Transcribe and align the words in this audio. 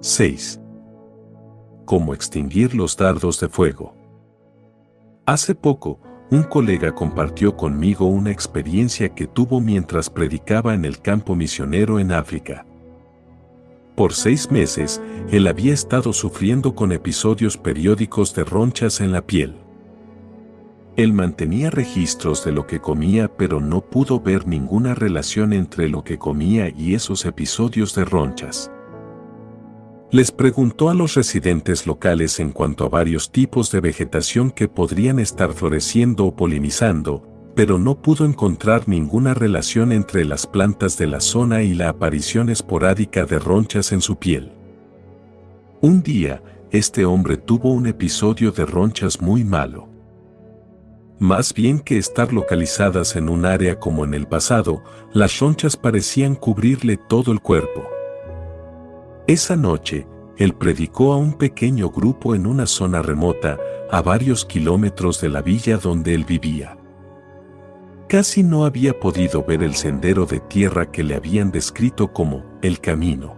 6. 0.00 0.60
Cómo 1.86 2.12
extinguir 2.12 2.74
los 2.74 2.98
dardos 2.98 3.40
de 3.40 3.48
fuego. 3.48 3.94
Hace 5.24 5.54
poco, 5.54 5.98
un 6.30 6.42
colega 6.42 6.94
compartió 6.94 7.56
conmigo 7.56 8.04
una 8.04 8.30
experiencia 8.30 9.08
que 9.14 9.26
tuvo 9.26 9.58
mientras 9.58 10.10
predicaba 10.10 10.74
en 10.74 10.84
el 10.84 11.00
campo 11.00 11.34
misionero 11.34 11.98
en 11.98 12.12
África. 12.12 12.66
Por 13.94 14.12
seis 14.12 14.50
meses, 14.50 15.00
él 15.30 15.46
había 15.46 15.72
estado 15.72 16.12
sufriendo 16.12 16.74
con 16.74 16.92
episodios 16.92 17.56
periódicos 17.56 18.34
de 18.34 18.44
ronchas 18.44 19.00
en 19.00 19.12
la 19.12 19.22
piel. 19.22 19.56
Él 20.96 21.14
mantenía 21.14 21.70
registros 21.70 22.44
de 22.44 22.52
lo 22.52 22.66
que 22.66 22.80
comía 22.80 23.34
pero 23.34 23.60
no 23.60 23.80
pudo 23.80 24.20
ver 24.20 24.46
ninguna 24.46 24.94
relación 24.94 25.54
entre 25.54 25.88
lo 25.88 26.04
que 26.04 26.18
comía 26.18 26.68
y 26.68 26.94
esos 26.94 27.24
episodios 27.24 27.94
de 27.94 28.04
ronchas. 28.04 28.70
Les 30.16 30.32
preguntó 30.32 30.88
a 30.88 30.94
los 30.94 31.12
residentes 31.12 31.86
locales 31.86 32.40
en 32.40 32.50
cuanto 32.50 32.86
a 32.86 32.88
varios 32.88 33.30
tipos 33.30 33.70
de 33.70 33.80
vegetación 33.82 34.50
que 34.50 34.66
podrían 34.66 35.18
estar 35.18 35.52
floreciendo 35.52 36.24
o 36.24 36.34
polinizando, 36.34 37.22
pero 37.54 37.78
no 37.78 38.00
pudo 38.00 38.24
encontrar 38.24 38.88
ninguna 38.88 39.34
relación 39.34 39.92
entre 39.92 40.24
las 40.24 40.46
plantas 40.46 40.96
de 40.96 41.06
la 41.06 41.20
zona 41.20 41.64
y 41.64 41.74
la 41.74 41.90
aparición 41.90 42.48
esporádica 42.48 43.26
de 43.26 43.38
ronchas 43.38 43.92
en 43.92 44.00
su 44.00 44.16
piel. 44.16 44.52
Un 45.82 46.02
día, 46.02 46.42
este 46.70 47.04
hombre 47.04 47.36
tuvo 47.36 47.70
un 47.72 47.86
episodio 47.86 48.52
de 48.52 48.64
ronchas 48.64 49.20
muy 49.20 49.44
malo. 49.44 49.86
Más 51.18 51.52
bien 51.52 51.78
que 51.78 51.98
estar 51.98 52.32
localizadas 52.32 53.16
en 53.16 53.28
un 53.28 53.44
área 53.44 53.78
como 53.78 54.06
en 54.06 54.14
el 54.14 54.26
pasado, 54.26 54.82
las 55.12 55.38
ronchas 55.40 55.76
parecían 55.76 56.36
cubrirle 56.36 56.96
todo 56.96 57.32
el 57.32 57.40
cuerpo. 57.42 57.95
Esa 59.26 59.56
noche, 59.56 60.06
él 60.36 60.54
predicó 60.54 61.12
a 61.12 61.16
un 61.16 61.32
pequeño 61.32 61.90
grupo 61.90 62.36
en 62.36 62.46
una 62.46 62.66
zona 62.66 63.02
remota, 63.02 63.58
a 63.90 64.00
varios 64.00 64.44
kilómetros 64.44 65.20
de 65.20 65.28
la 65.28 65.42
villa 65.42 65.78
donde 65.78 66.14
él 66.14 66.24
vivía. 66.24 66.78
Casi 68.08 68.44
no 68.44 68.64
había 68.64 69.00
podido 69.00 69.42
ver 69.42 69.64
el 69.64 69.74
sendero 69.74 70.26
de 70.26 70.38
tierra 70.38 70.92
que 70.92 71.02
le 71.02 71.16
habían 71.16 71.50
descrito 71.50 72.12
como 72.12 72.44
el 72.62 72.78
camino. 72.78 73.34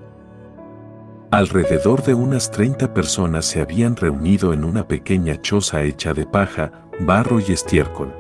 Alrededor 1.31 2.03
de 2.03 2.12
unas 2.12 2.50
30 2.50 2.92
personas 2.92 3.47
se 3.47 3.62
habían 3.62 3.97
reunido 3.97 4.53
en 4.53 4.64
una 4.64 4.86
pequeña 4.86 5.41
choza 5.41 5.84
hecha 5.84 6.12
de 6.12 6.27
paja, 6.27 6.86
barro 7.00 7.41
y 7.41 7.53
estiércol. 7.53 8.12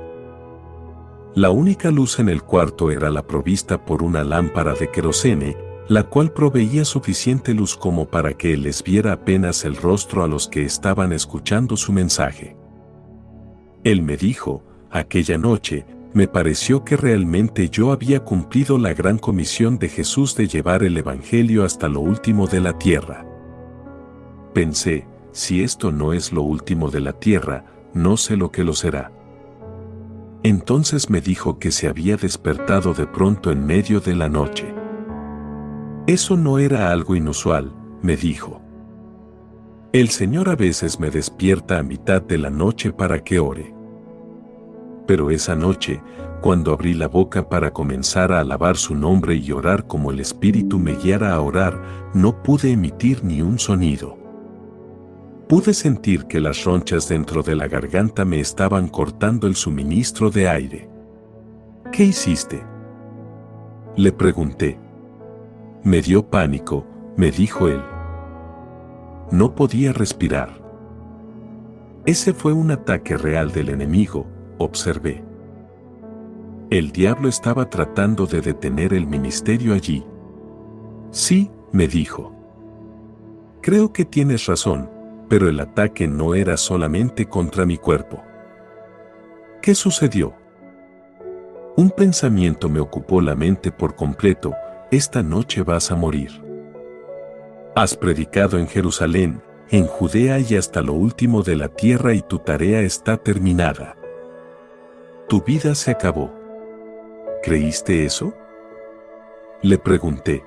La 1.34 1.50
única 1.50 1.90
luz 1.90 2.18
en 2.18 2.30
el 2.30 2.42
cuarto 2.42 2.90
era 2.90 3.10
la 3.10 3.26
provista 3.26 3.84
por 3.84 4.02
una 4.02 4.24
lámpara 4.24 4.72
de 4.72 4.90
querosene, 4.90 5.67
la 5.88 6.02
cual 6.02 6.32
proveía 6.32 6.84
suficiente 6.84 7.54
luz 7.54 7.74
como 7.74 8.06
para 8.06 8.34
que 8.34 8.56
les 8.58 8.82
viera 8.82 9.12
apenas 9.12 9.64
el 9.64 9.74
rostro 9.74 10.22
a 10.22 10.28
los 10.28 10.46
que 10.46 10.62
estaban 10.62 11.12
escuchando 11.12 11.76
su 11.78 11.92
mensaje. 11.92 12.56
Él 13.84 14.02
me 14.02 14.18
dijo, 14.18 14.62
aquella 14.90 15.38
noche, 15.38 15.86
me 16.12 16.28
pareció 16.28 16.84
que 16.84 16.96
realmente 16.96 17.70
yo 17.70 17.90
había 17.90 18.20
cumplido 18.20 18.76
la 18.76 18.92
gran 18.92 19.18
comisión 19.18 19.78
de 19.78 19.88
Jesús 19.88 20.34
de 20.36 20.46
llevar 20.46 20.82
el 20.82 20.96
Evangelio 20.96 21.64
hasta 21.64 21.88
lo 21.88 22.00
último 22.00 22.46
de 22.46 22.60
la 22.60 22.78
tierra. 22.78 23.26
Pensé, 24.52 25.06
si 25.32 25.62
esto 25.62 25.90
no 25.90 26.12
es 26.12 26.32
lo 26.32 26.42
último 26.42 26.90
de 26.90 27.00
la 27.00 27.12
tierra, 27.14 27.64
no 27.94 28.16
sé 28.16 28.36
lo 28.36 28.50
que 28.50 28.64
lo 28.64 28.74
será. 28.74 29.12
Entonces 30.42 31.08
me 31.08 31.20
dijo 31.20 31.58
que 31.58 31.70
se 31.70 31.88
había 31.88 32.16
despertado 32.16 32.92
de 32.92 33.06
pronto 33.06 33.50
en 33.50 33.64
medio 33.66 34.00
de 34.00 34.14
la 34.14 34.28
noche. 34.28 34.74
Eso 36.08 36.36
no 36.36 36.58
era 36.58 36.90
algo 36.90 37.14
inusual, 37.14 37.72
me 38.02 38.16
dijo. 38.16 38.60
El 39.92 40.08
Señor 40.08 40.48
a 40.48 40.56
veces 40.56 40.98
me 40.98 41.10
despierta 41.10 41.78
a 41.78 41.84
mitad 41.84 42.20
de 42.20 42.38
la 42.38 42.50
noche 42.50 42.92
para 42.92 43.22
que 43.22 43.38
ore 43.38 43.78
pero 45.08 45.30
esa 45.30 45.56
noche, 45.56 46.02
cuando 46.42 46.70
abrí 46.70 46.92
la 46.92 47.08
boca 47.08 47.48
para 47.48 47.72
comenzar 47.72 48.30
a 48.30 48.40
alabar 48.40 48.76
su 48.76 48.94
nombre 48.94 49.36
y 49.36 49.50
orar 49.52 49.86
como 49.86 50.10
el 50.10 50.20
Espíritu 50.20 50.78
me 50.78 50.96
guiara 50.96 51.32
a 51.32 51.40
orar, 51.40 52.10
no 52.12 52.42
pude 52.42 52.72
emitir 52.72 53.24
ni 53.24 53.40
un 53.40 53.58
sonido. 53.58 54.18
Pude 55.48 55.72
sentir 55.72 56.26
que 56.26 56.40
las 56.40 56.62
ronchas 56.62 57.08
dentro 57.08 57.42
de 57.42 57.56
la 57.56 57.68
garganta 57.68 58.26
me 58.26 58.38
estaban 58.38 58.88
cortando 58.88 59.46
el 59.46 59.56
suministro 59.56 60.28
de 60.28 60.46
aire. 60.46 60.90
¿Qué 61.90 62.04
hiciste? 62.04 62.62
Le 63.96 64.12
pregunté. 64.12 64.78
Me 65.84 66.02
dio 66.02 66.28
pánico, 66.28 66.84
me 67.16 67.30
dijo 67.30 67.68
él. 67.68 67.82
No 69.30 69.54
podía 69.54 69.92
respirar. 69.92 70.60
Ese 72.04 72.34
fue 72.34 72.52
un 72.52 72.70
ataque 72.72 73.16
real 73.16 73.52
del 73.52 73.68
enemigo, 73.68 74.26
observé. 74.58 75.22
El 76.70 76.90
diablo 76.90 77.28
estaba 77.28 77.70
tratando 77.70 78.26
de 78.26 78.40
detener 78.40 78.92
el 78.92 79.06
ministerio 79.06 79.72
allí. 79.72 80.04
Sí, 81.10 81.50
me 81.70 81.86
dijo. 81.86 82.32
Creo 83.62 83.92
que 83.92 84.04
tienes 84.04 84.46
razón, 84.46 84.90
pero 85.28 85.48
el 85.48 85.60
ataque 85.60 86.08
no 86.08 86.34
era 86.34 86.56
solamente 86.56 87.26
contra 87.26 87.64
mi 87.66 87.78
cuerpo. 87.78 88.22
¿Qué 89.62 89.74
sucedió? 89.74 90.34
Un 91.76 91.90
pensamiento 91.90 92.68
me 92.68 92.80
ocupó 92.80 93.20
la 93.20 93.36
mente 93.36 93.70
por 93.70 93.94
completo, 93.94 94.54
esta 94.90 95.22
noche 95.22 95.62
vas 95.62 95.90
a 95.90 95.96
morir. 95.96 96.42
Has 97.74 97.94
predicado 97.94 98.58
en 98.58 98.66
Jerusalén, 98.66 99.42
en 99.70 99.86
Judea 99.86 100.38
y 100.38 100.56
hasta 100.56 100.80
lo 100.80 100.94
último 100.94 101.42
de 101.42 101.56
la 101.56 101.68
tierra 101.68 102.14
y 102.14 102.22
tu 102.22 102.38
tarea 102.38 102.80
está 102.80 103.18
terminada. 103.18 103.96
Tu 105.28 105.42
vida 105.42 105.74
se 105.74 105.90
acabó. 105.90 106.32
¿Creíste 107.42 108.06
eso? 108.06 108.32
Le 109.60 109.76
pregunté. 109.76 110.42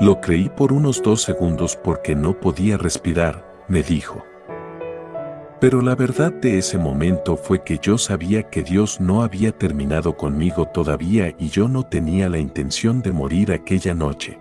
Lo 0.00 0.20
creí 0.20 0.48
por 0.48 0.72
unos 0.72 1.00
dos 1.02 1.22
segundos 1.22 1.76
porque 1.76 2.16
no 2.16 2.38
podía 2.40 2.76
respirar, 2.76 3.64
me 3.68 3.82
dijo. 3.82 4.24
Pero 5.60 5.82
la 5.82 5.96
verdad 5.96 6.32
de 6.32 6.58
ese 6.58 6.78
momento 6.78 7.36
fue 7.36 7.64
que 7.64 7.78
yo 7.82 7.98
sabía 7.98 8.44
que 8.44 8.62
Dios 8.62 9.00
no 9.00 9.22
había 9.22 9.50
terminado 9.50 10.16
conmigo 10.16 10.66
todavía 10.66 11.34
y 11.36 11.48
yo 11.48 11.66
no 11.66 11.82
tenía 11.82 12.28
la 12.28 12.38
intención 12.38 13.02
de 13.02 13.10
morir 13.10 13.50
aquella 13.50 13.92
noche. 13.92 14.38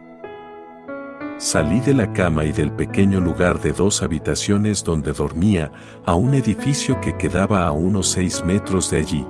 Salí 1.40 1.80
de 1.80 1.96
la 1.96 2.14
cama 2.14 2.46
y 2.46 2.52
del 2.52 2.72
pequeño 2.72 3.20
lugar 3.20 3.60
de 3.62 3.72
dos 3.72 4.04
habitaciones 4.04 4.84
donde 4.84 5.12
dormía 5.12 5.72
a 6.06 6.14
un 6.14 6.36
edificio 6.36 7.02
que 7.02 7.18
quedaba 7.18 7.66
a 7.66 7.72
unos 7.72 8.10
seis 8.10 8.44
metros 8.46 8.92
de 8.92 8.98
allí. 8.98 9.26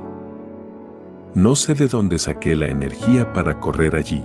No 1.36 1.56
sé 1.56 1.74
de 1.74 1.88
dónde 1.88 2.20
saqué 2.20 2.56
la 2.56 2.68
energía 2.68 3.32
para 3.32 3.60
correr 3.60 3.96
allí. 3.96 4.24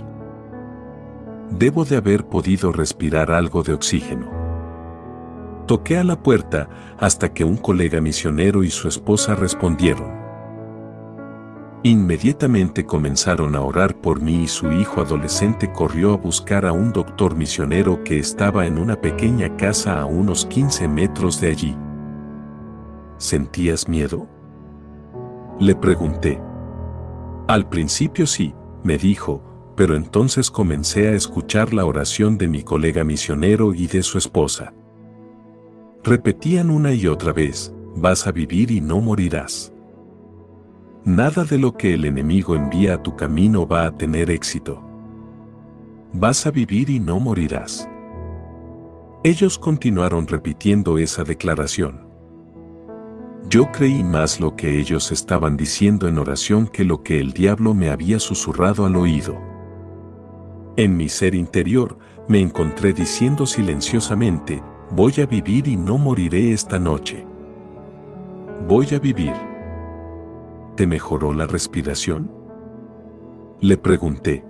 Debo 1.49 1.85
de 1.85 1.95
haber 1.95 2.25
podido 2.25 2.73
respirar 2.73 3.31
algo 3.31 3.63
de 3.63 3.73
oxígeno. 3.73 4.42
Toqué 5.65 5.97
a 5.97 6.03
la 6.03 6.21
puerta 6.21 6.67
hasta 6.99 7.33
que 7.33 7.45
un 7.45 7.57
colega 7.57 8.01
misionero 8.01 8.63
y 8.63 8.69
su 8.69 8.87
esposa 8.87 9.35
respondieron. 9.35 10.23
Inmediatamente 11.83 12.85
comenzaron 12.85 13.55
a 13.55 13.61
orar 13.61 13.95
por 13.95 14.21
mí 14.21 14.43
y 14.43 14.47
su 14.47 14.71
hijo 14.71 15.01
adolescente 15.01 15.71
corrió 15.71 16.13
a 16.13 16.17
buscar 16.17 16.65
a 16.65 16.71
un 16.71 16.93
doctor 16.93 17.35
misionero 17.35 18.03
que 18.03 18.19
estaba 18.19 18.65
en 18.65 18.77
una 18.77 18.99
pequeña 18.99 19.55
casa 19.57 19.99
a 19.99 20.05
unos 20.05 20.45
15 20.45 20.87
metros 20.87 21.41
de 21.41 21.49
allí. 21.49 21.77
¿Sentías 23.17 23.87
miedo? 23.87 24.27
Le 25.59 25.75
pregunté. 25.75 26.41
Al 27.47 27.67
principio 27.67 28.27
sí, 28.27 28.53
me 28.83 28.97
dijo, 28.97 29.43
pero 29.75 29.95
entonces 29.95 30.51
comencé 30.51 31.09
a 31.09 31.13
escuchar 31.13 31.73
la 31.73 31.85
oración 31.85 32.37
de 32.37 32.47
mi 32.47 32.63
colega 32.63 33.03
misionero 33.03 33.73
y 33.73 33.87
de 33.87 34.03
su 34.03 34.17
esposa. 34.17 34.73
Repetían 36.05 36.69
una 36.69 36.93
y 36.93 37.07
otra 37.07 37.31
vez, 37.31 37.73
vas 37.95 38.27
a 38.27 38.33
vivir 38.33 38.71
y 38.71 38.81
no 38.81 38.99
morirás. 38.99 39.71
Nada 41.05 41.45
de 41.45 41.57
lo 41.57 41.77
que 41.77 41.93
el 41.93 42.03
enemigo 42.03 42.55
envía 42.55 42.95
a 42.95 43.01
tu 43.01 43.15
camino 43.15 43.65
va 43.65 43.85
a 43.85 43.97
tener 43.97 44.29
éxito. 44.29 44.83
Vas 46.11 46.45
a 46.45 46.51
vivir 46.51 46.89
y 46.89 46.99
no 46.99 47.21
morirás. 47.21 47.89
Ellos 49.23 49.57
continuaron 49.57 50.27
repitiendo 50.27 50.97
esa 50.97 51.23
declaración. 51.23 52.05
Yo 53.49 53.71
creí 53.71 54.03
más 54.03 54.41
lo 54.41 54.57
que 54.57 54.79
ellos 54.79 55.09
estaban 55.13 55.55
diciendo 55.55 56.09
en 56.09 56.17
oración 56.17 56.67
que 56.67 56.83
lo 56.83 57.01
que 57.01 57.21
el 57.21 57.31
diablo 57.31 57.73
me 57.73 57.89
había 57.89 58.19
susurrado 58.19 58.85
al 58.85 58.97
oído. 58.97 59.37
En 60.75 60.97
mi 60.97 61.07
ser 61.07 61.33
interior, 61.33 61.97
me 62.27 62.41
encontré 62.41 62.91
diciendo 62.91 63.45
silenciosamente, 63.45 64.61
voy 64.95 65.13
a 65.21 65.25
vivir 65.25 65.67
y 65.67 65.75
no 65.75 65.97
moriré 65.97 66.51
esta 66.53 66.77
noche. 66.77 67.25
Voy 68.67 68.87
a 68.93 68.99
vivir. 68.99 69.33
¿Te 70.75 70.85
mejoró 70.85 71.33
la 71.33 71.47
respiración? 71.47 72.31
Le 73.59 73.77
pregunté. 73.77 74.45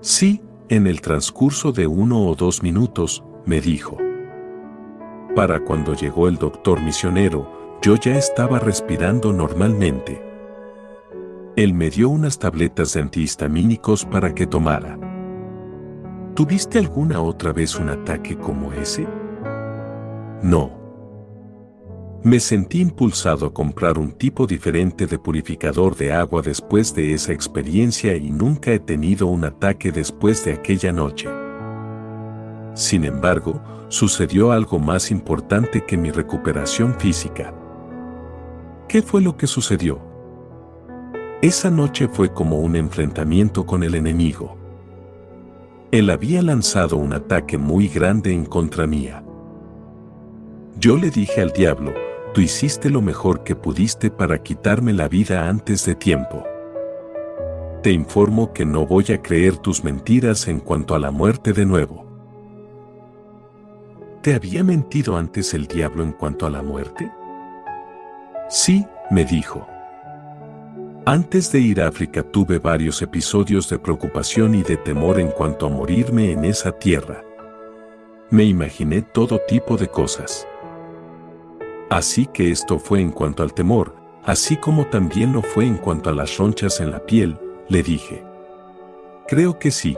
Sí, 0.00 0.42
en 0.68 0.88
el 0.88 1.00
transcurso 1.00 1.70
de 1.70 1.86
uno 1.86 2.26
o 2.26 2.34
dos 2.34 2.62
minutos, 2.62 3.22
me 3.44 3.60
dijo. 3.60 3.98
Para 5.36 5.60
cuando 5.60 5.94
llegó 5.94 6.26
el 6.26 6.38
doctor 6.38 6.82
misionero, 6.82 7.78
yo 7.82 7.94
ya 7.94 8.16
estaba 8.16 8.58
respirando 8.58 9.32
normalmente. 9.32 10.22
Él 11.54 11.72
me 11.72 11.90
dio 11.90 12.08
unas 12.08 12.38
tabletas 12.40 12.94
de 12.94 13.02
antihistamínicos 13.02 14.04
para 14.04 14.34
que 14.34 14.46
tomara. 14.46 14.98
¿Tuviste 16.34 16.78
alguna 16.78 17.20
otra 17.20 17.52
vez 17.52 17.78
un 17.78 17.90
ataque 17.90 18.36
como 18.36 18.72
ese? 18.72 19.06
No. 20.42 20.70
Me 22.22 22.40
sentí 22.40 22.80
impulsado 22.80 23.46
a 23.46 23.54
comprar 23.54 23.98
un 23.98 24.12
tipo 24.12 24.46
diferente 24.46 25.06
de 25.06 25.18
purificador 25.18 25.94
de 25.96 26.12
agua 26.12 26.42
después 26.42 26.94
de 26.94 27.14
esa 27.14 27.32
experiencia 27.32 28.16
y 28.16 28.30
nunca 28.30 28.72
he 28.72 28.80
tenido 28.80 29.28
un 29.28 29.44
ataque 29.44 29.92
después 29.92 30.44
de 30.44 30.54
aquella 30.54 30.92
noche. 30.92 31.28
Sin 32.74 33.04
embargo, 33.04 33.62
sucedió 33.88 34.52
algo 34.52 34.78
más 34.78 35.10
importante 35.10 35.84
que 35.84 35.96
mi 35.96 36.10
recuperación 36.10 36.98
física. 36.98 37.54
¿Qué 38.88 39.02
fue 39.02 39.20
lo 39.20 39.36
que 39.36 39.46
sucedió? 39.46 40.00
Esa 41.42 41.70
noche 41.70 42.08
fue 42.08 42.32
como 42.32 42.58
un 42.58 42.76
enfrentamiento 42.76 43.66
con 43.66 43.82
el 43.82 43.94
enemigo. 43.94 44.56
Él 45.92 46.10
había 46.10 46.42
lanzado 46.42 46.96
un 46.96 47.12
ataque 47.12 47.56
muy 47.56 47.88
grande 47.88 48.32
en 48.32 48.44
contra 48.44 48.86
mía. 48.86 49.22
Yo 50.78 50.98
le 50.98 51.10
dije 51.10 51.40
al 51.40 51.52
diablo, 51.52 51.94
tú 52.34 52.42
hiciste 52.42 52.90
lo 52.90 53.00
mejor 53.00 53.44
que 53.44 53.56
pudiste 53.56 54.10
para 54.10 54.42
quitarme 54.42 54.92
la 54.92 55.08
vida 55.08 55.48
antes 55.48 55.86
de 55.86 55.94
tiempo. 55.94 56.44
Te 57.82 57.92
informo 57.92 58.52
que 58.52 58.66
no 58.66 58.84
voy 58.84 59.06
a 59.08 59.22
creer 59.22 59.56
tus 59.56 59.84
mentiras 59.84 60.48
en 60.48 60.60
cuanto 60.60 60.94
a 60.94 60.98
la 60.98 61.10
muerte 61.10 61.54
de 61.54 61.64
nuevo. 61.64 62.04
¿Te 64.20 64.34
había 64.34 64.62
mentido 64.64 65.16
antes 65.16 65.54
el 65.54 65.66
diablo 65.66 66.02
en 66.02 66.12
cuanto 66.12 66.44
a 66.44 66.50
la 66.50 66.62
muerte? 66.62 67.10
Sí, 68.50 68.84
me 69.10 69.24
dijo. 69.24 69.66
Antes 71.06 71.52
de 71.52 71.60
ir 71.60 71.80
a 71.80 71.88
África 71.88 72.22
tuve 72.22 72.58
varios 72.58 73.00
episodios 73.00 73.70
de 73.70 73.78
preocupación 73.78 74.54
y 74.54 74.62
de 74.62 74.76
temor 74.76 75.20
en 75.20 75.28
cuanto 75.30 75.66
a 75.66 75.70
morirme 75.70 76.32
en 76.32 76.44
esa 76.44 76.72
tierra. 76.72 77.22
Me 78.28 78.44
imaginé 78.44 79.00
todo 79.00 79.40
tipo 79.48 79.78
de 79.78 79.88
cosas. 79.88 80.46
Así 81.90 82.26
que 82.26 82.50
esto 82.50 82.78
fue 82.78 83.00
en 83.00 83.12
cuanto 83.12 83.42
al 83.42 83.54
temor, 83.54 83.94
así 84.24 84.56
como 84.56 84.86
también 84.86 85.32
lo 85.32 85.42
fue 85.42 85.66
en 85.66 85.76
cuanto 85.76 86.10
a 86.10 86.12
las 86.12 86.36
ronchas 86.36 86.80
en 86.80 86.90
la 86.90 86.98
piel, 87.06 87.38
le 87.68 87.82
dije. 87.82 88.24
Creo 89.28 89.58
que 89.58 89.70
sí. 89.70 89.96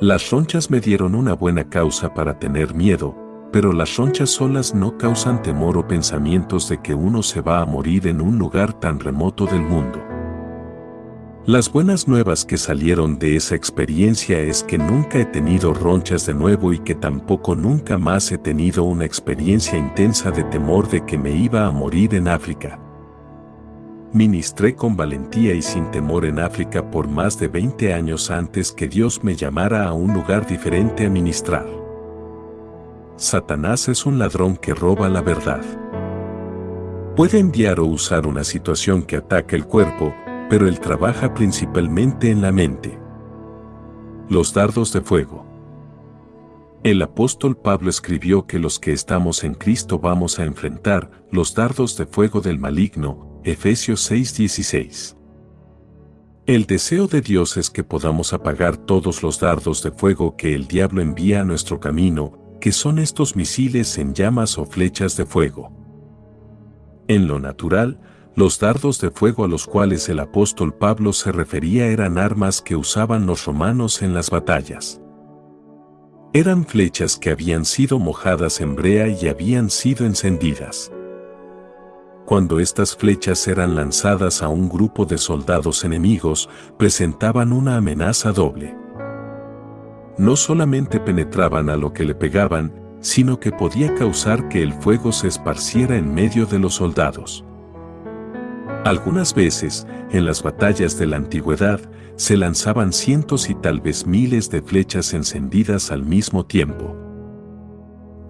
Las 0.00 0.30
ronchas 0.30 0.70
me 0.70 0.80
dieron 0.80 1.16
una 1.16 1.34
buena 1.34 1.68
causa 1.68 2.14
para 2.14 2.38
tener 2.38 2.72
miedo, 2.72 3.16
pero 3.52 3.72
las 3.72 3.96
ronchas 3.96 4.30
solas 4.30 4.74
no 4.74 4.96
causan 4.96 5.42
temor 5.42 5.76
o 5.76 5.88
pensamientos 5.88 6.68
de 6.68 6.80
que 6.80 6.94
uno 6.94 7.22
se 7.22 7.40
va 7.40 7.60
a 7.60 7.66
morir 7.66 8.06
en 8.06 8.20
un 8.20 8.38
lugar 8.38 8.72
tan 8.74 9.00
remoto 9.00 9.46
del 9.46 9.62
mundo. 9.62 10.07
Las 11.48 11.72
buenas 11.72 12.06
nuevas 12.06 12.44
que 12.44 12.58
salieron 12.58 13.18
de 13.18 13.34
esa 13.34 13.54
experiencia 13.54 14.38
es 14.38 14.62
que 14.62 14.76
nunca 14.76 15.18
he 15.18 15.24
tenido 15.24 15.72
ronchas 15.72 16.26
de 16.26 16.34
nuevo 16.34 16.74
y 16.74 16.78
que 16.78 16.94
tampoco 16.94 17.54
nunca 17.54 17.96
más 17.96 18.30
he 18.30 18.36
tenido 18.36 18.84
una 18.84 19.06
experiencia 19.06 19.78
intensa 19.78 20.30
de 20.30 20.44
temor 20.44 20.90
de 20.90 21.06
que 21.06 21.16
me 21.16 21.30
iba 21.30 21.64
a 21.64 21.70
morir 21.70 22.14
en 22.14 22.28
África. 22.28 22.78
Ministré 24.12 24.74
con 24.74 24.94
valentía 24.94 25.54
y 25.54 25.62
sin 25.62 25.90
temor 25.90 26.26
en 26.26 26.38
África 26.38 26.90
por 26.90 27.08
más 27.08 27.40
de 27.40 27.48
20 27.48 27.94
años 27.94 28.30
antes 28.30 28.70
que 28.70 28.86
Dios 28.86 29.24
me 29.24 29.34
llamara 29.34 29.88
a 29.88 29.94
un 29.94 30.12
lugar 30.12 30.46
diferente 30.46 31.06
a 31.06 31.08
ministrar. 31.08 31.66
Satanás 33.16 33.88
es 33.88 34.04
un 34.04 34.18
ladrón 34.18 34.54
que 34.54 34.74
roba 34.74 35.08
la 35.08 35.22
verdad. 35.22 35.62
Puede 37.16 37.38
enviar 37.38 37.80
o 37.80 37.86
usar 37.86 38.26
una 38.26 38.44
situación 38.44 39.02
que 39.02 39.16
ataca 39.16 39.56
el 39.56 39.64
cuerpo, 39.64 40.14
pero 40.48 40.68
él 40.68 40.80
trabaja 40.80 41.34
principalmente 41.34 42.30
en 42.30 42.42
la 42.42 42.52
mente. 42.52 42.98
Los 44.28 44.54
dardos 44.54 44.92
de 44.92 45.00
fuego. 45.00 45.46
El 46.84 47.02
apóstol 47.02 47.56
Pablo 47.56 47.90
escribió 47.90 48.46
que 48.46 48.58
los 48.58 48.78
que 48.78 48.92
estamos 48.92 49.42
en 49.42 49.54
Cristo 49.54 49.98
vamos 49.98 50.38
a 50.38 50.44
enfrentar 50.44 51.10
los 51.30 51.54
dardos 51.54 51.96
de 51.96 52.06
fuego 52.06 52.40
del 52.40 52.58
maligno, 52.58 53.40
Efesios 53.44 54.10
6:16. 54.10 55.16
El 56.46 56.64
deseo 56.64 57.08
de 57.08 57.20
Dios 57.20 57.56
es 57.56 57.68
que 57.68 57.84
podamos 57.84 58.32
apagar 58.32 58.76
todos 58.76 59.22
los 59.22 59.38
dardos 59.38 59.82
de 59.82 59.90
fuego 59.90 60.36
que 60.36 60.54
el 60.54 60.66
diablo 60.66 61.02
envía 61.02 61.42
a 61.42 61.44
nuestro 61.44 61.78
camino, 61.78 62.38
que 62.60 62.72
son 62.72 62.98
estos 62.98 63.36
misiles 63.36 63.98
en 63.98 64.14
llamas 64.14 64.56
o 64.56 64.64
flechas 64.64 65.16
de 65.16 65.26
fuego. 65.26 65.70
En 67.06 67.26
lo 67.26 67.38
natural, 67.38 68.00
los 68.38 68.60
dardos 68.60 69.00
de 69.00 69.10
fuego 69.10 69.44
a 69.44 69.48
los 69.48 69.66
cuales 69.66 70.08
el 70.08 70.20
apóstol 70.20 70.72
Pablo 70.72 71.12
se 71.12 71.32
refería 71.32 71.88
eran 71.88 72.18
armas 72.18 72.62
que 72.62 72.76
usaban 72.76 73.26
los 73.26 73.44
romanos 73.44 74.00
en 74.00 74.14
las 74.14 74.30
batallas. 74.30 75.00
Eran 76.32 76.64
flechas 76.64 77.16
que 77.16 77.30
habían 77.30 77.64
sido 77.64 77.98
mojadas 77.98 78.60
en 78.60 78.76
brea 78.76 79.08
y 79.08 79.26
habían 79.26 79.70
sido 79.70 80.06
encendidas. 80.06 80.92
Cuando 82.26 82.60
estas 82.60 82.94
flechas 82.94 83.48
eran 83.48 83.74
lanzadas 83.74 84.40
a 84.42 84.48
un 84.48 84.68
grupo 84.68 85.04
de 85.04 85.18
soldados 85.18 85.84
enemigos, 85.84 86.48
presentaban 86.78 87.52
una 87.52 87.76
amenaza 87.76 88.30
doble 88.32 88.76
no 90.18 90.34
solamente 90.34 90.98
penetraban 90.98 91.70
a 91.70 91.76
lo 91.76 91.92
que 91.92 92.04
le 92.04 92.14
pegaban, 92.14 92.72
sino 93.00 93.38
que 93.38 93.52
podía 93.52 93.94
causar 93.94 94.48
que 94.48 94.62
el 94.62 94.72
fuego 94.72 95.12
se 95.12 95.28
esparciera 95.28 95.96
en 95.96 96.12
medio 96.12 96.44
de 96.44 96.58
los 96.58 96.74
soldados. 96.74 97.44
Algunas 98.88 99.34
veces, 99.34 99.86
en 100.12 100.24
las 100.24 100.42
batallas 100.42 100.98
de 100.98 101.06
la 101.06 101.18
antigüedad, 101.18 101.78
se 102.16 102.38
lanzaban 102.38 102.94
cientos 102.94 103.50
y 103.50 103.54
tal 103.54 103.82
vez 103.82 104.06
miles 104.06 104.48
de 104.48 104.62
flechas 104.62 105.12
encendidas 105.12 105.90
al 105.90 106.06
mismo 106.06 106.46
tiempo. 106.46 106.96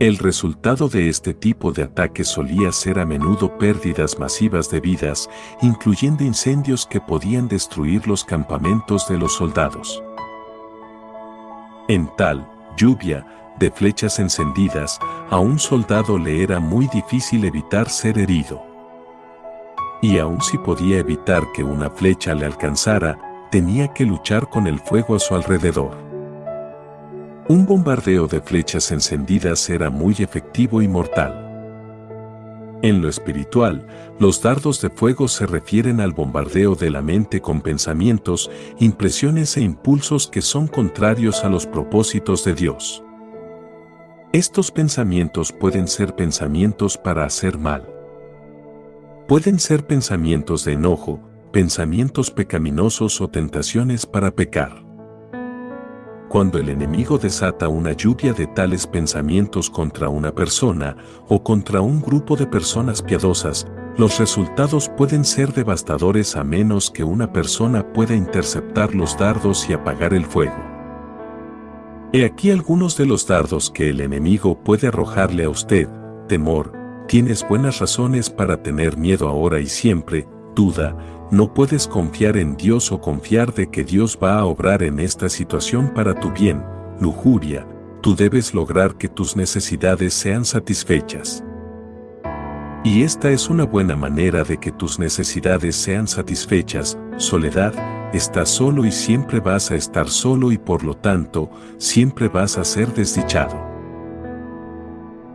El 0.01 0.19
resultado 0.19 0.89
de 0.89 1.09
este 1.09 1.33
tipo 1.33 1.71
de 1.71 1.85
ataques 1.85 2.27
solía 2.27 2.73
ser 2.73 2.99
a 2.99 3.07
menudo 3.07 3.57
pérdidas 3.57 4.19
masivas 4.19 4.69
de 4.69 4.81
vidas, 4.81 5.31
incluyendo 5.63 6.25
incendios 6.25 6.87
que 6.87 7.01
podían 7.01 7.47
destruir 7.47 8.09
los 8.09 8.25
campamentos 8.25 9.07
de 9.07 9.17
los 9.17 9.37
soldados. 9.37 10.03
En 11.87 12.11
tal 12.17 12.51
lluvia 12.77 13.55
de 13.61 13.71
flechas 13.71 14.19
encendidas, 14.19 14.99
a 15.31 15.39
un 15.39 15.61
soldado 15.61 16.19
le 16.19 16.43
era 16.43 16.59
muy 16.59 16.89
difícil 16.89 17.45
evitar 17.45 17.89
ser 17.89 18.19
herido. 18.19 18.68
Y 20.01 20.19
aun 20.19 20.41
si 20.41 20.59
podía 20.59 20.99
evitar 20.99 21.43
que 21.53 21.65
una 21.65 21.91
flecha 21.91 22.35
le 22.35 22.47
alcanzara, 22.47 23.19
tenía 23.51 23.89
que 23.89 24.05
luchar 24.05 24.49
con 24.49 24.67
el 24.67 24.79
fuego 24.79 25.17
a 25.17 25.19
su 25.19 25.35
alrededor. 25.35 25.97
Un 27.49 27.65
bombardeo 27.67 28.29
de 28.29 28.41
flechas 28.41 28.93
encendidas 28.93 29.69
era 29.71 29.91
muy 29.91 30.15
efectivo 30.19 30.83
y 30.83 30.89
mortal. 30.89 31.47
En 32.83 33.03
lo 33.03 33.09
espiritual, 33.09 33.87
los 34.21 34.41
dardos 34.41 34.81
de 34.81 34.91
fuego 34.91 35.27
se 35.27 35.47
refieren 35.47 36.01
al 36.01 36.13
bombardeo 36.13 36.77
de 36.77 36.91
la 36.91 37.03
mente 37.03 37.41
con 37.41 37.61
pensamientos, 37.61 38.51
impresiones 38.79 39.57
e 39.57 39.63
impulsos 39.63 40.29
que 40.29 40.43
son 40.43 40.69
contrarios 40.69 41.43
a 41.43 41.49
los 41.49 41.67
propósitos 41.67 42.45
de 42.45 42.55
Dios. 42.55 43.03
Estos 44.33 44.71
pensamientos 44.71 45.51
pueden 45.51 45.89
ser 45.89 46.15
pensamientos 46.15 46.99
para 46.99 47.25
hacer 47.25 47.59
mal. 47.59 47.98
Pueden 49.29 49.59
ser 49.59 49.87
pensamientos 49.87 50.65
de 50.65 50.73
enojo, 50.73 51.21
pensamientos 51.53 52.31
pecaminosos 52.31 53.21
o 53.21 53.29
tentaciones 53.29 54.07
para 54.07 54.31
pecar. 54.31 54.83
Cuando 56.31 56.59
el 56.59 56.71
enemigo 56.71 57.19
desata 57.19 57.69
una 57.69 57.93
lluvia 57.93 58.33
de 58.33 58.47
tales 58.47 58.87
pensamientos 58.87 59.69
contra 59.69 60.09
una 60.09 60.35
persona 60.35 60.97
o 61.29 61.43
contra 61.43 61.83
un 61.83 62.01
grupo 62.01 62.37
de 62.37 62.47
personas 62.47 63.03
piadosas, 63.03 63.67
los 63.99 64.19
resultados 64.19 64.91
pueden 64.97 65.27
ser 65.27 65.53
devastadores 65.53 66.35
a 66.35 66.43
menos 66.43 66.91
que 66.91 67.05
una 67.05 67.31
persona 67.31 67.93
pueda 67.93 68.17
interceptar 68.17 68.95
los 68.95 69.19
dardos 69.19 69.69
y 69.69 69.75
apagar 69.75 70.15
el 70.15 70.25
fuego. 70.25 70.57
He 72.15 72.25
aquí 72.25 72.51
algunos 72.51 72.97
de 72.97 73.05
los 73.05 73.27
dardos 73.27 73.71
que 73.71 73.91
el 73.91 74.01
enemigo 74.01 74.59
puede 74.65 74.89
arrojarle 74.89 75.45
a 75.45 75.51
usted, 75.51 75.87
temor, 76.29 76.78
tienes 77.09 77.45
buenas 77.49 77.79
razones 77.79 78.29
para 78.29 78.63
tener 78.63 78.99
miedo 78.99 79.29
ahora 79.29 79.61
y 79.61 79.67
siempre, 79.67 80.29
duda, 80.55 80.95
no 81.31 81.55
puedes 81.55 81.89
confiar 81.89 82.37
en 82.37 82.55
Dios 82.57 82.93
o 82.93 83.01
confiar 83.01 83.55
de 83.55 83.71
que 83.71 83.83
Dios 83.83 84.19
va 84.23 84.39
a 84.39 84.45
obrar 84.45 84.83
en 84.83 85.01
esta 85.01 85.31
situación 85.31 85.93
para 85.95 86.15
tu 86.15 86.31
bien, 86.31 86.63
lujuria, 87.01 87.67
tú 88.03 88.15
debes 88.15 88.53
lograr 88.53 88.97
que 88.97 89.09
tus 89.09 89.37
necesidades 89.37 90.13
sean 90.13 90.45
satisfechas. 90.45 91.43
Y 92.85 93.03
esta 93.03 93.31
es 93.31 93.49
una 93.49 93.65
buena 93.65 93.97
manera 93.97 94.45
de 94.45 94.59
que 94.59 94.71
tus 94.71 94.99
necesidades 94.99 95.77
sean 95.77 96.07
satisfechas, 96.07 96.99
soledad, 97.17 97.73
estás 98.13 98.51
solo 98.51 98.85
y 98.85 98.93
siempre 98.93 99.41
vas 99.41 99.71
a 99.71 99.77
estar 99.77 100.09
solo 100.09 100.53
y 100.53 100.59
por 100.59 100.85
lo 100.85 100.95
tanto, 100.95 101.51
siempre 101.79 102.29
vas 102.29 102.59
a 102.59 102.65
ser 102.65 102.93
desdichado. 102.95 103.67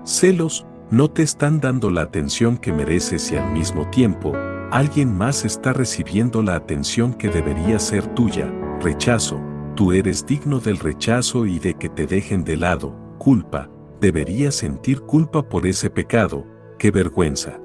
Celos, 0.06 0.66
no 0.94 1.10
te 1.10 1.24
están 1.24 1.60
dando 1.60 1.90
la 1.90 2.04
atención 2.04 2.56
que 2.56 2.72
mereces 2.72 3.32
y 3.32 3.36
al 3.36 3.52
mismo 3.52 3.90
tiempo, 3.90 4.34
alguien 4.70 5.12
más 5.12 5.44
está 5.44 5.74
recibiendo 5.74 6.44
la 6.44 6.54
atención 6.54 7.16
que 7.16 7.30
debería 7.30 7.80
ser 7.80 8.06
tuya. 8.14 8.54
Rechazo, 8.80 9.42
tú 9.76 9.92
eres 9.92 10.24
digno 10.24 10.60
del 10.60 10.78
rechazo 10.78 11.48
y 11.48 11.58
de 11.58 11.74
que 11.74 11.90
te 11.90 12.06
dejen 12.06 12.44
de 12.44 12.58
lado. 12.58 12.96
Culpa, 13.18 13.72
deberías 14.00 14.54
sentir 14.54 15.02
culpa 15.02 15.42
por 15.42 15.66
ese 15.66 15.90
pecado. 15.90 16.46
Qué 16.78 16.92
vergüenza. 16.92 17.60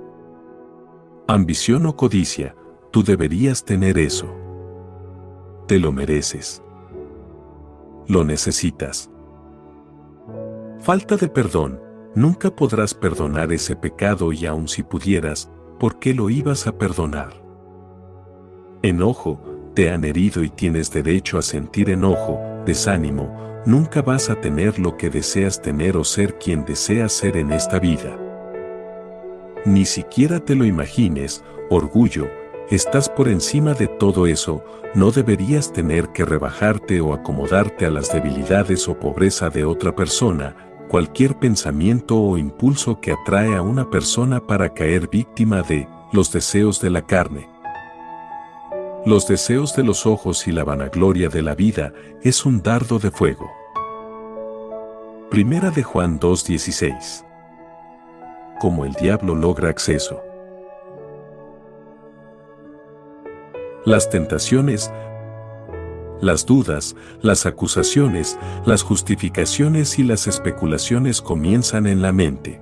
Ambición 1.27 1.85
o 1.85 1.97
codicia, 1.97 2.57
tú 2.91 3.05
deberías 3.05 3.63
tener 3.63 3.99
eso. 3.99 4.35
Te 5.67 5.79
lo 5.79 5.93
mereces. 5.93 6.63
Lo 8.07 8.25
necesitas. 8.25 9.11
Falta 10.79 11.19
de 11.19 11.29
perdón, 11.29 11.79
nunca 12.19 12.51
podrás 12.51 12.95
perdonar 12.95 13.53
ese 13.53 13.77
pecado 13.77 14.33
y 14.33 14.45
aun 14.45 14.67
si 14.67 14.83
pudieras, 14.83 15.51
¿por 15.79 16.01
qué 16.01 16.13
lo 16.13 16.31
ibas 16.31 16.67
a 16.67 16.77
perdonar? 16.77 17.33
Enojo, 18.83 19.41
te 19.75 19.91
han 19.91 20.05
herido 20.05 20.43
y 20.43 20.51
tienes 20.51 20.91
derecho 20.91 21.39
a 21.39 21.43
sentir 21.43 21.91
enojo, 21.91 22.41
desánimo, 22.67 23.63
nunca 23.65 24.03
vas 24.03 24.31
a 24.31 24.41
tener 24.41 24.81
lo 24.81 24.97
que 24.97 25.11
deseas 25.11 25.63
tener 25.63 25.97
o 25.97 26.03
ser 26.03 26.39
quien 26.39 26.65
deseas 26.65 27.13
ser 27.13 27.37
en 27.37 27.53
esta 27.53 27.79
vida. 27.79 28.19
Ni 29.65 29.85
siquiera 29.85 30.41
te 30.41 30.57
lo 30.57 30.65
imagines, 30.65 31.45
orgullo, 31.71 32.29
estás 32.69 33.09
por 33.09 33.29
encima 33.29 33.75
de 33.75 33.87
todo 33.87 34.27
eso, 34.27 34.65
no 34.93 35.13
deberías 35.13 35.73
tener 35.73 36.09
que 36.09 36.25
rebajarte 36.25 37.01
o 37.01 37.13
acomodarte 37.13 37.87
a 37.87 37.91
las 37.91 38.13
debilidades 38.13 38.89
o 38.89 38.99
pobreza 38.99 39.51
de 39.51 39.65
otra 39.65 39.95
persona, 39.95 40.68
cualquier 40.89 41.39
pensamiento 41.39 42.19
o 42.19 42.39
impulso 42.39 43.01
que 43.01 43.13
atrae 43.13 43.55
a 43.55 43.63
una 43.63 43.91
persona 43.91 44.47
para 44.47 44.75
caer 44.75 45.09
víctima 45.09 45.63
de 45.63 45.87
los 46.13 46.33
deseos 46.33 46.81
de 46.81 46.91
la 46.91 47.03
carne. 47.03 47.49
Los 49.05 49.29
deseos 49.29 49.77
de 49.77 49.85
los 49.85 50.07
ojos 50.07 50.49
y 50.49 50.53
la 50.53 50.65
vanagloria 50.65 51.29
de 51.29 51.43
la 51.43 51.55
vida 51.55 51.93
es 52.23 52.45
un 52.45 52.63
dardo 52.63 52.99
de 52.99 53.11
fuego. 53.11 53.51
Primera 55.31 55.71
de 55.71 55.83
Juan 55.83 56.19
2.16 56.19 57.25
Como 58.61 58.85
el 58.85 58.93
diablo 58.95 59.35
logra 59.35 59.69
acceso. 59.69 60.21
Las 63.85 64.11
tentaciones 64.11 64.91
las 66.21 66.47
dudas, 66.47 66.97
las 67.23 67.47
acusaciones, 67.47 68.39
las 68.67 68.83
justificaciones 68.83 69.99
y 69.99 70.03
las 70.03 70.27
especulaciones 70.27 71.23
comienzan 71.23 71.87
en 71.87 72.03
la 72.03 72.13
mente. 72.13 72.61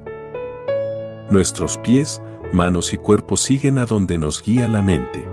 Nuestros 1.31 1.79
pies, 1.79 2.23
manos 2.53 2.93
y 2.93 2.99
cuerpo 2.99 3.37
siguen 3.37 3.79
a 3.79 3.87
donde 3.87 4.19
nos 4.19 4.43
guía 4.43 4.69
la 4.69 4.83
mente. 4.83 5.27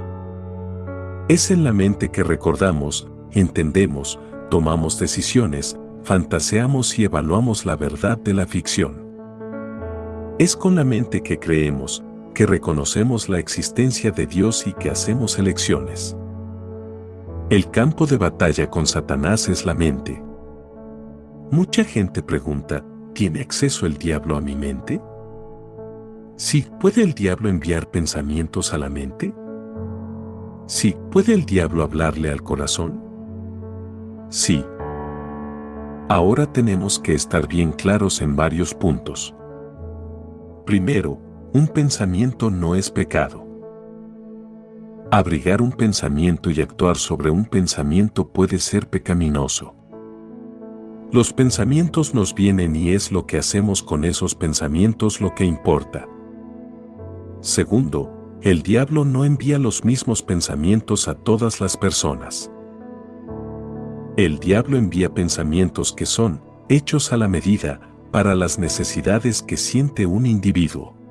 Es 1.30 1.52
en 1.52 1.64
la 1.64 1.74
mente 1.74 2.10
que 2.10 2.24
recordamos, 2.24 3.08
entendemos, 3.32 4.20
tomamos 4.50 5.00
decisiones, 5.00 5.78
fantaseamos 6.04 6.98
y 7.00 7.06
evaluamos 7.06 7.66
la 7.66 7.76
verdad 7.76 8.18
de 8.18 8.34
la 8.34 8.46
ficción. 8.46 9.04
Es 10.40 10.56
con 10.56 10.76
la 10.76 10.84
mente 10.84 11.22
que 11.22 11.40
creemos, 11.40 12.04
que 12.34 12.46
reconocemos 12.46 13.30
la 13.30 13.40
existencia 13.40 14.12
de 14.12 14.26
Dios 14.26 14.66
y 14.66 14.74
que 14.74 14.90
hacemos 14.90 15.38
elecciones. 15.38 16.18
El 17.54 17.70
campo 17.70 18.08
de 18.08 18.18
batalla 18.18 18.68
con 18.68 18.88
Satanás 18.88 19.48
es 19.48 19.64
la 19.64 19.76
mente. 19.76 20.20
Mucha 21.52 21.84
gente 21.84 22.24
pregunta, 22.24 22.84
¿tiene 23.14 23.42
acceso 23.42 23.86
el 23.86 24.00
diablo 24.00 24.36
a 24.38 24.42
mi 24.42 24.56
mente? 24.56 25.00
Sí, 26.36 26.66
¿puede 26.80 27.04
el 27.04 27.14
diablo 27.14 27.50
enviar 27.50 27.92
pensamientos 27.92 28.74
a 28.74 28.80
la 28.80 28.90
mente? 28.90 29.36
Sí, 30.66 30.98
¿puede 31.12 31.36
el 31.36 31.46
diablo 31.46 31.84
hablarle 31.84 32.32
al 32.32 32.42
corazón? 32.42 33.00
Sí. 34.30 34.66
Ahora 36.10 36.52
tenemos 36.52 36.98
que 36.98 37.14
estar 37.14 37.48
bien 37.48 37.72
claros 37.72 38.24
en 38.24 38.36
varios 38.36 38.74
puntos. 38.74 39.36
Primero, 40.66 41.20
un 41.54 41.68
pensamiento 41.68 42.50
no 42.50 42.74
es 42.74 42.90
pecado. 42.90 43.43
Abrigar 45.16 45.62
un 45.62 45.72
pensamiento 45.72 46.50
y 46.50 46.60
actuar 46.60 46.98
sobre 46.98 47.30
un 47.30 47.46
pensamiento 47.46 48.30
puede 48.30 48.58
ser 48.58 48.90
pecaminoso. 48.90 49.76
Los 51.12 51.32
pensamientos 51.32 52.16
nos 52.16 52.34
vienen 52.34 52.76
y 52.76 52.94
es 52.94 53.12
lo 53.12 53.28
que 53.28 53.38
hacemos 53.38 53.84
con 53.84 54.06
esos 54.06 54.34
pensamientos 54.34 55.22
lo 55.22 55.36
que 55.36 55.46
importa. 55.46 56.08
Segundo, 57.42 58.40
el 58.42 58.64
diablo 58.64 59.06
no 59.06 59.24
envía 59.24 59.60
los 59.60 59.86
mismos 59.86 60.24
pensamientos 60.24 61.08
a 61.08 61.14
todas 61.14 61.62
las 61.62 61.78
personas. 61.78 62.50
El 64.18 64.40
diablo 64.40 64.78
envía 64.78 65.14
pensamientos 65.14 65.94
que 65.94 66.08
son, 66.08 66.42
hechos 66.70 67.14
a 67.14 67.18
la 67.18 67.28
medida, 67.28 67.82
para 68.10 68.34
las 68.34 68.58
necesidades 68.58 69.44
que 69.44 69.58
siente 69.58 70.08
un 70.08 70.26
individuo. 70.26 71.03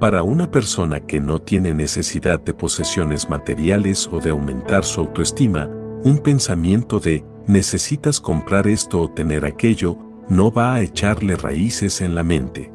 Para 0.00 0.22
una 0.22 0.50
persona 0.50 1.00
que 1.00 1.20
no 1.20 1.40
tiene 1.40 1.72
necesidad 1.72 2.40
de 2.40 2.52
posesiones 2.52 3.30
materiales 3.30 4.08
o 4.10 4.18
de 4.18 4.30
aumentar 4.30 4.84
su 4.84 5.00
autoestima, 5.00 5.68
un 6.02 6.18
pensamiento 6.18 6.98
de 6.98 7.24
necesitas 7.46 8.20
comprar 8.20 8.66
esto 8.66 9.00
o 9.00 9.10
tener 9.10 9.44
aquello 9.44 9.96
no 10.28 10.50
va 10.50 10.74
a 10.74 10.80
echarle 10.82 11.36
raíces 11.36 12.00
en 12.00 12.14
la 12.14 12.24
mente. 12.24 12.72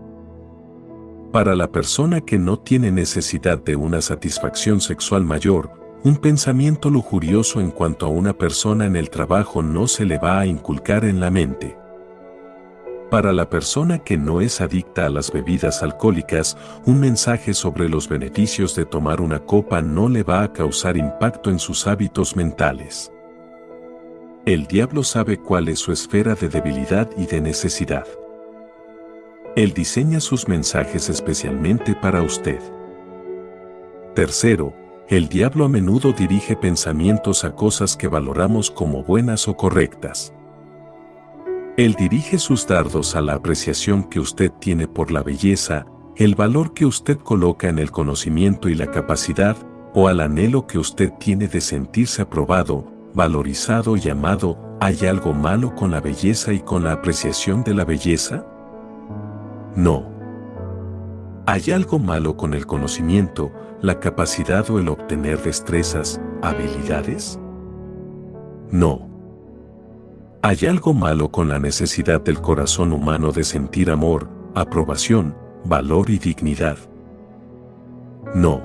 Para 1.32 1.56
la 1.56 1.72
persona 1.72 2.22
que 2.22 2.40
no 2.40 2.58
tiene 2.58 2.92
necesidad 2.92 3.62
de 3.64 3.76
una 3.76 4.02
satisfacción 4.02 4.82
sexual 4.82 5.26
mayor, 5.26 5.72
un 6.04 6.16
pensamiento 6.16 6.90
lujurioso 6.90 7.60
en 7.60 7.72
cuanto 7.72 8.06
a 8.06 8.10
una 8.10 8.34
persona 8.34 8.86
en 8.86 8.96
el 8.96 9.10
trabajo 9.10 9.62
no 9.62 9.88
se 9.88 10.06
le 10.06 10.18
va 10.18 10.40
a 10.40 10.46
inculcar 10.46 11.04
en 11.04 11.20
la 11.20 11.30
mente. 11.30 11.78
Para 13.10 13.34
la 13.34 13.50
persona 13.50 14.00
que 14.00 14.18
no 14.18 14.40
es 14.40 14.62
adicta 14.62 15.08
a 15.08 15.10
las 15.10 15.32
bebidas 15.32 15.82
alcohólicas, 15.82 16.56
un 16.86 17.00
mensaje 17.00 17.56
sobre 17.56 17.90
los 17.90 18.08
beneficios 18.08 18.76
de 18.76 18.86
tomar 18.86 19.20
una 19.20 19.40
copa 19.40 19.82
no 19.82 20.08
le 20.10 20.22
va 20.22 20.44
a 20.44 20.54
causar 20.54 20.96
impacto 20.96 21.50
en 21.50 21.58
sus 21.58 21.88
hábitos 21.88 22.36
mentales. 22.36 23.12
El 24.46 24.68
diablo 24.68 25.04
sabe 25.04 25.40
cuál 25.40 25.70
es 25.70 25.80
su 25.80 25.92
esfera 25.92 26.36
de 26.36 26.50
debilidad 26.50 27.10
y 27.18 27.26
de 27.26 27.42
necesidad. 27.42 28.06
Él 29.56 29.74
diseña 29.74 30.20
sus 30.20 30.48
mensajes 30.48 31.10
especialmente 31.10 31.96
para 31.96 32.22
usted. 32.22 32.60
Tercero, 34.14 34.76
el 35.08 35.30
diablo 35.30 35.66
a 35.66 35.70
menudo 35.70 36.14
dirige 36.14 36.56
pensamientos 36.56 37.44
a 37.44 37.56
cosas 37.56 37.98
que 37.98 38.08
valoramos 38.08 38.70
como 38.70 39.04
buenas 39.04 39.48
o 39.48 39.58
correctas. 39.58 40.32
Él 41.80 41.94
dirige 41.94 42.40
sus 42.40 42.68
dardos 42.68 43.16
a 43.16 43.22
la 43.22 43.36
apreciación 43.36 44.04
que 44.04 44.20
usted 44.20 44.52
tiene 44.60 44.86
por 44.86 45.12
la 45.12 45.24
belleza, 45.24 45.86
el 46.18 46.36
valor 46.36 46.74
que 46.74 46.86
usted 46.86 47.18
coloca 47.18 47.70
en 47.70 47.80
el 47.80 47.90
conocimiento 47.90 48.68
y 48.68 48.76
la 48.76 48.92
capacidad, 48.92 49.56
o 49.94 50.10
al 50.10 50.20
anhelo 50.20 50.68
que 50.68 50.78
usted 50.78 51.14
tiene 51.22 51.48
de 51.48 51.62
sentirse 51.62 52.22
aprobado, 52.22 52.84
valorizado 53.14 53.96
y 53.96 54.10
amado, 54.10 54.60
¿hay 54.82 55.06
algo 55.06 55.32
malo 55.32 55.74
con 55.74 55.92
la 55.92 56.02
belleza 56.02 56.52
y 56.52 56.60
con 56.60 56.84
la 56.84 56.92
apreciación 56.92 57.64
de 57.64 57.74
la 57.74 57.86
belleza? 57.86 58.46
No. 59.78 60.04
¿Hay 61.46 61.72
algo 61.72 61.98
malo 61.98 62.36
con 62.36 62.54
el 62.56 62.66
conocimiento, 62.66 63.54
la 63.82 64.02
capacidad 64.02 64.70
o 64.70 64.80
el 64.80 64.90
obtener 64.90 65.42
destrezas, 65.42 66.20
habilidades? 66.42 67.40
No. 68.70 69.09
¿Hay 70.42 70.66
algo 70.68 70.94
malo 70.94 71.30
con 71.30 71.50
la 71.50 71.60
necesidad 71.60 72.22
del 72.22 72.40
corazón 72.40 72.94
humano 72.94 73.34
de 73.34 73.44
sentir 73.44 73.92
amor, 73.92 74.30
aprobación, 74.56 75.36
valor 75.66 76.10
y 76.10 76.18
dignidad? 76.18 76.78
No. 78.34 78.62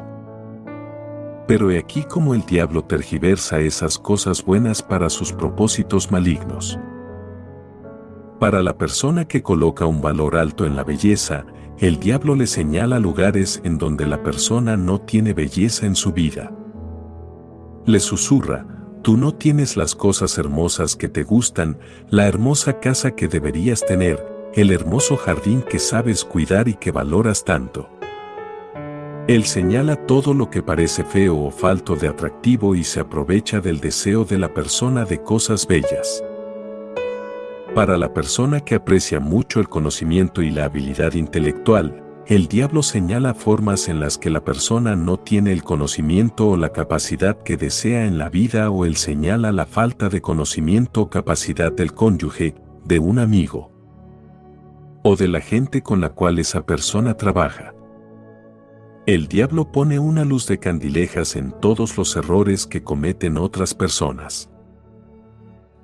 Pero 1.49 1.73
he 1.73 1.79
aquí 1.79 2.05
como 2.05 2.33
el 2.33 2.43
diablo 2.43 2.85
tergiversa 2.85 3.59
esas 3.59 3.99
cosas 3.99 4.45
buenas 4.45 4.85
para 4.85 5.11
sus 5.11 5.33
propósitos 5.33 6.13
malignos. 6.13 6.79
Para 8.39 8.63
la 8.63 8.79
persona 8.79 9.25
que 9.25 9.43
coloca 9.43 9.85
un 9.85 10.01
valor 10.01 10.37
alto 10.37 10.67
en 10.67 10.77
la 10.77 10.85
belleza, 10.85 11.45
el 11.79 11.99
diablo 11.99 12.37
le 12.37 12.47
señala 12.47 13.01
lugares 13.01 13.61
en 13.65 13.79
donde 13.79 14.07
la 14.07 14.23
persona 14.23 14.77
no 14.77 15.01
tiene 15.01 15.33
belleza 15.33 15.87
en 15.87 15.97
su 15.97 16.13
vida. 16.13 16.53
Le 17.85 17.99
susurra, 17.99 18.65
Tú 19.05 19.19
no 19.19 19.35
tienes 19.35 19.77
las 19.77 19.95
cosas 19.95 20.39
hermosas 20.39 20.97
que 20.97 21.11
te 21.11 21.25
gustan, 21.25 21.77
la 22.09 22.27
hermosa 22.27 22.81
casa 22.81 23.11
que 23.11 23.29
deberías 23.29 23.85
tener, 23.85 24.27
el 24.55 24.73
hermoso 24.73 25.19
jardín 25.19 25.61
que 25.61 25.79
sabes 25.79 26.25
cuidar 26.25 26.69
y 26.69 26.75
que 26.77 26.91
valoras 26.91 27.45
tanto. 27.45 27.91
Él 29.29 29.45
señala 29.45 30.07
todo 30.07 30.33
lo 30.33 30.49
que 30.49 30.63
parece 30.63 31.05
feo 31.05 31.39
o 31.39 31.51
falto 31.51 31.97
de 31.97 32.09
atractivo 32.09 32.75
y 32.75 32.83
se 32.83 33.01
aprovecha 33.01 33.61
del 33.61 33.79
deseo 33.79 34.25
de 34.25 34.39
la 34.39 34.55
persona 34.55 35.05
de 35.05 35.23
cosas 35.23 35.67
bellas. 35.67 36.25
Para 37.75 37.99
la 37.99 38.15
persona 38.15 38.61
que 38.61 38.77
aprecia 38.77 39.21
mucho 39.21 39.61
el 39.61 39.69
conocimiento 39.69 40.41
y 40.41 40.51
la 40.51 40.65
habilidad 40.65 41.13
intelectual, 41.13 42.04
el 42.27 42.49
diablo 42.49 42.83
señala 42.83 43.35
formas 43.35 43.89
en 43.89 44.01
las 44.01 44.17
que 44.17 44.31
la 44.31 44.45
persona 44.45 44.97
no 44.97 45.19
tiene 45.19 45.53
el 45.53 45.63
conocimiento 45.63 46.49
o 46.49 46.57
la 46.57 46.71
capacidad 46.71 47.43
que 47.43 47.59
desea 47.59 48.07
en 48.07 48.17
la 48.17 48.31
vida 48.31 48.71
o 48.71 48.87
él 48.87 48.97
señala 48.97 49.53
la 49.53 49.67
falta 49.67 50.09
de 50.09 50.23
conocimiento 50.23 51.03
o 51.03 51.11
capacidad 51.11 51.71
del 51.71 51.93
cónyuge, 51.93 52.55
de 52.85 52.99
un 52.99 53.19
amigo 53.19 53.71
o 55.03 55.17
de 55.17 55.29
la 55.29 55.41
gente 55.41 55.83
con 55.83 56.01
la 56.01 56.11
cual 56.11 56.39
esa 56.39 56.65
persona 56.65 57.15
trabaja. 57.15 57.75
El 59.05 59.29
diablo 59.29 59.71
pone 59.71 59.99
una 59.99 60.25
luz 60.25 60.47
de 60.47 60.59
candilejas 60.59 61.37
en 61.37 61.53
todos 61.61 61.99
los 61.99 62.17
errores 62.17 62.67
que 62.67 62.83
cometen 62.83 63.37
otras 63.37 63.75
personas. 63.75 64.49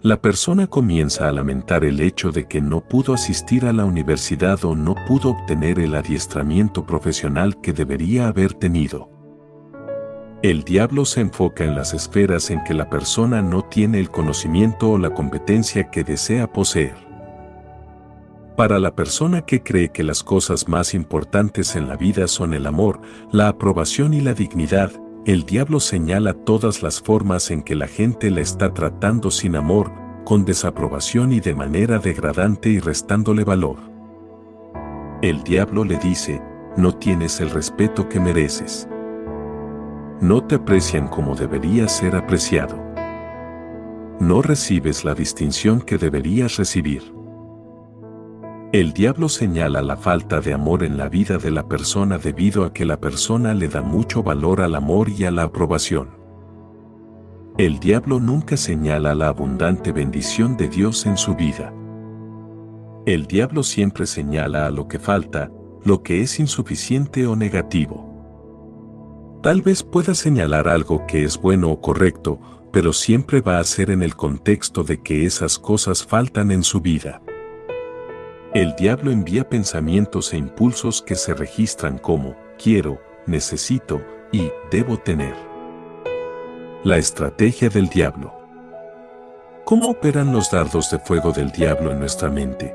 La 0.02 0.18
persona 0.18 0.66
comienza 0.66 1.28
a 1.28 1.32
lamentar 1.32 1.84
el 1.84 2.00
hecho 2.00 2.30
de 2.30 2.48
que 2.48 2.62
no 2.62 2.80
pudo 2.80 3.12
asistir 3.12 3.66
a 3.66 3.72
la 3.74 3.84
universidad 3.84 4.64
o 4.64 4.74
no 4.74 4.94
pudo 5.06 5.28
obtener 5.28 5.78
el 5.78 5.94
adiestramiento 5.94 6.86
profesional 6.86 7.60
que 7.60 7.74
debería 7.74 8.28
haber 8.28 8.54
tenido. 8.54 9.10
El 10.42 10.64
diablo 10.64 11.04
se 11.04 11.20
enfoca 11.20 11.64
en 11.64 11.74
las 11.74 11.92
esferas 11.92 12.48
en 12.48 12.64
que 12.64 12.72
la 12.72 12.88
persona 12.88 13.42
no 13.42 13.62
tiene 13.62 14.00
el 14.00 14.08
conocimiento 14.08 14.92
o 14.92 14.96
la 14.96 15.10
competencia 15.10 15.90
que 15.90 16.02
desea 16.02 16.50
poseer. 16.50 16.96
Para 18.56 18.78
la 18.78 18.94
persona 18.94 19.42
que 19.42 19.62
cree 19.62 19.90
que 19.90 20.02
las 20.02 20.22
cosas 20.22 20.66
más 20.66 20.94
importantes 20.94 21.76
en 21.76 21.88
la 21.88 21.96
vida 21.96 22.26
son 22.26 22.54
el 22.54 22.66
amor, 22.66 23.02
la 23.32 23.48
aprobación 23.48 24.14
y 24.14 24.22
la 24.22 24.32
dignidad, 24.32 24.92
el 25.26 25.44
diablo 25.44 25.80
señala 25.80 26.32
todas 26.32 26.82
las 26.82 27.00
formas 27.00 27.50
en 27.50 27.62
que 27.62 27.74
la 27.74 27.86
gente 27.86 28.30
la 28.30 28.40
está 28.40 28.72
tratando 28.72 29.30
sin 29.30 29.54
amor, 29.54 29.92
con 30.24 30.44
desaprobación 30.44 31.32
y 31.32 31.40
de 31.40 31.54
manera 31.54 31.98
degradante 31.98 32.70
y 32.70 32.78
restándole 32.78 33.44
valor. 33.44 33.76
El 35.20 35.42
diablo 35.42 35.84
le 35.84 35.98
dice, 35.98 36.40
no 36.76 36.94
tienes 36.94 37.40
el 37.40 37.50
respeto 37.50 38.08
que 38.08 38.18
mereces. 38.18 38.88
No 40.22 40.42
te 40.42 40.54
aprecian 40.54 41.08
como 41.08 41.34
deberías 41.34 41.92
ser 41.92 42.16
apreciado. 42.16 42.82
No 44.20 44.40
recibes 44.40 45.04
la 45.04 45.14
distinción 45.14 45.82
que 45.82 45.98
deberías 45.98 46.56
recibir. 46.56 47.19
El 48.72 48.92
diablo 48.92 49.28
señala 49.28 49.82
la 49.82 49.96
falta 49.96 50.40
de 50.40 50.52
amor 50.52 50.84
en 50.84 50.96
la 50.96 51.08
vida 51.08 51.38
de 51.38 51.50
la 51.50 51.66
persona 51.66 52.18
debido 52.18 52.64
a 52.64 52.72
que 52.72 52.84
la 52.84 53.00
persona 53.00 53.52
le 53.52 53.66
da 53.66 53.82
mucho 53.82 54.22
valor 54.22 54.60
al 54.60 54.76
amor 54.76 55.08
y 55.08 55.24
a 55.24 55.32
la 55.32 55.42
aprobación. 55.42 56.10
El 57.58 57.80
diablo 57.80 58.20
nunca 58.20 58.56
señala 58.56 59.16
la 59.16 59.26
abundante 59.26 59.90
bendición 59.90 60.56
de 60.56 60.68
Dios 60.68 61.04
en 61.06 61.16
su 61.16 61.34
vida. 61.34 61.74
El 63.06 63.26
diablo 63.26 63.64
siempre 63.64 64.06
señala 64.06 64.66
a 64.66 64.70
lo 64.70 64.86
que 64.86 65.00
falta, 65.00 65.50
lo 65.82 66.04
que 66.04 66.20
es 66.20 66.38
insuficiente 66.38 67.26
o 67.26 67.34
negativo. 67.34 68.06
Tal 69.42 69.62
vez 69.62 69.82
pueda 69.82 70.14
señalar 70.14 70.68
algo 70.68 71.08
que 71.08 71.24
es 71.24 71.40
bueno 71.40 71.72
o 71.72 71.80
correcto, 71.80 72.38
pero 72.72 72.92
siempre 72.92 73.40
va 73.40 73.58
a 73.58 73.64
ser 73.64 73.90
en 73.90 74.04
el 74.04 74.14
contexto 74.14 74.84
de 74.84 75.02
que 75.02 75.26
esas 75.26 75.58
cosas 75.58 76.06
faltan 76.06 76.52
en 76.52 76.62
su 76.62 76.80
vida. 76.80 77.20
El 78.52 78.74
diablo 78.74 79.12
envía 79.12 79.48
pensamientos 79.48 80.32
e 80.32 80.36
impulsos 80.36 81.02
que 81.02 81.14
se 81.14 81.34
registran 81.34 81.98
como 81.98 82.34
quiero, 82.60 83.00
necesito 83.24 84.02
y 84.32 84.50
debo 84.72 84.98
tener. 84.98 85.36
La 86.82 86.96
estrategia 86.98 87.68
del 87.68 87.88
diablo. 87.88 88.34
¿Cómo 89.64 89.90
operan 89.90 90.32
los 90.32 90.50
dardos 90.50 90.90
de 90.90 90.98
fuego 90.98 91.30
del 91.30 91.52
diablo 91.52 91.92
en 91.92 92.00
nuestra 92.00 92.28
mente? 92.28 92.74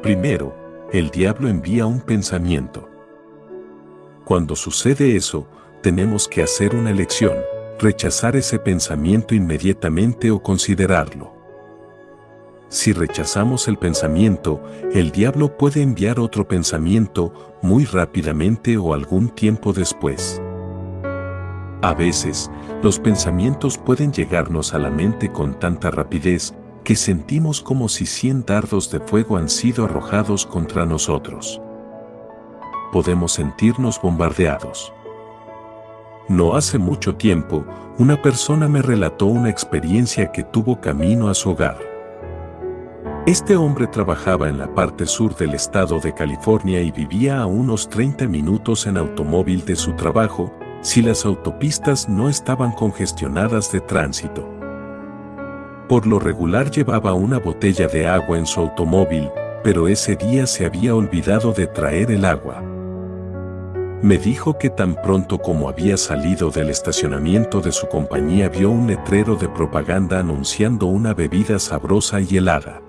Primero, 0.00 0.88
el 0.90 1.10
diablo 1.10 1.46
envía 1.50 1.84
un 1.84 2.00
pensamiento. 2.00 2.88
Cuando 4.24 4.56
sucede 4.56 5.16
eso, 5.16 5.46
tenemos 5.82 6.26
que 6.26 6.42
hacer 6.42 6.74
una 6.74 6.90
elección, 6.90 7.36
rechazar 7.78 8.36
ese 8.36 8.58
pensamiento 8.58 9.34
inmediatamente 9.34 10.30
o 10.30 10.42
considerarlo. 10.42 11.39
Si 12.70 12.92
rechazamos 12.92 13.66
el 13.66 13.78
pensamiento, 13.78 14.62
el 14.92 15.10
diablo 15.10 15.56
puede 15.58 15.82
enviar 15.82 16.20
otro 16.20 16.46
pensamiento 16.46 17.58
muy 17.62 17.84
rápidamente 17.84 18.78
o 18.78 18.94
algún 18.94 19.28
tiempo 19.28 19.72
después. 19.72 20.40
A 21.82 21.94
veces, 21.94 22.48
los 22.80 23.00
pensamientos 23.00 23.76
pueden 23.76 24.12
llegarnos 24.12 24.72
a 24.72 24.78
la 24.78 24.88
mente 24.88 25.32
con 25.32 25.58
tanta 25.58 25.90
rapidez 25.90 26.54
que 26.84 26.94
sentimos 26.94 27.60
como 27.60 27.88
si 27.88 28.06
cien 28.06 28.44
dardos 28.46 28.88
de 28.92 29.00
fuego 29.00 29.36
han 29.36 29.48
sido 29.48 29.86
arrojados 29.86 30.46
contra 30.46 30.86
nosotros. 30.86 31.60
Podemos 32.92 33.32
sentirnos 33.32 34.00
bombardeados. 34.00 34.92
No 36.28 36.54
hace 36.54 36.78
mucho 36.78 37.16
tiempo, 37.16 37.64
una 37.98 38.22
persona 38.22 38.68
me 38.68 38.80
relató 38.80 39.26
una 39.26 39.50
experiencia 39.50 40.30
que 40.30 40.44
tuvo 40.44 40.80
camino 40.80 41.28
a 41.28 41.34
su 41.34 41.50
hogar. 41.50 41.89
Este 43.26 43.54
hombre 43.54 43.86
trabajaba 43.86 44.48
en 44.48 44.56
la 44.56 44.74
parte 44.74 45.04
sur 45.04 45.36
del 45.36 45.52
estado 45.52 46.00
de 46.00 46.14
California 46.14 46.80
y 46.80 46.90
vivía 46.90 47.40
a 47.40 47.46
unos 47.46 47.86
30 47.90 48.26
minutos 48.26 48.86
en 48.86 48.96
automóvil 48.96 49.62
de 49.66 49.76
su 49.76 49.92
trabajo, 49.92 50.54
si 50.80 51.02
las 51.02 51.26
autopistas 51.26 52.08
no 52.08 52.30
estaban 52.30 52.72
congestionadas 52.72 53.70
de 53.72 53.82
tránsito. 53.82 54.48
Por 55.86 56.06
lo 56.06 56.18
regular 56.18 56.70
llevaba 56.70 57.12
una 57.12 57.38
botella 57.38 57.88
de 57.88 58.06
agua 58.08 58.38
en 58.38 58.46
su 58.46 58.60
automóvil, 58.60 59.28
pero 59.62 59.86
ese 59.86 60.16
día 60.16 60.46
se 60.46 60.64
había 60.64 60.94
olvidado 60.94 61.52
de 61.52 61.66
traer 61.66 62.10
el 62.10 62.24
agua. 62.24 62.62
Me 64.02 64.16
dijo 64.16 64.56
que 64.56 64.70
tan 64.70 64.94
pronto 64.94 65.38
como 65.38 65.68
había 65.68 65.98
salido 65.98 66.50
del 66.50 66.70
estacionamiento 66.70 67.60
de 67.60 67.70
su 67.70 67.86
compañía 67.86 68.48
vio 68.48 68.70
un 68.70 68.86
letrero 68.86 69.36
de 69.36 69.50
propaganda 69.50 70.20
anunciando 70.20 70.86
una 70.86 71.12
bebida 71.12 71.58
sabrosa 71.58 72.22
y 72.22 72.38
helada. 72.38 72.80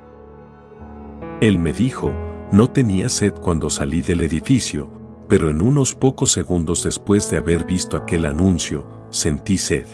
Él 1.42 1.58
me 1.58 1.74
dijo, 1.74 2.14
no 2.52 2.70
tenía 2.70 3.10
sed 3.10 3.34
cuando 3.34 3.72
salí 3.72 4.04
del 4.04 4.22
edificio, 4.22 4.88
pero 5.28 5.50
en 5.50 5.60
unos 5.60 5.96
pocos 5.96 6.32
segundos 6.32 6.84
después 6.84 7.32
de 7.32 7.38
haber 7.38 7.66
visto 7.66 7.98
aquel 7.98 8.26
anuncio, 8.26 8.86
sentí 9.10 9.58
sed. 9.58 9.88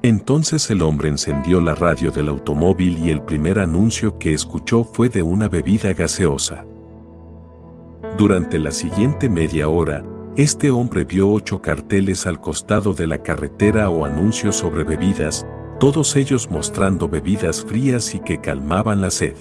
Entonces 0.00 0.70
el 0.70 0.80
hombre 0.80 1.10
encendió 1.10 1.60
la 1.60 1.74
radio 1.74 2.10
del 2.10 2.28
automóvil 2.28 2.96
y 3.04 3.10
el 3.10 3.20
primer 3.20 3.58
anuncio 3.58 4.18
que 4.18 4.32
escuchó 4.32 4.82
fue 4.82 5.10
de 5.10 5.22
una 5.22 5.46
bebida 5.46 5.92
gaseosa. 5.92 6.64
Durante 8.16 8.58
la 8.58 8.70
siguiente 8.70 9.28
media 9.28 9.68
hora, 9.68 10.02
este 10.36 10.70
hombre 10.70 11.04
vio 11.04 11.30
ocho 11.30 11.60
carteles 11.60 12.26
al 12.26 12.40
costado 12.40 12.94
de 12.94 13.06
la 13.06 13.22
carretera 13.22 13.90
o 13.90 14.06
anuncios 14.06 14.56
sobre 14.56 14.84
bebidas, 14.84 15.46
todos 15.78 16.16
ellos 16.16 16.50
mostrando 16.50 17.10
bebidas 17.10 17.62
frías 17.62 18.14
y 18.14 18.20
que 18.20 18.40
calmaban 18.40 19.02
la 19.02 19.10
sed. 19.10 19.36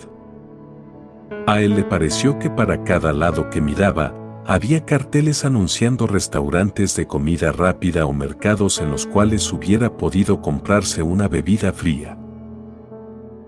A 1.48 1.62
él 1.62 1.76
le 1.76 1.86
pareció 1.86 2.38
que 2.40 2.50
para 2.50 2.84
cada 2.84 3.14
lado 3.14 3.50
que 3.50 3.62
miraba, 3.62 4.14
había 4.46 4.84
carteles 4.86 5.46
anunciando 5.46 6.06
restaurantes 6.06 6.94
de 6.98 7.08
comida 7.08 7.54
rápida 7.54 8.06
o 8.06 8.12
mercados 8.12 8.82
en 8.82 8.92
los 8.92 9.08
cuales 9.08 9.54
hubiera 9.54 9.96
podido 9.96 10.42
comprarse 10.42 11.04
una 11.04 11.30
bebida 11.30 11.72
fría. 11.72 12.18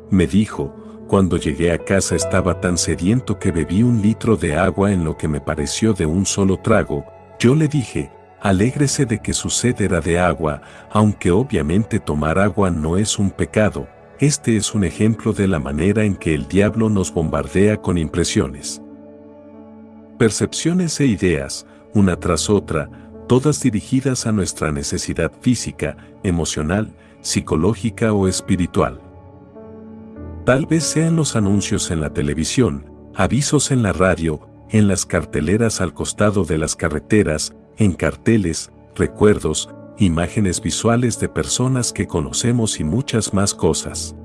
Me 0.09 0.27
dijo, 0.27 0.73
cuando 1.09 1.35
llegué 1.35 1.73
a 1.73 1.77
casa 1.77 2.15
estaba 2.15 2.61
tan 2.61 2.77
sediento 2.77 3.37
que 3.37 3.51
bebí 3.51 3.83
un 3.83 4.01
litro 4.01 4.37
de 4.37 4.55
agua 4.55 4.93
en 4.93 5.03
lo 5.03 5.17
que 5.17 5.27
me 5.27 5.41
pareció 5.41 5.91
de 5.91 6.05
un 6.05 6.25
solo 6.25 6.55
trago, 6.55 7.03
yo 7.37 7.53
le 7.53 7.67
dije, 7.67 8.11
alégrese 8.39 9.05
de 9.05 9.19
que 9.19 9.33
su 9.33 9.49
sed 9.49 9.81
era 9.81 9.99
de 9.99 10.19
agua, 10.19 10.61
aunque 10.89 11.31
obviamente 11.31 11.99
tomar 11.99 12.39
agua 12.39 12.71
no 12.71 12.95
es 12.95 13.19
un 13.19 13.29
pecado, 13.29 13.89
este 14.19 14.57
es 14.57 14.75
un 14.75 14.83
ejemplo 14.83 15.31
de 15.31 15.47
la 15.47 15.59
manera 15.59 16.03
en 16.03 16.15
que 16.15 16.33
el 16.33 16.47
diablo 16.47 16.89
nos 16.89 17.13
bombardea 17.13 17.77
con 17.77 17.97
impresiones. 17.97 18.81
Percepciones 20.17 20.99
e 20.99 21.05
ideas, 21.05 21.65
una 21.93 22.17
tras 22.17 22.49
otra, 22.49 22.89
todas 23.29 23.61
dirigidas 23.61 24.27
a 24.27 24.33
nuestra 24.33 24.73
necesidad 24.73 25.31
física, 25.39 25.95
emocional, 26.23 26.93
psicológica 27.21 28.11
o 28.11 28.27
espiritual. 28.27 28.99
Tal 30.45 30.65
vez 30.65 30.83
sean 30.83 31.15
los 31.15 31.37
anuncios 31.37 31.89
en 31.89 32.01
la 32.01 32.11
televisión, 32.11 32.91
avisos 33.15 33.71
en 33.71 33.83
la 33.83 33.93
radio, 33.93 34.41
en 34.69 34.89
las 34.89 35.05
carteleras 35.05 35.79
al 35.79 35.93
costado 35.93 36.43
de 36.43 36.57
las 36.57 36.75
carreteras, 36.75 37.55
en 37.77 37.93
carteles, 37.93 38.71
recuerdos, 38.95 39.69
imágenes 39.99 40.61
visuales 40.61 41.19
de 41.19 41.27
personas 41.27 41.91
que 41.91 42.07
conocemos 42.07 42.79
y 42.79 42.85
muchas 42.85 43.33
más 43.33 43.53
cosas. 43.53 44.15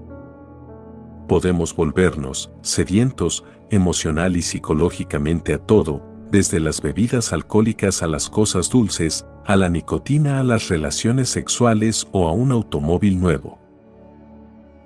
Podemos 1.28 1.74
volvernos 1.74 2.52
sedientos 2.62 3.44
emocional 3.70 4.36
y 4.36 4.42
psicológicamente 4.42 5.54
a 5.54 5.58
todo, 5.58 6.02
desde 6.30 6.60
las 6.60 6.80
bebidas 6.80 7.32
alcohólicas 7.32 8.02
a 8.02 8.06
las 8.06 8.30
cosas 8.30 8.70
dulces, 8.70 9.26
a 9.46 9.56
la 9.56 9.68
nicotina 9.68 10.38
a 10.38 10.44
las 10.44 10.68
relaciones 10.68 11.28
sexuales 11.28 12.06
o 12.12 12.28
a 12.28 12.32
un 12.32 12.52
automóvil 12.52 13.20
nuevo. 13.20 13.58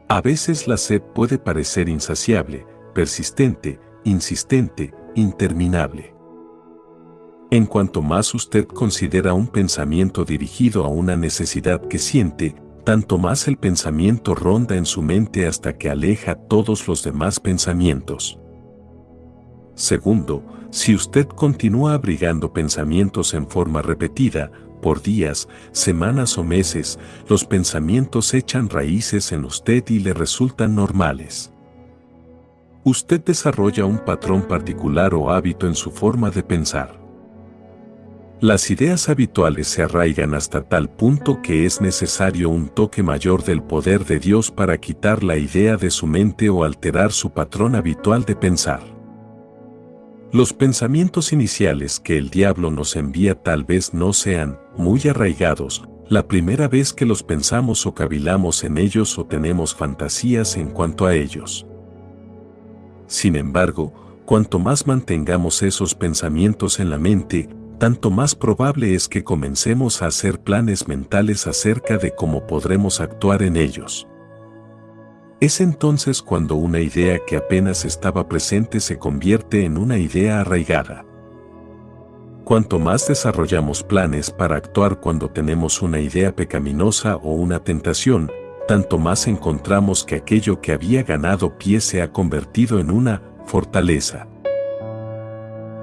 A 0.09 0.23
veces 0.23 0.67
la 0.67 0.79
sed 0.79 1.03
puede 1.03 1.39
parecer 1.39 1.91
insaciable, 1.91 2.67
persistente, 2.95 3.79
insistente, 4.05 4.95
interminable. 5.15 6.18
En 7.51 7.65
cuanto 7.65 8.03
más 8.03 8.35
usted 8.35 8.67
considera 8.67 9.33
un 9.33 9.47
pensamiento 9.47 10.25
dirigido 10.25 10.85
a 10.85 10.89
una 10.89 11.17
necesidad 11.17 11.81
que 11.81 11.99
siente, 11.99 12.55
tanto 12.85 13.17
más 13.17 13.49
el 13.49 13.57
pensamiento 13.57 14.35
ronda 14.35 14.77
en 14.77 14.85
su 14.85 15.01
mente 15.03 15.47
hasta 15.47 15.79
que 15.79 15.89
aleja 15.89 16.35
todos 16.35 16.87
los 16.87 17.03
demás 17.03 17.41
pensamientos. 17.41 18.39
Segundo, 19.75 20.43
si 20.71 20.95
usted 20.95 21.27
continúa 21.27 21.95
abrigando 21.95 22.53
pensamientos 22.53 23.33
en 23.33 23.49
forma 23.49 23.81
repetida, 23.81 24.51
por 24.83 25.01
días, 25.03 25.49
semanas 25.73 26.37
o 26.37 26.45
meses, 26.45 26.99
los 27.29 27.45
pensamientos 27.45 28.35
echan 28.35 28.69
raíces 28.69 29.33
en 29.33 29.45
usted 29.45 29.85
y 29.89 30.01
le 30.01 30.13
resultan 30.13 30.75
normales. 30.75 31.53
Usted 32.85 33.23
desarrolla 33.25 33.85
un 33.85 33.99
patrón 33.99 34.43
particular 34.43 35.15
o 35.15 35.31
hábito 35.31 35.67
en 35.67 35.75
su 35.75 35.91
forma 35.91 36.31
de 36.31 36.43
pensar. 36.43 36.98
Las 38.41 38.71
ideas 38.71 39.09
habituales 39.09 39.67
se 39.67 39.83
arraigan 39.83 40.33
hasta 40.33 40.63
tal 40.63 40.89
punto 40.89 41.43
que 41.43 41.67
es 41.67 41.81
necesario 41.81 42.51
un 42.51 42.69
toque 42.69 43.03
mayor 43.03 43.43
del 43.43 43.65
poder 43.65 44.05
de 44.05 44.21
Dios 44.21 44.53
para 44.53 44.79
quitar 44.79 45.25
la 45.25 45.37
idea 45.37 45.77
de 45.77 45.91
su 45.91 46.07
mente 46.07 46.49
o 46.49 46.63
alterar 46.63 47.11
su 47.11 47.31
patrón 47.31 47.75
habitual 47.75 48.25
de 48.25 48.37
pensar. 48.37 48.81
Los 50.31 50.53
pensamientos 50.53 51.33
iniciales 51.33 51.99
que 51.99 52.17
el 52.17 52.31
diablo 52.31 52.71
nos 52.71 52.95
envía 52.95 53.35
tal 53.35 53.65
vez 53.65 53.93
no 53.93 54.13
sean 54.13 54.57
muy 54.77 55.01
arraigados, 55.09 55.83
la 56.09 56.29
primera 56.29 56.69
vez 56.69 56.93
que 56.93 57.07
los 57.07 57.25
pensamos 57.25 57.87
o 57.87 57.95
cavilamos 57.95 58.63
en 58.63 58.79
ellos 58.79 59.19
o 59.19 59.27
tenemos 59.27 59.75
fantasías 59.75 60.57
en 60.57 60.69
cuanto 60.69 61.07
a 61.07 61.15
ellos. 61.17 61.67
Sin 63.09 63.35
embargo, 63.35 63.93
cuanto 64.25 64.61
más 64.61 64.87
mantengamos 64.87 65.61
esos 65.65 65.97
pensamientos 65.97 66.79
en 66.79 66.91
la 66.91 66.99
mente, 66.99 67.49
tanto 67.79 68.11
más 68.11 68.35
probable 68.35 68.95
es 68.95 69.09
que 69.09 69.25
comencemos 69.25 70.03
a 70.03 70.07
hacer 70.07 70.41
planes 70.41 70.89
mentales 70.89 71.47
acerca 71.47 71.97
de 71.97 72.15
cómo 72.15 72.47
podremos 72.47 73.01
actuar 73.01 73.43
en 73.43 73.57
ellos. 73.57 74.07
Es 75.41 75.61
entonces 75.61 76.21
cuando 76.21 76.57
una 76.57 76.81
idea 76.81 77.21
que 77.25 77.37
apenas 77.37 77.85
estaba 77.85 78.29
presente 78.29 78.81
se 78.81 78.99
convierte 78.99 79.65
en 79.65 79.79
una 79.79 79.97
idea 79.97 80.41
arraigada. 80.41 81.05
Cuanto 82.45 82.81
más 82.81 83.07
desarrollamos 83.07 83.85
planes 83.85 84.31
para 84.31 84.57
actuar 84.57 84.99
cuando 85.01 85.29
tenemos 85.29 85.81
una 85.81 86.01
idea 86.01 86.35
pecaminosa 86.35 87.17
o 87.17 87.35
una 87.35 87.63
tentación, 87.63 88.33
tanto 88.67 88.99
más 88.99 89.29
encontramos 89.29 90.03
que 90.03 90.17
aquello 90.17 90.61
que 90.61 90.73
había 90.73 91.05
ganado 91.05 91.57
pie 91.57 91.81
se 91.81 92.03
ha 92.03 92.11
convertido 92.11 92.81
en 92.81 92.91
una 92.91 93.23
fortaleza. 93.47 94.27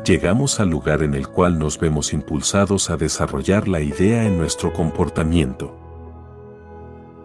Llegamos 0.05 0.59
al 0.59 0.69
lugar 0.69 1.01
en 1.01 1.15
el 1.15 1.27
cual 1.27 1.57
nos 1.57 1.79
vemos 1.79 2.13
impulsados 2.13 2.91
a 2.91 2.97
desarrollar 2.97 3.67
la 3.67 3.81
idea 3.81 4.23
en 4.25 4.37
nuestro 4.37 4.71
comportamiento. 4.71 5.75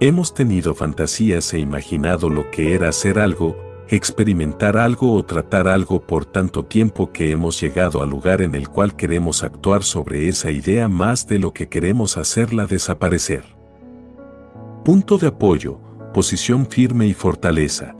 Hemos 0.00 0.32
tenido 0.32 0.74
fantasías 0.74 1.52
e 1.52 1.58
imaginado 1.58 2.30
lo 2.30 2.50
que 2.50 2.74
era 2.74 2.88
hacer 2.88 3.18
algo, 3.18 3.54
experimentar 3.88 4.78
algo 4.78 5.12
o 5.12 5.22
tratar 5.22 5.68
algo 5.68 6.00
por 6.00 6.24
tanto 6.24 6.64
tiempo 6.64 7.12
que 7.12 7.32
hemos 7.32 7.60
llegado 7.60 8.02
al 8.02 8.08
lugar 8.08 8.40
en 8.40 8.54
el 8.54 8.70
cual 8.70 8.96
queremos 8.96 9.44
actuar 9.44 9.82
sobre 9.82 10.28
esa 10.28 10.50
idea 10.50 10.88
más 10.88 11.26
de 11.26 11.38
lo 11.38 11.52
que 11.52 11.68
queremos 11.68 12.16
hacerla 12.16 12.64
desaparecer. 12.64 13.44
Punto 14.86 15.18
de 15.18 15.26
apoyo, 15.26 15.78
posición 16.14 16.66
firme 16.66 17.06
y 17.06 17.12
fortaleza. 17.12 17.94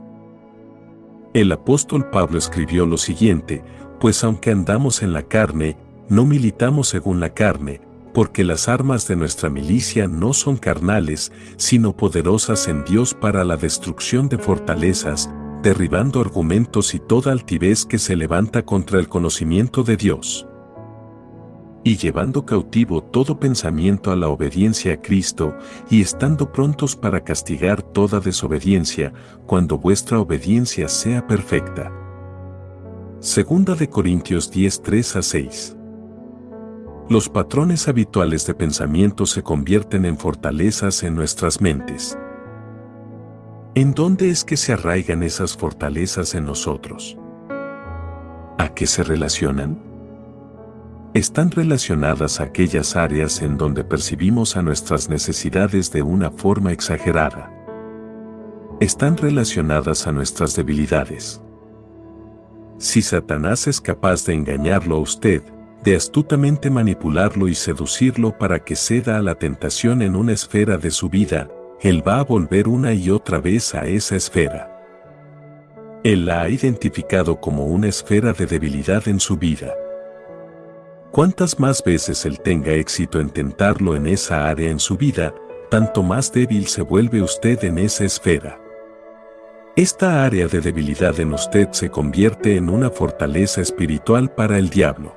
El 1.33 1.51
apóstol 1.51 2.09
Pablo 2.09 2.37
escribió 2.37 2.85
lo 2.85 2.97
siguiente, 2.97 3.63
pues 4.01 4.23
aunque 4.23 4.49
andamos 4.49 5.03
en 5.03 5.13
la 5.13 5.21
carne, 5.21 5.77
no 6.09 6.25
militamos 6.25 6.89
según 6.89 7.19
la 7.19 7.35
carne, 7.35 7.81
porque 8.15 8.43
las 8.43 8.67
armas 8.67 9.07
de 9.07 9.15
nuestra 9.15 9.51
milicia 9.51 10.07
no 10.07 10.33
son 10.33 10.57
carnales, 10.57 11.31
sino 11.55 11.95
poderosas 11.95 12.67
en 12.67 12.83
Dios 12.83 13.13
para 13.13 13.45
la 13.45 13.57
destrucción 13.57 14.27
de 14.27 14.39
fortalezas, 14.39 15.29
derribando 15.61 16.19
argumentos 16.19 16.95
y 16.95 16.99
toda 16.99 17.31
altivez 17.31 17.85
que 17.85 17.99
se 17.99 18.15
levanta 18.15 18.63
contra 18.63 18.99
el 18.99 19.07
conocimiento 19.07 19.83
de 19.83 19.97
Dios. 19.97 20.47
Y 21.83 21.97
llevando 21.97 22.43
cautivo 22.43 23.03
todo 23.03 23.39
pensamiento 23.39 24.11
a 24.11 24.15
la 24.15 24.29
obediencia 24.29 24.93
a 24.93 25.01
Cristo, 25.01 25.55
y 25.91 26.01
estando 26.01 26.51
prontos 26.51 26.95
para 26.95 27.23
castigar 27.23 27.83
toda 27.83 28.19
desobediencia, 28.19 29.13
cuando 29.45 29.77
vuestra 29.77 30.19
obediencia 30.19 30.87
sea 30.87 31.27
perfecta. 31.27 32.00
Segunda 33.21 33.75
de 33.75 33.87
Corintios 33.87 34.49
10, 34.49 34.81
3 34.81 35.15
a 35.15 35.21
6 35.21 35.77
los 37.07 37.27
patrones 37.27 37.89
habituales 37.89 38.47
de 38.47 38.53
pensamiento 38.53 39.25
se 39.25 39.43
convierten 39.43 40.05
en 40.05 40.17
fortalezas 40.17 41.03
en 41.03 41.13
nuestras 41.13 41.59
mentes. 41.59 42.17
¿En 43.75 43.93
dónde 43.93 44.29
es 44.29 44.45
que 44.45 44.55
se 44.55 44.71
arraigan 44.71 45.21
esas 45.21 45.57
fortalezas 45.57 46.35
en 46.35 46.45
nosotros? 46.45 47.17
¿A 48.57 48.69
qué 48.73 48.87
se 48.87 49.03
relacionan? 49.03 49.77
Están 51.13 51.51
relacionadas 51.51 52.39
a 52.39 52.45
aquellas 52.45 52.95
áreas 52.95 53.41
en 53.41 53.57
donde 53.57 53.83
percibimos 53.83 54.55
a 54.55 54.61
nuestras 54.61 55.09
necesidades 55.09 55.91
de 55.91 56.01
una 56.01 56.31
forma 56.31 56.71
exagerada. 56.71 57.53
Están 58.79 59.17
relacionadas 59.17 60.07
a 60.07 60.13
nuestras 60.13 60.55
debilidades. 60.55 61.41
Si 62.81 63.03
Satanás 63.03 63.67
es 63.67 63.79
capaz 63.79 64.25
de 64.25 64.33
engañarlo 64.33 64.95
a 64.95 64.99
usted, 65.01 65.43
de 65.83 65.95
astutamente 65.95 66.71
manipularlo 66.71 67.47
y 67.47 67.53
seducirlo 67.53 68.35
para 68.35 68.63
que 68.63 68.75
ceda 68.75 69.17
a 69.17 69.21
la 69.21 69.35
tentación 69.35 70.01
en 70.01 70.15
una 70.15 70.31
esfera 70.31 70.79
de 70.79 70.89
su 70.89 71.07
vida, 71.07 71.47
él 71.79 72.05
va 72.05 72.19
a 72.19 72.23
volver 72.23 72.67
una 72.67 72.91
y 72.95 73.11
otra 73.11 73.39
vez 73.39 73.75
a 73.75 73.85
esa 73.85 74.15
esfera. 74.15 74.67
Él 76.03 76.25
la 76.25 76.41
ha 76.41 76.49
identificado 76.49 77.39
como 77.39 77.67
una 77.67 77.87
esfera 77.87 78.33
de 78.33 78.47
debilidad 78.47 79.07
en 79.07 79.19
su 79.19 79.37
vida. 79.37 79.75
Cuantas 81.11 81.59
más 81.59 81.83
veces 81.83 82.25
él 82.25 82.39
tenga 82.39 82.71
éxito 82.71 83.19
en 83.19 83.29
tentarlo 83.29 83.95
en 83.95 84.07
esa 84.07 84.49
área 84.49 84.71
en 84.71 84.79
su 84.79 84.97
vida, 84.97 85.35
tanto 85.69 86.01
más 86.01 86.33
débil 86.33 86.65
se 86.65 86.81
vuelve 86.81 87.21
usted 87.21 87.63
en 87.63 87.77
esa 87.77 88.05
esfera. 88.05 88.59
Esta 89.77 90.25
área 90.25 90.47
de 90.47 90.59
debilidad 90.59 91.17
en 91.21 91.33
usted 91.33 91.69
se 91.71 91.89
convierte 91.89 92.57
en 92.57 92.69
una 92.69 92.89
fortaleza 92.89 93.61
espiritual 93.61 94.29
para 94.29 94.57
el 94.57 94.69
diablo. 94.69 95.15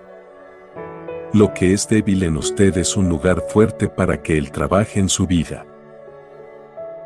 Lo 1.32 1.52
que 1.52 1.72
es 1.72 1.88
débil 1.88 2.22
en 2.22 2.36
usted 2.36 2.78
es 2.78 2.96
un 2.96 3.08
lugar 3.08 3.42
fuerte 3.48 3.88
para 3.88 4.22
que 4.22 4.38
Él 4.38 4.52
trabaje 4.52 5.00
en 5.00 5.08
su 5.08 5.26
vida. 5.26 5.66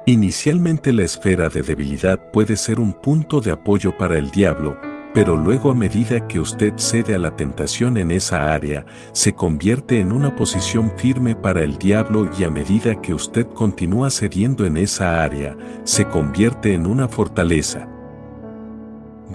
Inicialmente 0.05 0.93
la 0.93 1.05
esfera 1.05 1.49
de 1.49 1.63
debilidad 1.63 2.31
puede 2.33 2.55
ser 2.55 2.79
un 2.79 2.93
punto 2.93 3.41
de 3.41 3.51
apoyo 3.51 3.97
para 3.97 4.19
el 4.19 4.31
diablo, 4.31 4.79
pero 5.15 5.37
luego 5.37 5.71
a 5.71 5.75
medida 5.75 6.27
que 6.29 6.41
usted 6.41 6.75
cede 6.77 7.15
a 7.15 7.19
la 7.19 7.37
tentación 7.37 7.97
en 7.97 8.11
esa 8.11 8.53
área, 8.53 8.87
se 9.13 9.35
convierte 9.35 10.01
en 10.01 10.13
una 10.13 10.37
posición 10.37 10.93
firme 10.97 11.35
para 11.35 11.63
el 11.63 11.79
diablo 11.79 12.31
y 12.39 12.45
a 12.45 12.51
medida 12.51 13.01
que 13.01 13.15
usted 13.15 13.47
continúa 13.47 14.11
cediendo 14.11 14.67
en 14.67 14.77
esa 14.77 15.23
área, 15.23 15.57
se 15.85 16.07
convierte 16.07 16.75
en 16.75 16.87
una 16.87 17.09
fortaleza 17.09 17.89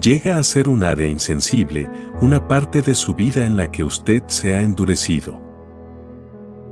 llega 0.00 0.36
a 0.36 0.42
ser 0.42 0.68
un 0.68 0.82
área 0.82 1.06
insensible, 1.06 1.88
una 2.20 2.46
parte 2.46 2.82
de 2.82 2.94
su 2.94 3.14
vida 3.14 3.46
en 3.46 3.56
la 3.56 3.70
que 3.70 3.84
usted 3.84 4.22
se 4.26 4.54
ha 4.54 4.60
endurecido. 4.60 5.40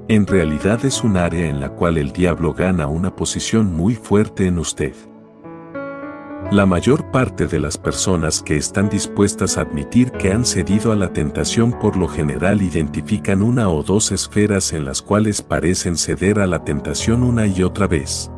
En 0.09 0.27
realidad 0.27 0.85
es 0.85 1.03
un 1.05 1.17
área 1.17 1.49
en 1.49 1.61
la 1.61 1.71
cual 1.71 1.97
el 1.97 2.13
diablo 2.13 2.53
gana 2.53 2.89
una 2.89 3.15
posición 3.15 3.73
muy 3.73 3.95
fuerte 3.95 4.47
en 4.47 4.59
usted. 4.59 4.95
La 6.53 6.67
mayor 6.67 7.11
parte 7.11 7.47
de 7.47 7.59
las 7.59 7.79
personas 7.79 8.43
que 8.43 8.59
están 8.59 8.91
dispuestas 8.91 9.57
a 9.57 9.63
admitir 9.63 10.13
que 10.13 10.33
han 10.33 10.45
cedido 10.45 10.93
a 10.93 10.97
la 10.97 11.11
tentación 11.11 11.73
por 11.73 11.97
lo 11.97 12.07
general 12.07 12.61
identifican 12.61 13.41
una 13.41 13.71
o 13.71 13.83
dos 13.83 14.13
esferas 14.13 14.75
en 14.75 14.85
las 14.85 15.01
cuales 15.01 15.41
parecen 15.41 15.97
ceder 15.97 16.39
a 16.41 16.47
la 16.47 16.63
tentación 16.63 17.23
una 17.23 17.47
y 17.47 17.63
otra 17.63 17.87
vez. 17.87 18.31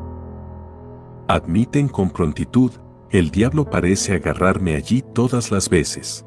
Admiten 1.26 1.88
con 1.88 2.08
prontitud, 2.08 2.70
el 3.10 3.32
diablo 3.32 3.68
parece 3.68 4.14
agarrarme 4.14 4.76
allí 4.76 5.02
todas 5.12 5.50
las 5.50 5.68
veces. 5.68 6.24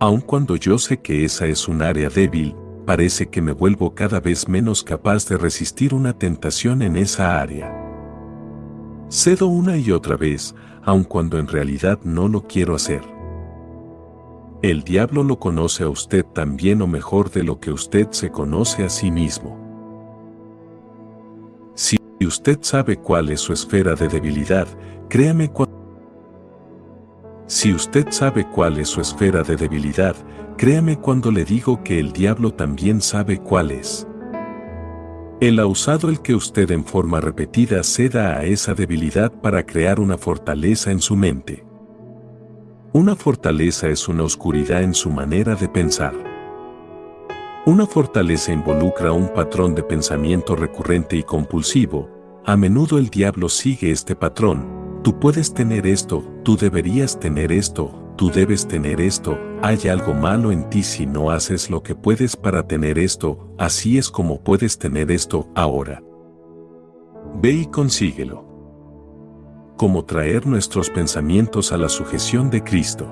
Aun 0.00 0.22
cuando 0.22 0.56
yo 0.56 0.78
sé 0.78 1.02
que 1.02 1.26
esa 1.26 1.44
es 1.44 1.68
un 1.68 1.82
área 1.82 2.08
débil, 2.08 2.56
parece 2.86 3.28
que 3.28 3.42
me 3.42 3.52
vuelvo 3.52 3.94
cada 3.94 4.18
vez 4.18 4.48
menos 4.48 4.82
capaz 4.82 5.28
de 5.28 5.36
resistir 5.36 5.92
una 5.92 6.18
tentación 6.18 6.80
en 6.80 6.96
esa 6.96 7.38
área. 7.38 7.87
Cedo 9.10 9.46
una 9.46 9.76
y 9.76 9.90
otra 9.90 10.16
vez, 10.16 10.54
aun 10.84 11.04
cuando 11.04 11.38
en 11.38 11.46
realidad 11.46 11.98
no 12.02 12.28
lo 12.28 12.46
quiero 12.46 12.74
hacer. 12.74 13.00
El 14.60 14.82
diablo 14.82 15.22
lo 15.22 15.38
conoce 15.38 15.84
a 15.84 15.88
usted 15.88 16.24
tan 16.24 16.56
bien 16.56 16.82
o 16.82 16.86
mejor 16.86 17.30
de 17.30 17.44
lo 17.44 17.60
que 17.60 17.70
usted 17.70 18.08
se 18.10 18.30
conoce 18.30 18.84
a 18.84 18.88
sí 18.88 19.10
mismo. 19.10 19.56
Si 21.74 21.96
usted 22.20 22.58
sabe 22.62 22.96
cuál 22.96 23.30
es 23.30 23.40
su 23.40 23.52
esfera 23.52 23.94
de 23.94 24.08
debilidad, 24.08 24.66
créame 25.08 25.48
cuando 25.48 25.78
si 27.46 27.72
usted 27.72 28.08
sabe 28.10 28.46
cuál 28.46 28.78
es 28.78 28.88
su 28.88 29.00
esfera 29.00 29.42
de 29.42 29.56
debilidad, 29.56 30.16
créame 30.56 30.98
cuando 30.98 31.30
le 31.30 31.46
digo 31.46 31.82
que 31.82 31.98
el 31.98 32.12
diablo 32.12 32.52
también 32.52 33.00
sabe 33.00 33.38
cuál 33.38 33.70
es. 33.70 34.07
Él 35.40 35.60
ha 35.60 35.66
usado 35.66 36.08
el 36.08 36.20
que 36.20 36.34
usted 36.34 36.68
en 36.72 36.84
forma 36.84 37.20
repetida 37.20 37.84
ceda 37.84 38.36
a 38.36 38.44
esa 38.44 38.74
debilidad 38.74 39.30
para 39.30 39.64
crear 39.64 40.00
una 40.00 40.18
fortaleza 40.18 40.90
en 40.90 41.00
su 41.00 41.14
mente. 41.14 41.64
Una 42.92 43.14
fortaleza 43.14 43.86
es 43.86 44.08
una 44.08 44.24
oscuridad 44.24 44.82
en 44.82 44.94
su 44.94 45.10
manera 45.10 45.54
de 45.54 45.68
pensar. 45.68 46.12
Una 47.66 47.86
fortaleza 47.86 48.52
involucra 48.52 49.12
un 49.12 49.28
patrón 49.32 49.76
de 49.76 49.84
pensamiento 49.84 50.56
recurrente 50.56 51.16
y 51.16 51.22
compulsivo. 51.22 52.10
A 52.44 52.56
menudo 52.56 52.98
el 52.98 53.08
diablo 53.08 53.48
sigue 53.48 53.92
este 53.92 54.16
patrón, 54.16 54.77
Tú 55.08 55.18
puedes 55.18 55.54
tener 55.54 55.86
esto, 55.86 56.22
tú 56.42 56.58
deberías 56.58 57.18
tener 57.18 57.50
esto, 57.50 58.12
tú 58.18 58.30
debes 58.30 58.68
tener 58.68 59.00
esto, 59.00 59.38
hay 59.62 59.88
algo 59.88 60.12
malo 60.12 60.52
en 60.52 60.68
ti 60.68 60.82
si 60.82 61.06
no 61.06 61.30
haces 61.30 61.70
lo 61.70 61.82
que 61.82 61.94
puedes 61.94 62.36
para 62.36 62.66
tener 62.66 62.98
esto, 62.98 63.48
así 63.56 63.96
es 63.96 64.10
como 64.10 64.42
puedes 64.44 64.76
tener 64.76 65.10
esto 65.10 65.48
ahora. 65.54 66.02
Ve 67.40 67.52
y 67.52 67.64
consíguelo. 67.64 68.44
Como 69.78 70.04
traer 70.04 70.46
nuestros 70.46 70.90
pensamientos 70.90 71.72
a 71.72 71.78
la 71.78 71.88
sujeción 71.88 72.50
de 72.50 72.62
Cristo. 72.62 73.10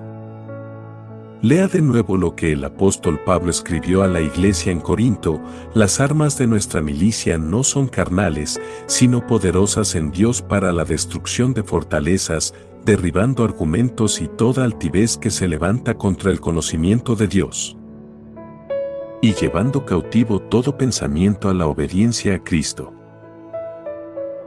Lea 1.43 1.69
de 1.69 1.83
nuevo 1.83 2.17
lo 2.17 2.35
que 2.35 2.53
el 2.53 2.65
apóstol 2.65 3.21
Pablo 3.23 3.51
escribió 3.51 4.03
a 4.03 4.09
la 4.09 4.23
iglesia 4.23 4.73
en 4.73 4.81
Corinto, 4.81 5.39
las 5.75 6.01
armas 6.01 6.39
de 6.39 6.47
nuestra 6.47 6.81
milicia 6.81 7.37
no 7.37 7.63
son 7.63 7.89
carnales, 7.89 8.59
sino 8.87 9.27
poderosas 9.27 9.95
en 9.97 10.11
Dios 10.11 10.41
para 10.41 10.73
la 10.73 10.87
destrucción 10.87 11.53
de 11.53 11.63
fortalezas, 11.63 12.55
derribando 12.87 13.45
argumentos 13.45 14.23
y 14.23 14.29
toda 14.29 14.65
altivez 14.65 15.19
que 15.19 15.31
se 15.31 15.47
levanta 15.47 15.95
contra 15.95 16.31
el 16.31 16.41
conocimiento 16.41 17.15
de 17.15 17.29
Dios. 17.29 17.77
Y 19.21 19.35
llevando 19.35 19.85
cautivo 19.85 20.41
todo 20.41 20.79
pensamiento 20.79 21.51
a 21.51 21.55
la 21.55 21.67
obediencia 21.67 22.37
a 22.37 22.43
Cristo. 22.43 22.96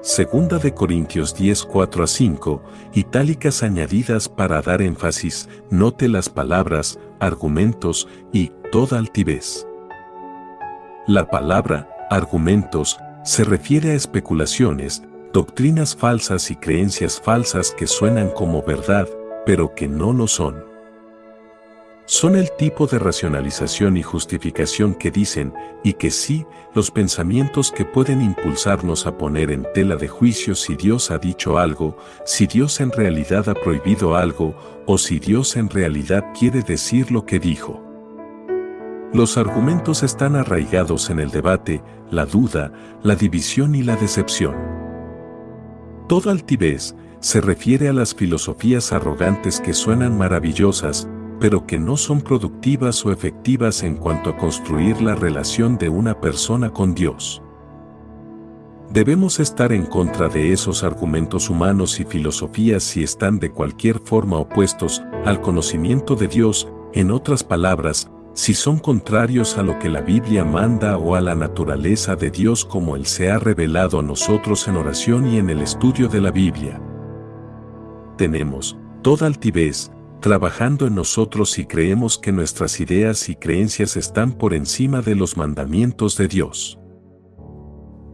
Segunda 0.02 0.60
de 0.60 0.74
Corintios 0.74 1.36
10, 1.36 1.66
4 1.66 2.04
a 2.06 2.08
5, 2.08 2.64
itálicas 2.94 3.64
añadidas 3.64 4.30
para 4.30 4.62
dar 4.62 4.82
énfasis, 4.82 5.50
note 5.70 6.08
las 6.08 6.30
palabras, 6.30 6.98
argumentos 7.20 8.08
y 8.32 8.54
toda 8.72 8.98
altivez. 8.98 9.68
La 11.06 11.30
palabra, 11.30 11.90
argumentos, 12.10 12.98
se 13.26 13.44
refiere 13.44 13.92
a 13.92 13.96
especulaciones, 13.96 15.04
doctrinas 15.34 15.98
falsas 15.98 16.50
y 16.50 16.56
creencias 16.56 17.20
falsas 17.20 17.72
que 17.78 17.86
suenan 17.86 18.30
como 18.30 18.64
verdad, 18.64 19.08
pero 19.46 19.76
que 19.76 19.90
no 19.90 20.14
lo 20.14 20.28
son 20.28 20.69
son 22.10 22.36
el 22.36 22.52
tipo 22.54 22.88
de 22.88 22.98
racionalización 22.98 23.96
y 23.96 24.02
justificación 24.02 24.96
que 24.96 25.12
dicen, 25.12 25.54
y 25.84 25.94
que 25.94 26.10
sí, 26.10 26.48
los 26.74 26.90
pensamientos 26.90 27.72
que 27.72 27.86
pueden 27.86 28.24
impulsarnos 28.24 29.06
a 29.06 29.16
poner 29.16 29.52
en 29.52 29.68
tela 29.76 29.96
de 29.96 30.08
juicio 30.08 30.56
si 30.56 30.76
Dios 30.76 31.12
ha 31.12 31.20
dicho 31.20 31.60
algo, 31.60 31.96
si 32.26 32.48
Dios 32.48 32.80
en 32.80 32.92
realidad 32.92 33.48
ha 33.48 33.54
prohibido 33.54 34.16
algo, 34.16 34.56
o 34.88 34.98
si 34.98 35.20
Dios 35.20 35.56
en 35.56 35.70
realidad 35.70 36.26
quiere 36.38 36.64
decir 36.64 37.12
lo 37.12 37.28
que 37.28 37.38
dijo. 37.38 37.80
Los 39.14 39.38
argumentos 39.38 40.02
están 40.02 40.36
arraigados 40.36 41.12
en 41.12 41.20
el 41.20 41.30
debate, 41.30 41.84
la 42.10 42.26
duda, 42.26 42.74
la 43.04 43.14
división 43.14 43.76
y 43.76 43.84
la 43.84 43.96
decepción. 43.96 44.56
Toda 46.08 46.32
altivez 46.32 46.96
se 47.20 47.40
refiere 47.40 47.88
a 47.88 47.94
las 47.94 48.16
filosofías 48.16 48.94
arrogantes 48.94 49.60
que 49.60 49.76
suenan 49.76 50.18
maravillosas, 50.18 51.08
pero 51.40 51.66
que 51.66 51.80
no 51.80 51.98
son 51.98 52.22
productivas 52.22 53.06
o 53.06 53.12
efectivas 53.12 53.84
en 53.84 53.96
cuanto 53.96 54.30
a 54.30 54.38
construir 54.38 55.02
la 55.02 55.16
relación 55.16 55.78
de 55.78 55.90
una 55.90 56.20
persona 56.20 56.72
con 56.72 56.94
Dios. 56.94 57.42
Debemos 58.92 59.40
estar 59.40 59.72
en 59.72 59.86
contra 59.86 60.30
de 60.30 60.52
esos 60.52 60.84
argumentos 60.84 61.50
humanos 61.50 62.00
y 62.00 62.06
filosofías 62.06 62.84
si 62.84 63.04
están 63.04 63.38
de 63.38 63.52
cualquier 63.52 64.00
forma 64.00 64.38
opuestos 64.38 65.04
al 65.26 65.42
conocimiento 65.42 66.16
de 66.16 66.28
Dios, 66.28 66.68
en 66.94 67.12
otras 67.12 67.44
palabras, 67.44 68.10
si 68.34 68.56
son 68.56 68.80
contrarios 68.80 69.60
a 69.60 69.64
lo 69.64 69.78
que 69.78 69.90
la 69.90 70.02
Biblia 70.02 70.44
manda 70.44 70.98
o 70.98 71.14
a 71.14 71.22
la 71.22 71.36
naturaleza 71.36 72.16
de 72.16 72.32
Dios 72.32 72.66
como 72.66 72.96
Él 72.96 73.06
se 73.06 73.30
ha 73.30 73.38
revelado 73.38 74.00
a 74.00 74.04
nosotros 74.04 74.68
en 74.68 74.76
oración 74.76 75.28
y 75.28 75.38
en 75.38 75.52
el 75.52 75.62
estudio 75.62 76.08
de 76.08 76.22
la 76.22 76.32
Biblia. 76.32 76.82
Tenemos, 78.18 78.76
toda 79.04 79.28
altivez, 79.28 79.92
trabajando 80.20 80.88
en 80.88 80.96
nosotros 80.96 81.58
y 81.60 81.66
creemos 81.66 82.18
que 82.18 82.32
nuestras 82.32 82.80
ideas 82.80 83.30
y 83.30 83.36
creencias 83.36 83.96
están 83.96 84.34
por 84.34 84.54
encima 84.54 85.02
de 85.02 85.16
los 85.16 85.38
mandamientos 85.38 86.18
de 86.18 86.28
Dios. 86.28 86.80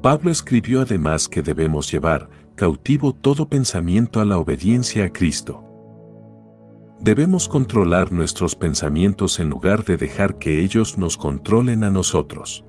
Pablo 0.01 0.29
escribió 0.29 0.81
además 0.81 1.27
que 1.27 1.41
debemos 1.41 1.91
llevar 1.91 2.29
cautivo 2.55 3.13
todo 3.13 3.49
pensamiento 3.49 4.21
a 4.21 4.25
la 4.25 4.37
obediencia 4.37 5.05
a 5.05 5.09
Cristo. 5.11 5.63
Debemos 6.99 7.49
controlar 7.49 8.11
nuestros 8.11 8.55
pensamientos 8.55 9.39
en 9.39 9.49
lugar 9.49 9.83
de 9.83 9.97
dejar 9.97 10.37
que 10.37 10.61
ellos 10.61 10.97
nos 10.97 11.17
controlen 11.17 11.83
a 11.83 11.89
nosotros. 11.89 12.63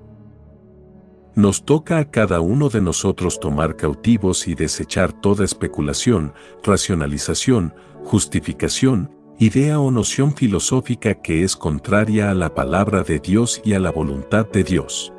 Nos 1.34 1.64
toca 1.64 1.98
a 1.98 2.10
cada 2.10 2.40
uno 2.40 2.70
de 2.70 2.80
nosotros 2.80 3.38
tomar 3.38 3.76
cautivos 3.76 4.48
y 4.48 4.54
desechar 4.54 5.12
toda 5.12 5.44
especulación, 5.44 6.32
racionalización, 6.64 7.74
justificación, 8.02 9.15
idea 9.38 9.80
o 9.80 9.90
noción 9.90 10.34
filosófica 10.34 11.14
que 11.14 11.44
es 11.44 11.56
contraria 11.56 12.30
a 12.30 12.34
la 12.34 12.54
palabra 12.54 13.02
de 13.02 13.18
Dios 13.18 13.60
y 13.64 13.74
a 13.74 13.78
la 13.78 13.90
voluntad 13.90 14.46
de 14.46 14.64
Dios. 14.64 15.12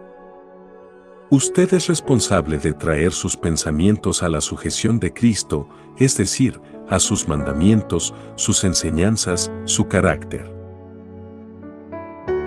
Usted 1.30 1.72
es 1.74 1.88
responsable 1.88 2.58
de 2.58 2.74
traer 2.74 3.12
sus 3.12 3.38
pensamientos 3.38 4.24
a 4.24 4.30
la 4.30 4.42
sujeción 4.42 5.00
de 5.00 5.14
Cristo, 5.14 5.70
es 5.98 6.18
decir, 6.18 6.60
a 6.90 7.00
sus 7.00 7.28
mandamientos, 7.28 8.14
sus 8.36 8.64
enseñanzas, 8.64 9.52
su 9.66 9.88
carácter. 9.88 10.57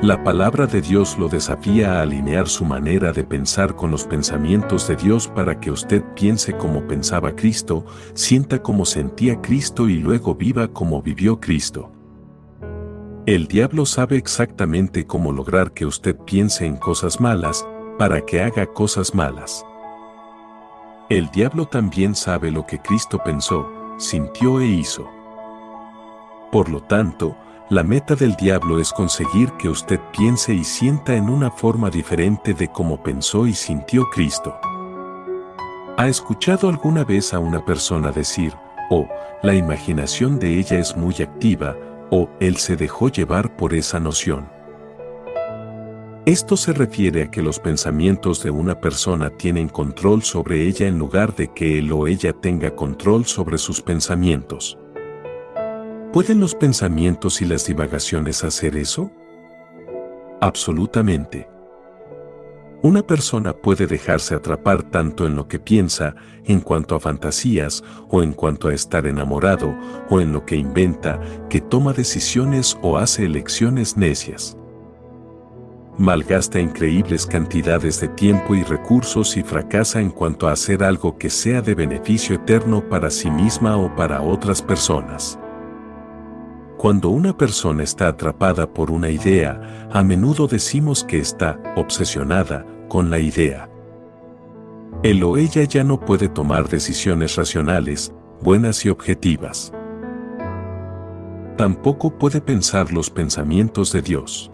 La 0.03 0.25
palabra 0.25 0.67
de 0.67 0.81
Dios 0.81 1.19
lo 1.19 1.29
desafía 1.29 1.99
a 1.99 2.03
alinear 2.03 2.49
su 2.49 2.65
manera 2.65 3.13
de 3.13 3.23
pensar 3.23 3.77
con 3.77 3.91
los 3.91 4.07
pensamientos 4.07 4.89
de 4.89 4.97
Dios 4.97 5.29
para 5.29 5.61
que 5.61 5.71
usted 5.71 6.03
piense 6.15 6.57
como 6.57 6.87
pensaba 6.87 7.37
Cristo, 7.37 7.85
sienta 8.15 8.63
como 8.63 8.87
sentía 8.87 9.43
Cristo 9.43 9.91
y 9.91 9.99
luego 9.99 10.35
viva 10.35 10.69
como 10.69 11.03
vivió 11.03 11.39
Cristo. 11.39 11.93
El 13.27 13.47
diablo 13.47 13.85
sabe 13.85 14.17
exactamente 14.17 15.07
cómo 15.07 15.33
lograr 15.33 15.73
que 15.73 15.85
usted 15.85 16.17
piense 16.17 16.65
en 16.65 16.79
cosas 16.79 17.21
malas, 17.21 17.67
para 17.99 18.25
que 18.25 18.41
haga 18.41 18.65
cosas 18.69 19.15
malas. 19.15 19.67
El 21.11 21.29
diablo 21.29 21.67
también 21.67 22.15
sabe 22.15 22.51
lo 22.51 22.65
que 22.65 22.79
Cristo 22.79 23.21
pensó, 23.23 23.69
sintió 23.99 24.63
e 24.63 24.67
hizo. 24.67 25.07
Por 26.51 26.71
lo 26.71 26.81
tanto, 26.85 27.37
la 27.71 27.85
meta 27.85 28.17
del 28.17 28.35
diablo 28.35 28.81
es 28.81 28.93
conseguir 28.93 29.53
que 29.53 29.69
usted 29.69 30.01
piense 30.11 30.53
y 30.53 30.65
sienta 30.65 31.15
en 31.15 31.31
una 31.31 31.53
forma 31.53 31.89
diferente 31.89 32.53
de 32.53 32.67
cómo 32.67 33.01
pensó 33.01 33.47
y 33.47 33.55
sintió 33.55 34.11
Cristo. 34.11 34.59
¿Ha 35.97 36.09
escuchado 36.09 36.69
alguna 36.69 37.05
vez 37.05 37.33
a 37.33 37.39
una 37.39 37.65
persona 37.65 38.11
decir, 38.11 38.55
oh, 38.91 39.07
la 39.45 39.55
imaginación 39.55 40.41
de 40.41 40.59
ella 40.59 40.81
es 40.81 40.97
muy 40.97 41.15
activa, 41.23 41.77
o 42.11 42.29
él 42.41 42.57
se 42.57 42.75
dejó 42.75 43.09
llevar 43.09 43.57
por 43.57 43.73
esa 43.73 44.01
noción? 44.01 44.49
Esto 46.27 46.57
se 46.57 46.73
refiere 46.73 47.23
a 47.23 47.31
que 47.31 47.41
los 47.41 47.61
pensamientos 47.61 48.43
de 48.43 48.51
una 48.51 48.81
persona 48.81 49.31
tienen 49.31 49.69
control 49.69 50.25
sobre 50.25 50.67
ella 50.67 50.89
en 50.89 50.99
lugar 50.99 51.37
de 51.37 51.53
que 51.53 51.79
él 51.79 51.93
o 51.93 52.09
ella 52.09 52.33
tenga 52.33 52.75
control 52.75 53.27
sobre 53.27 53.59
sus 53.59 53.81
pensamientos. 53.81 54.80
¿Pueden 56.13 56.41
los 56.41 56.57
pensamientos 56.57 57.41
y 57.41 57.45
las 57.45 57.67
divagaciones 57.67 58.43
hacer 58.43 58.77
eso? 58.77 59.13
Absolutamente. 60.41 61.49
Una 62.83 63.03
persona 63.07 63.53
puede 63.53 63.87
dejarse 63.87 64.35
atrapar 64.35 64.83
tanto 64.83 65.25
en 65.25 65.37
lo 65.37 65.47
que 65.47 65.61
piensa, 65.61 66.17
en 66.47 66.63
cuanto 66.63 66.97
a 66.97 67.01
fantasías, 67.01 67.85
o 68.09 68.25
en 68.25 68.33
cuanto 68.33 68.67
a 68.67 68.75
estar 68.75 69.07
enamorado, 69.07 69.73
o 70.09 70.21
en 70.21 70.33
lo 70.33 70.45
que 70.45 70.57
inventa, 70.57 71.21
que 71.49 71.61
toma 71.61 71.93
decisiones 71.93 72.77
o 72.83 72.99
hace 72.99 73.27
elecciones 73.27 73.97
necias. 73.97 74.57
Malgasta 75.97 76.59
increíbles 76.59 77.25
cantidades 77.25 78.01
de 78.01 78.09
tiempo 78.09 78.57
y 78.57 78.65
recursos 78.65 79.37
y 79.37 79.45
fracasa 79.45 80.01
en 80.01 80.11
cuanto 80.11 80.49
a 80.49 80.53
hacer 80.53 80.83
algo 80.83 81.19
que 81.19 81.31
sea 81.31 81.63
de 81.63 81.77
beneficio 81.77 82.35
eterno 82.35 82.89
para 82.89 83.11
sí 83.11 83.31
misma 83.31 83.77
o 83.77 83.95
para 83.95 84.23
otras 84.23 84.61
personas. 84.61 85.40
Cuando 86.81 87.11
una 87.11 87.37
persona 87.37 87.83
está 87.83 88.09
atrapada 88.09 88.67
por 88.67 88.91
una 88.91 89.11
idea, 89.11 89.89
a 89.93 90.03
menudo 90.03 90.47
decimos 90.47 91.05
que 91.05 91.19
está 91.19 91.61
obsesionada 91.77 92.65
con 92.89 93.11
la 93.11 93.19
idea. 93.19 93.69
Él 95.03 95.23
o 95.23 95.37
ella 95.37 95.65
ya 95.65 95.85
no 95.85 96.01
puede 96.01 96.31
tomar 96.31 96.71
decisiones 96.71 97.37
racionales, 97.37 98.15
buenas 98.41 98.87
y 98.87 98.89
objetivas. 98.89 99.75
Tampoco 101.59 102.17
puede 102.17 102.41
pensar 102.41 102.91
los 102.95 103.11
pensamientos 103.11 103.93
de 103.93 104.01
Dios. 104.01 104.51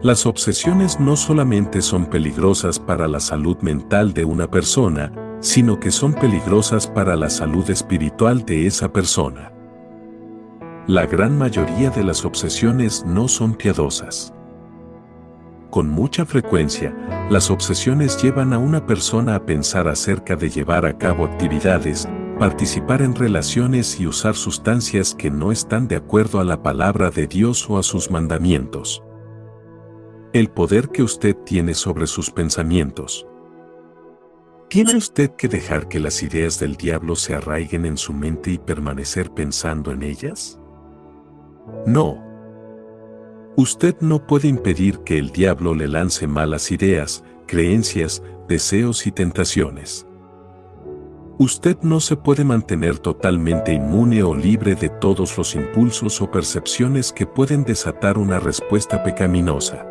Las 0.00 0.24
obsesiones 0.24 0.98
no 0.98 1.16
solamente 1.16 1.82
son 1.82 2.06
peligrosas 2.06 2.80
para 2.80 3.06
la 3.06 3.20
salud 3.20 3.58
mental 3.60 4.14
de 4.14 4.24
una 4.24 4.50
persona, 4.50 5.12
sino 5.40 5.78
que 5.78 5.90
son 5.90 6.14
peligrosas 6.14 6.86
para 6.86 7.16
la 7.16 7.28
salud 7.28 7.68
espiritual 7.68 8.46
de 8.46 8.66
esa 8.66 8.90
persona. 8.90 9.52
La 10.88 11.04
gran 11.04 11.36
mayoría 11.36 11.90
de 11.90 12.04
las 12.04 12.24
obsesiones 12.24 13.04
no 13.04 13.26
son 13.26 13.56
piadosas. 13.56 14.32
Con 15.68 15.88
mucha 15.88 16.24
frecuencia, 16.24 16.94
las 17.28 17.50
obsesiones 17.50 18.22
llevan 18.22 18.52
a 18.52 18.58
una 18.58 18.86
persona 18.86 19.34
a 19.34 19.44
pensar 19.44 19.88
acerca 19.88 20.36
de 20.36 20.48
llevar 20.48 20.86
a 20.86 20.96
cabo 20.96 21.24
actividades, 21.24 22.08
participar 22.38 23.02
en 23.02 23.16
relaciones 23.16 23.98
y 23.98 24.06
usar 24.06 24.36
sustancias 24.36 25.12
que 25.12 25.28
no 25.28 25.50
están 25.50 25.88
de 25.88 25.96
acuerdo 25.96 26.38
a 26.38 26.44
la 26.44 26.62
palabra 26.62 27.10
de 27.10 27.26
Dios 27.26 27.68
o 27.68 27.78
a 27.78 27.82
sus 27.82 28.12
mandamientos. 28.12 29.02
El 30.32 30.50
poder 30.50 30.90
que 30.90 31.02
usted 31.02 31.34
tiene 31.44 31.74
sobre 31.74 32.06
sus 32.06 32.30
pensamientos. 32.30 33.26
¿Tiene 34.70 34.94
usted 34.94 35.32
que 35.32 35.48
dejar 35.48 35.88
que 35.88 35.98
las 35.98 36.22
ideas 36.22 36.60
del 36.60 36.76
diablo 36.76 37.16
se 37.16 37.34
arraiguen 37.34 37.86
en 37.86 37.96
su 37.96 38.12
mente 38.12 38.52
y 38.52 38.58
permanecer 38.58 39.32
pensando 39.32 39.90
en 39.90 40.04
ellas? 40.04 40.60
No. 41.86 42.22
Usted 43.56 43.96
no 44.00 44.26
puede 44.26 44.48
impedir 44.48 44.98
que 45.00 45.18
el 45.18 45.30
diablo 45.30 45.74
le 45.74 45.88
lance 45.88 46.26
malas 46.26 46.70
ideas, 46.70 47.24
creencias, 47.46 48.22
deseos 48.48 49.06
y 49.06 49.12
tentaciones. 49.12 50.06
Usted 51.38 51.76
no 51.82 52.00
se 52.00 52.16
puede 52.16 52.44
mantener 52.44 52.98
totalmente 52.98 53.72
inmune 53.72 54.22
o 54.22 54.34
libre 54.34 54.74
de 54.74 54.88
todos 54.88 55.36
los 55.36 55.54
impulsos 55.54 56.22
o 56.22 56.30
percepciones 56.30 57.12
que 57.12 57.26
pueden 57.26 57.62
desatar 57.62 58.16
una 58.16 58.38
respuesta 58.40 59.02
pecaminosa. 59.02 59.86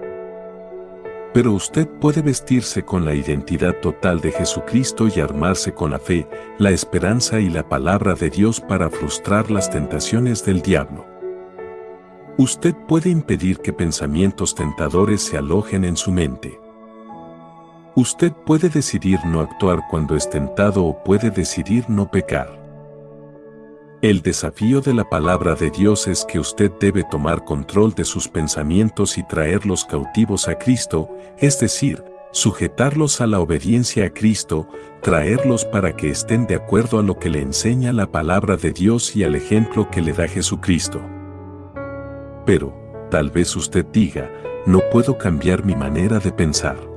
Pero 1.34 1.52
usted 1.52 1.88
puede 2.00 2.22
vestirse 2.22 2.84
con 2.84 3.06
la 3.06 3.14
identidad 3.14 3.76
total 3.82 4.22
de 4.22 4.32
Jesucristo 4.32 5.08
y 5.08 5.20
armarse 5.20 5.74
con 5.74 5.92
la 5.92 6.00
fe, 6.00 6.28
la 6.58 6.72
esperanza 6.72 7.40
y 7.40 7.50
la 7.50 7.68
palabra 7.68 8.16
de 8.16 8.30
Dios 8.30 8.60
para 8.62 8.90
frustrar 8.90 9.52
las 9.52 9.70
tentaciones 9.70 10.44
del 10.46 10.62
diablo. 10.62 11.15
Usted 12.38 12.76
puede 12.86 13.10
impedir 13.10 13.60
que 13.60 13.72
pensamientos 13.72 14.56
tentadores 14.56 15.22
se 15.22 15.38
alojen 15.38 15.86
en 15.86 15.96
su 15.96 16.12
mente. 16.12 16.60
Usted 17.96 18.34
puede 18.46 18.68
decidir 18.68 19.20
no 19.26 19.40
actuar 19.40 19.84
cuando 19.90 20.18
es 20.18 20.30
tentado 20.30 20.84
o 20.84 21.02
puede 21.02 21.30
decidir 21.30 21.90
no 21.90 22.12
pecar. 22.12 22.62
El 24.02 24.22
desafío 24.22 24.82
de 24.82 24.94
la 24.94 25.10
palabra 25.10 25.56
de 25.56 25.70
Dios 25.70 26.08
es 26.08 26.26
que 26.26 26.38
usted 26.38 26.74
debe 26.78 27.06
tomar 27.10 27.46
control 27.46 27.94
de 27.94 28.04
sus 28.04 28.28
pensamientos 28.28 29.18
y 29.18 29.24
traerlos 29.24 29.86
cautivos 29.86 30.50
a 30.50 30.58
Cristo, 30.58 31.08
es 31.38 31.58
decir, 31.62 32.04
sujetarlos 32.34 33.22
a 33.22 33.28
la 33.28 33.40
obediencia 33.40 34.08
a 34.08 34.10
Cristo, 34.10 34.68
traerlos 35.02 35.64
para 35.64 35.96
que 35.96 36.10
estén 36.10 36.48
de 36.48 36.56
acuerdo 36.56 37.00
a 37.00 37.02
lo 37.02 37.18
que 37.18 37.30
le 37.30 37.42
enseña 37.42 37.94
la 37.94 38.12
palabra 38.12 38.58
de 38.58 38.74
Dios 38.74 39.16
y 39.16 39.24
al 39.24 39.36
ejemplo 39.36 39.90
que 39.90 40.02
le 40.02 40.12
da 40.12 40.28
Jesucristo. 40.28 41.15
Pero, 42.46 42.74
tal 43.10 43.30
vez 43.32 43.56
usted 43.56 43.86
diga, 43.92 44.30
no 44.66 44.82
puedo 44.92 45.18
cambiar 45.18 45.66
mi 45.66 45.76
manera 45.76 46.20
de 46.20 46.32
pensar 46.32 46.96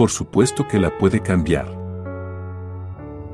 por 0.00 0.08
supuesto 0.08 0.66
que 0.66 0.78
la 0.78 0.96
puede 0.96 1.20
cambiar. 1.20 1.66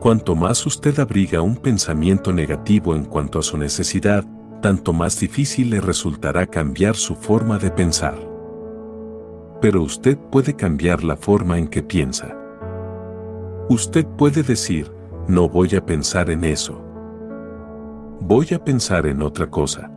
Cuanto 0.00 0.34
más 0.34 0.66
usted 0.66 0.98
abriga 0.98 1.40
un 1.40 1.54
pensamiento 1.54 2.32
negativo 2.32 2.96
en 2.96 3.04
cuanto 3.04 3.38
a 3.38 3.42
su 3.44 3.56
necesidad, 3.56 4.24
tanto 4.62 4.92
más 4.92 5.20
difícil 5.20 5.70
le 5.70 5.80
resultará 5.80 6.44
cambiar 6.44 6.96
su 6.96 7.14
forma 7.14 7.58
de 7.58 7.70
pensar. 7.70 8.18
Pero 9.60 9.80
usted 9.80 10.18
puede 10.18 10.56
cambiar 10.56 11.04
la 11.04 11.16
forma 11.16 11.56
en 11.56 11.68
que 11.68 11.84
piensa. 11.84 12.36
Usted 13.68 14.04
puede 14.04 14.42
decir, 14.42 14.90
no 15.28 15.48
voy 15.48 15.76
a 15.76 15.86
pensar 15.86 16.30
en 16.30 16.42
eso. 16.42 16.82
Voy 18.18 18.48
a 18.52 18.64
pensar 18.64 19.06
en 19.06 19.22
otra 19.22 19.48
cosa. 19.48 19.88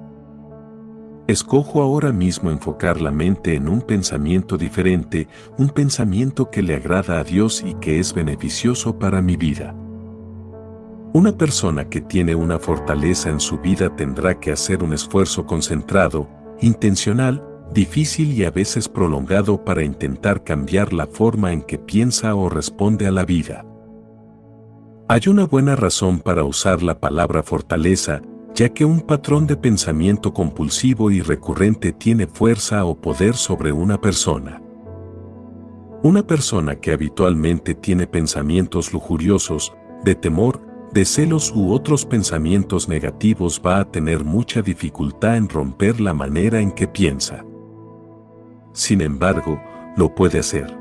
Escojo 1.30 1.84
ahora 1.84 2.12
mismo 2.12 2.50
enfocar 2.50 3.00
la 3.00 3.12
mente 3.12 3.54
en 3.54 3.70
un 3.70 3.82
pensamiento 3.82 4.58
diferente, 4.58 5.28
un 5.60 5.70
pensamiento 5.70 6.50
que 6.50 6.64
le 6.64 6.74
agrada 6.74 7.20
a 7.20 7.24
Dios 7.24 7.64
y 7.64 7.76
que 7.76 8.00
es 8.00 8.16
beneficioso 8.16 8.98
para 8.98 9.22
mi 9.22 9.38
vida. 9.38 9.76
Una 11.14 11.38
persona 11.38 11.88
que 11.88 12.02
tiene 12.02 12.34
una 12.34 12.58
fortaleza 12.58 13.30
en 13.30 13.40
su 13.40 13.60
vida 13.60 13.96
tendrá 13.96 14.40
que 14.40 14.52
hacer 14.52 14.82
un 14.82 14.92
esfuerzo 14.92 15.46
concentrado, 15.46 16.28
intencional, 16.62 17.46
difícil 17.76 18.32
y 18.32 18.44
a 18.44 18.50
veces 18.50 18.90
prolongado 18.90 19.64
para 19.64 19.84
intentar 19.84 20.44
cambiar 20.44 20.94
la 20.94 21.06
forma 21.06 21.54
en 21.54 21.62
que 21.62 21.78
piensa 21.78 22.34
o 22.34 22.50
responde 22.50 23.06
a 23.06 23.12
la 23.12 23.24
vida. 23.24 23.64
Hay 25.08 25.22
una 25.28 25.46
buena 25.46 25.76
razón 25.76 26.22
para 26.22 26.44
usar 26.44 26.82
la 26.82 27.00
palabra 27.00 27.44
fortaleza, 27.44 28.24
ya 28.56 28.70
que 28.70 28.86
un 28.86 29.02
patrón 29.02 29.48
de 29.48 29.56
pensamiento 29.56 30.34
compulsivo 30.34 31.12
y 31.12 31.22
recurrente 31.22 31.94
tiene 31.94 32.28
fuerza 32.28 32.86
o 32.86 32.96
poder 33.00 33.36
sobre 33.36 33.72
una 33.72 34.00
persona. 34.02 34.62
Una 36.02 36.26
persona 36.26 36.76
que 36.76 36.92
habitualmente 36.92 37.76
tiene 37.76 38.08
pensamientos 38.08 38.94
lujuriosos, 38.94 39.74
de 40.04 40.16
temor, 40.16 40.62
de 40.94 41.06
celos 41.06 41.52
u 41.54 41.72
otros 41.72 42.06
pensamientos 42.06 42.90
negativos 42.90 43.62
va 43.66 43.80
a 43.80 43.92
tener 43.92 44.24
mucha 44.24 44.62
dificultad 44.62 45.38
en 45.38 45.50
romper 45.50 46.00
la 46.00 46.14
manera 46.14 46.60
en 46.60 46.72
que 46.72 46.88
piensa. 46.88 47.46
Sin 48.74 49.02
embargo, 49.02 49.62
lo 49.98 50.16
puede 50.16 50.40
hacer. 50.40 50.76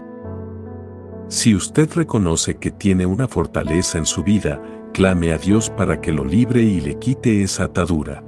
Si 1.28 1.54
usted 1.54 1.92
reconoce 1.94 2.57
que 2.57 2.70
tiene 2.70 3.04
una 3.04 3.28
fortaleza 3.28 3.98
en 3.98 4.07
su 4.07 4.22
vida, 4.22 4.62
clame 4.92 5.33
a 5.33 5.38
Dios 5.38 5.70
para 5.70 6.01
que 6.01 6.12
lo 6.12 6.24
libre 6.24 6.62
y 6.62 6.81
le 6.81 6.98
quite 6.98 7.42
esa 7.42 7.64
atadura. 7.64 8.24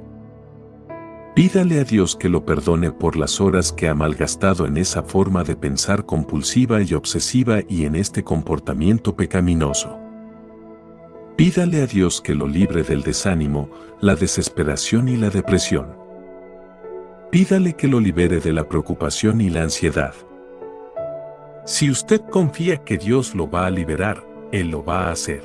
Pídale 1.35 1.79
a 1.79 1.85
Dios 1.85 2.17
que 2.17 2.27
lo 2.27 2.45
perdone 2.45 2.91
por 2.91 3.15
las 3.15 3.39
horas 3.39 3.71
que 3.71 3.87
ha 3.87 3.95
malgastado 3.95 4.65
en 4.65 4.75
esa 4.75 5.01
forma 5.01 5.43
de 5.43 5.55
pensar 5.55 6.05
compulsiva 6.05 6.81
y 6.81 6.93
obsesiva 6.93 7.59
y 7.69 7.85
en 7.85 7.95
este 7.95 8.23
comportamiento 8.23 9.15
pecaminoso. 9.15 9.97
Pídale 11.37 11.81
a 11.81 11.87
Dios 11.87 12.21
que 12.21 12.35
lo 12.35 12.47
libre 12.47 12.83
del 12.83 13.01
desánimo, 13.01 13.69
la 14.01 14.15
desesperación 14.15 15.07
y 15.07 15.15
la 15.15 15.29
depresión. 15.29 15.95
Pídale 17.31 17.73
que 17.73 17.87
lo 17.87 18.01
libere 18.01 18.41
de 18.41 18.51
la 18.51 18.67
preocupación 18.67 19.39
y 19.39 19.49
la 19.49 19.63
ansiedad. 19.63 20.13
Si 21.65 21.89
usted 21.89 22.21
confía 22.29 22.83
que 22.83 22.97
Dios 22.97 23.33
lo 23.35 23.49
va 23.49 23.67
a 23.67 23.71
liberar, 23.71 24.21
Él 24.51 24.71
lo 24.71 24.83
va 24.83 25.07
a 25.07 25.11
hacer. 25.11 25.41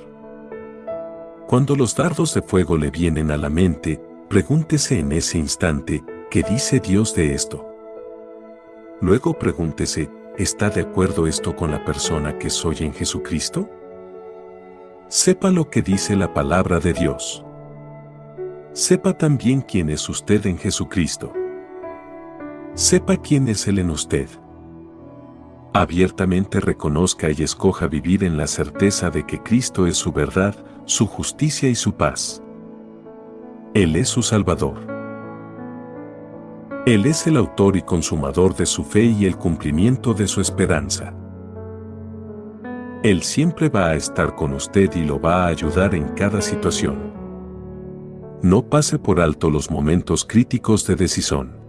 Cuando 1.46 1.76
los 1.76 1.94
dardos 1.94 2.34
de 2.34 2.42
fuego 2.42 2.76
le 2.76 2.90
vienen 2.90 3.30
a 3.30 3.36
la 3.36 3.48
mente, 3.48 4.00
pregúntese 4.28 4.98
en 4.98 5.12
ese 5.12 5.38
instante, 5.38 6.02
¿qué 6.28 6.42
dice 6.42 6.80
Dios 6.80 7.14
de 7.14 7.34
esto? 7.34 7.64
Luego 9.00 9.38
pregúntese, 9.38 10.10
¿está 10.36 10.70
de 10.70 10.80
acuerdo 10.80 11.28
esto 11.28 11.54
con 11.54 11.70
la 11.70 11.84
persona 11.84 12.36
que 12.36 12.50
soy 12.50 12.78
en 12.80 12.92
Jesucristo? 12.92 13.70
Sepa 15.06 15.52
lo 15.52 15.70
que 15.70 15.82
dice 15.82 16.16
la 16.16 16.34
palabra 16.34 16.80
de 16.80 16.92
Dios. 16.92 17.44
Sepa 18.72 19.16
también 19.16 19.60
quién 19.60 19.88
es 19.88 20.08
usted 20.08 20.44
en 20.46 20.58
Jesucristo. 20.58 21.32
Sepa 22.74 23.18
quién 23.18 23.46
es 23.46 23.68
Él 23.68 23.78
en 23.78 23.90
usted. 23.90 24.28
Abiertamente 25.78 26.58
reconozca 26.58 27.30
y 27.30 27.42
escoja 27.42 27.86
vivir 27.86 28.24
en 28.24 28.38
la 28.38 28.46
certeza 28.46 29.10
de 29.10 29.26
que 29.26 29.42
Cristo 29.42 29.86
es 29.86 29.98
su 29.98 30.10
verdad, 30.10 30.56
su 30.86 31.06
justicia 31.06 31.68
y 31.68 31.74
su 31.74 31.92
paz. 31.92 32.42
Él 33.74 33.94
es 33.94 34.08
su 34.08 34.22
Salvador. 34.22 34.78
Él 36.86 37.04
es 37.04 37.26
el 37.26 37.36
autor 37.36 37.76
y 37.76 37.82
consumador 37.82 38.56
de 38.56 38.64
su 38.64 38.84
fe 38.84 39.02
y 39.02 39.26
el 39.26 39.36
cumplimiento 39.36 40.14
de 40.14 40.26
su 40.26 40.40
esperanza. 40.40 41.12
Él 43.02 43.22
siempre 43.22 43.68
va 43.68 43.88
a 43.88 43.96
estar 43.96 44.34
con 44.34 44.54
usted 44.54 44.90
y 44.96 45.04
lo 45.04 45.20
va 45.20 45.44
a 45.44 45.48
ayudar 45.48 45.94
en 45.94 46.08
cada 46.14 46.40
situación. 46.40 47.12
No 48.40 48.66
pase 48.66 48.98
por 48.98 49.20
alto 49.20 49.50
los 49.50 49.70
momentos 49.70 50.24
críticos 50.24 50.86
de 50.86 50.96
decisión. 50.96 51.65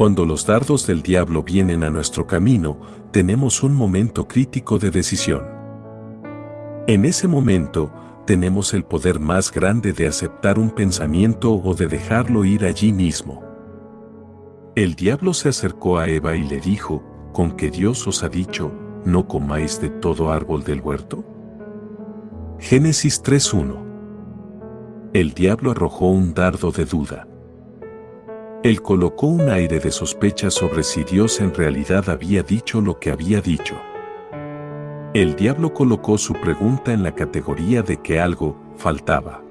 Cuando 0.00 0.24
los 0.24 0.46
dardos 0.46 0.86
del 0.86 1.02
diablo 1.02 1.42
vienen 1.42 1.84
a 1.84 1.90
nuestro 1.90 2.26
camino, 2.26 2.78
tenemos 3.10 3.62
un 3.62 3.74
momento 3.74 4.26
crítico 4.26 4.78
de 4.78 4.90
decisión. 4.90 5.42
En 6.86 7.04
ese 7.04 7.28
momento, 7.28 7.92
tenemos 8.24 8.72
el 8.72 8.82
poder 8.82 9.20
más 9.20 9.52
grande 9.52 9.92
de 9.92 10.06
aceptar 10.06 10.58
un 10.58 10.70
pensamiento 10.70 11.52
o 11.52 11.74
de 11.74 11.86
dejarlo 11.86 12.46
ir 12.46 12.64
allí 12.64 12.94
mismo. 12.94 13.42
El 14.74 14.94
diablo 14.94 15.34
se 15.34 15.50
acercó 15.50 15.98
a 15.98 16.08
Eva 16.08 16.34
y 16.34 16.48
le 16.48 16.60
dijo, 16.60 17.04
¿con 17.34 17.50
que 17.50 17.70
Dios 17.70 18.06
os 18.06 18.22
ha 18.22 18.30
dicho, 18.30 18.72
no 19.04 19.28
comáis 19.28 19.82
de 19.82 19.90
todo 19.90 20.32
árbol 20.32 20.64
del 20.64 20.80
huerto? 20.80 21.22
Génesis 22.58 23.22
3.1 23.22 25.10
El 25.12 25.34
diablo 25.34 25.72
arrojó 25.72 26.08
un 26.08 26.32
dardo 26.32 26.72
de 26.72 26.86
duda. 26.86 27.26
Él 28.62 28.82
colocó 28.82 29.26
un 29.26 29.48
aire 29.48 29.80
de 29.80 29.90
sospecha 29.90 30.50
sobre 30.50 30.82
si 30.82 31.02
Dios 31.02 31.40
en 31.40 31.54
realidad 31.54 32.10
había 32.10 32.42
dicho 32.42 32.82
lo 32.82 32.98
que 32.98 33.10
había 33.10 33.40
dicho. 33.40 33.80
El 35.14 35.34
diablo 35.34 35.72
colocó 35.72 36.18
su 36.18 36.34
pregunta 36.34 36.92
en 36.92 37.02
la 37.02 37.14
categoría 37.14 37.82
de 37.82 37.96
que 38.02 38.20
algo 38.20 38.60
faltaba. 38.76 39.42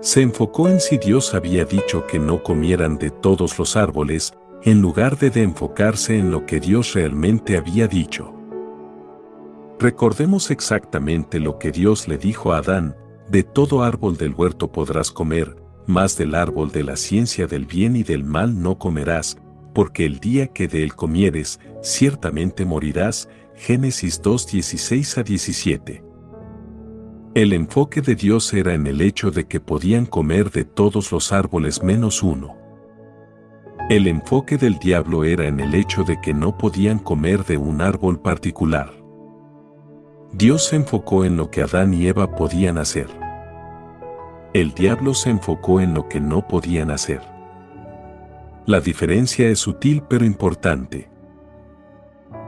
Se 0.00 0.22
enfocó 0.22 0.70
en 0.70 0.80
si 0.80 0.96
Dios 0.96 1.34
había 1.34 1.66
dicho 1.66 2.06
que 2.06 2.18
no 2.18 2.42
comieran 2.42 2.96
de 2.96 3.10
todos 3.10 3.58
los 3.58 3.76
árboles, 3.76 4.32
en 4.62 4.80
lugar 4.80 5.18
de, 5.18 5.28
de 5.28 5.42
enfocarse 5.42 6.18
en 6.18 6.30
lo 6.30 6.46
que 6.46 6.60
Dios 6.60 6.94
realmente 6.94 7.58
había 7.58 7.86
dicho. 7.86 8.32
Recordemos 9.78 10.50
exactamente 10.50 11.38
lo 11.38 11.58
que 11.58 11.70
Dios 11.70 12.08
le 12.08 12.16
dijo 12.16 12.54
a 12.54 12.58
Adán, 12.58 12.96
de 13.28 13.42
todo 13.42 13.82
árbol 13.82 14.16
del 14.16 14.34
huerto 14.34 14.72
podrás 14.72 15.10
comer, 15.10 15.63
mas 15.86 16.16
del 16.16 16.34
árbol 16.34 16.70
de 16.72 16.84
la 16.84 16.96
ciencia 16.96 17.46
del 17.46 17.66
bien 17.66 17.96
y 17.96 18.02
del 18.02 18.24
mal 18.24 18.62
no 18.62 18.78
comerás, 18.78 19.38
porque 19.74 20.06
el 20.06 20.20
día 20.20 20.46
que 20.48 20.68
de 20.68 20.82
él 20.82 20.94
comieres, 20.94 21.60
ciertamente 21.82 22.64
morirás, 22.64 23.28
Génesis 23.54 24.20
2, 24.22 24.46
16 24.46 25.18
a 25.18 25.22
17. 25.22 26.02
El 27.34 27.52
enfoque 27.52 28.00
de 28.00 28.14
Dios 28.14 28.52
era 28.54 28.74
en 28.74 28.86
el 28.86 29.00
hecho 29.00 29.30
de 29.30 29.46
que 29.46 29.60
podían 29.60 30.06
comer 30.06 30.50
de 30.50 30.64
todos 30.64 31.10
los 31.10 31.32
árboles 31.32 31.82
menos 31.82 32.22
uno. 32.22 32.56
El 33.90 34.06
enfoque 34.06 34.56
del 34.56 34.78
diablo 34.78 35.24
era 35.24 35.46
en 35.46 35.60
el 35.60 35.74
hecho 35.74 36.04
de 36.04 36.20
que 36.20 36.32
no 36.32 36.56
podían 36.56 36.98
comer 36.98 37.44
de 37.44 37.58
un 37.58 37.82
árbol 37.82 38.20
particular. 38.20 38.92
Dios 40.32 40.66
se 40.68 40.76
enfocó 40.76 41.24
en 41.24 41.36
lo 41.36 41.50
que 41.50 41.62
Adán 41.62 41.92
y 41.92 42.06
Eva 42.06 42.34
podían 42.34 42.78
hacer. 42.78 43.23
El 44.54 44.72
diablo 44.72 45.14
se 45.14 45.30
enfocó 45.30 45.80
en 45.80 45.94
lo 45.94 46.08
que 46.08 46.20
no 46.20 46.46
podían 46.46 46.92
hacer. 46.92 47.20
La 48.66 48.80
diferencia 48.80 49.48
es 49.48 49.58
sutil 49.58 50.04
pero 50.08 50.24
importante. 50.24 51.10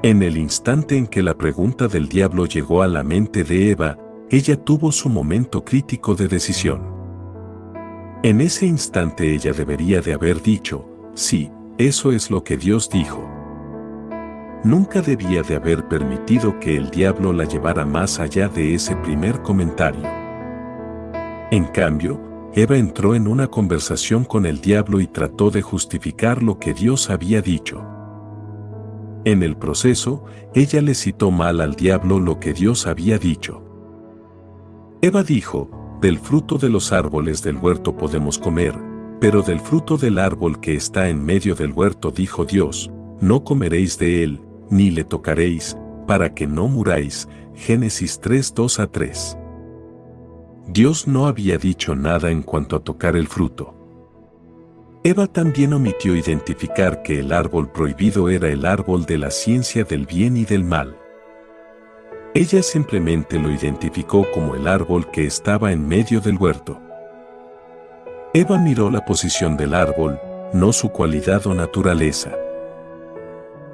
En 0.04 0.22
el 0.22 0.36
instante 0.36 0.96
en 0.96 1.08
que 1.08 1.20
la 1.20 1.36
pregunta 1.36 1.88
del 1.88 2.08
diablo 2.08 2.46
llegó 2.46 2.82
a 2.82 2.86
la 2.86 3.02
mente 3.02 3.42
de 3.42 3.72
Eva, 3.72 3.98
ella 4.30 4.56
tuvo 4.56 4.92
su 4.92 5.08
momento 5.08 5.64
crítico 5.64 6.14
de 6.14 6.28
decisión. 6.28 6.80
En 8.22 8.40
ese 8.40 8.66
instante 8.66 9.34
ella 9.34 9.52
debería 9.52 10.00
de 10.00 10.14
haber 10.14 10.40
dicho, 10.40 10.88
sí, 11.14 11.50
eso 11.76 12.12
es 12.12 12.30
lo 12.30 12.44
que 12.44 12.56
Dios 12.56 12.88
dijo. 12.88 13.28
Nunca 14.62 15.02
debía 15.02 15.42
de 15.42 15.56
haber 15.56 15.88
permitido 15.88 16.60
que 16.60 16.76
el 16.76 16.88
diablo 16.90 17.32
la 17.32 17.46
llevara 17.46 17.84
más 17.84 18.20
allá 18.20 18.48
de 18.48 18.74
ese 18.74 18.94
primer 18.94 19.42
comentario. 19.42 20.25
En 21.50 21.64
cambio, 21.64 22.20
Eva 22.54 22.76
entró 22.76 23.14
en 23.14 23.28
una 23.28 23.46
conversación 23.46 24.24
con 24.24 24.46
el 24.46 24.60
diablo 24.60 25.00
y 25.00 25.06
trató 25.06 25.50
de 25.50 25.62
justificar 25.62 26.42
lo 26.42 26.58
que 26.58 26.74
Dios 26.74 27.10
había 27.10 27.40
dicho. 27.40 27.84
En 29.24 29.42
el 29.42 29.56
proceso, 29.56 30.24
ella 30.54 30.80
le 30.80 30.94
citó 30.94 31.30
mal 31.30 31.60
al 31.60 31.74
diablo 31.74 32.18
lo 32.18 32.40
que 32.40 32.52
Dios 32.52 32.86
había 32.86 33.18
dicho. 33.18 33.62
Eva 35.02 35.22
dijo, 35.22 35.98
del 36.00 36.18
fruto 36.18 36.58
de 36.58 36.68
los 36.68 36.92
árboles 36.92 37.42
del 37.42 37.58
huerto 37.58 37.96
podemos 37.96 38.38
comer, 38.38 38.74
pero 39.20 39.42
del 39.42 39.60
fruto 39.60 39.96
del 39.96 40.18
árbol 40.18 40.60
que 40.60 40.74
está 40.74 41.08
en 41.08 41.24
medio 41.24 41.54
del 41.54 41.72
huerto 41.72 42.10
dijo 42.10 42.44
Dios, 42.44 42.90
no 43.20 43.44
comeréis 43.44 43.98
de 43.98 44.22
él, 44.22 44.40
ni 44.68 44.90
le 44.90 45.04
tocaréis, 45.04 45.76
para 46.06 46.34
que 46.34 46.46
no 46.46 46.68
muráis. 46.68 47.28
Génesis 47.54 48.20
3, 48.20 48.52
2 48.54 48.80
a 48.80 48.86
3. 48.88 49.38
Dios 50.68 51.06
no 51.06 51.26
había 51.26 51.58
dicho 51.58 51.94
nada 51.94 52.30
en 52.30 52.42
cuanto 52.42 52.74
a 52.76 52.80
tocar 52.80 53.16
el 53.16 53.28
fruto. 53.28 53.74
Eva 55.04 55.28
también 55.28 55.72
omitió 55.72 56.16
identificar 56.16 57.02
que 57.02 57.20
el 57.20 57.32
árbol 57.32 57.70
prohibido 57.70 58.28
era 58.28 58.48
el 58.48 58.66
árbol 58.66 59.06
de 59.06 59.18
la 59.18 59.30
ciencia 59.30 59.84
del 59.84 60.06
bien 60.06 60.36
y 60.36 60.44
del 60.44 60.64
mal. 60.64 60.96
Ella 62.34 62.62
simplemente 62.62 63.38
lo 63.38 63.50
identificó 63.50 64.26
como 64.34 64.56
el 64.56 64.66
árbol 64.66 65.08
que 65.12 65.24
estaba 65.24 65.70
en 65.70 65.86
medio 65.86 66.20
del 66.20 66.36
huerto. 66.36 66.80
Eva 68.34 68.58
miró 68.58 68.90
la 68.90 69.04
posición 69.04 69.56
del 69.56 69.72
árbol, 69.72 70.20
no 70.52 70.72
su 70.72 70.90
cualidad 70.90 71.46
o 71.46 71.54
naturaleza. 71.54 72.32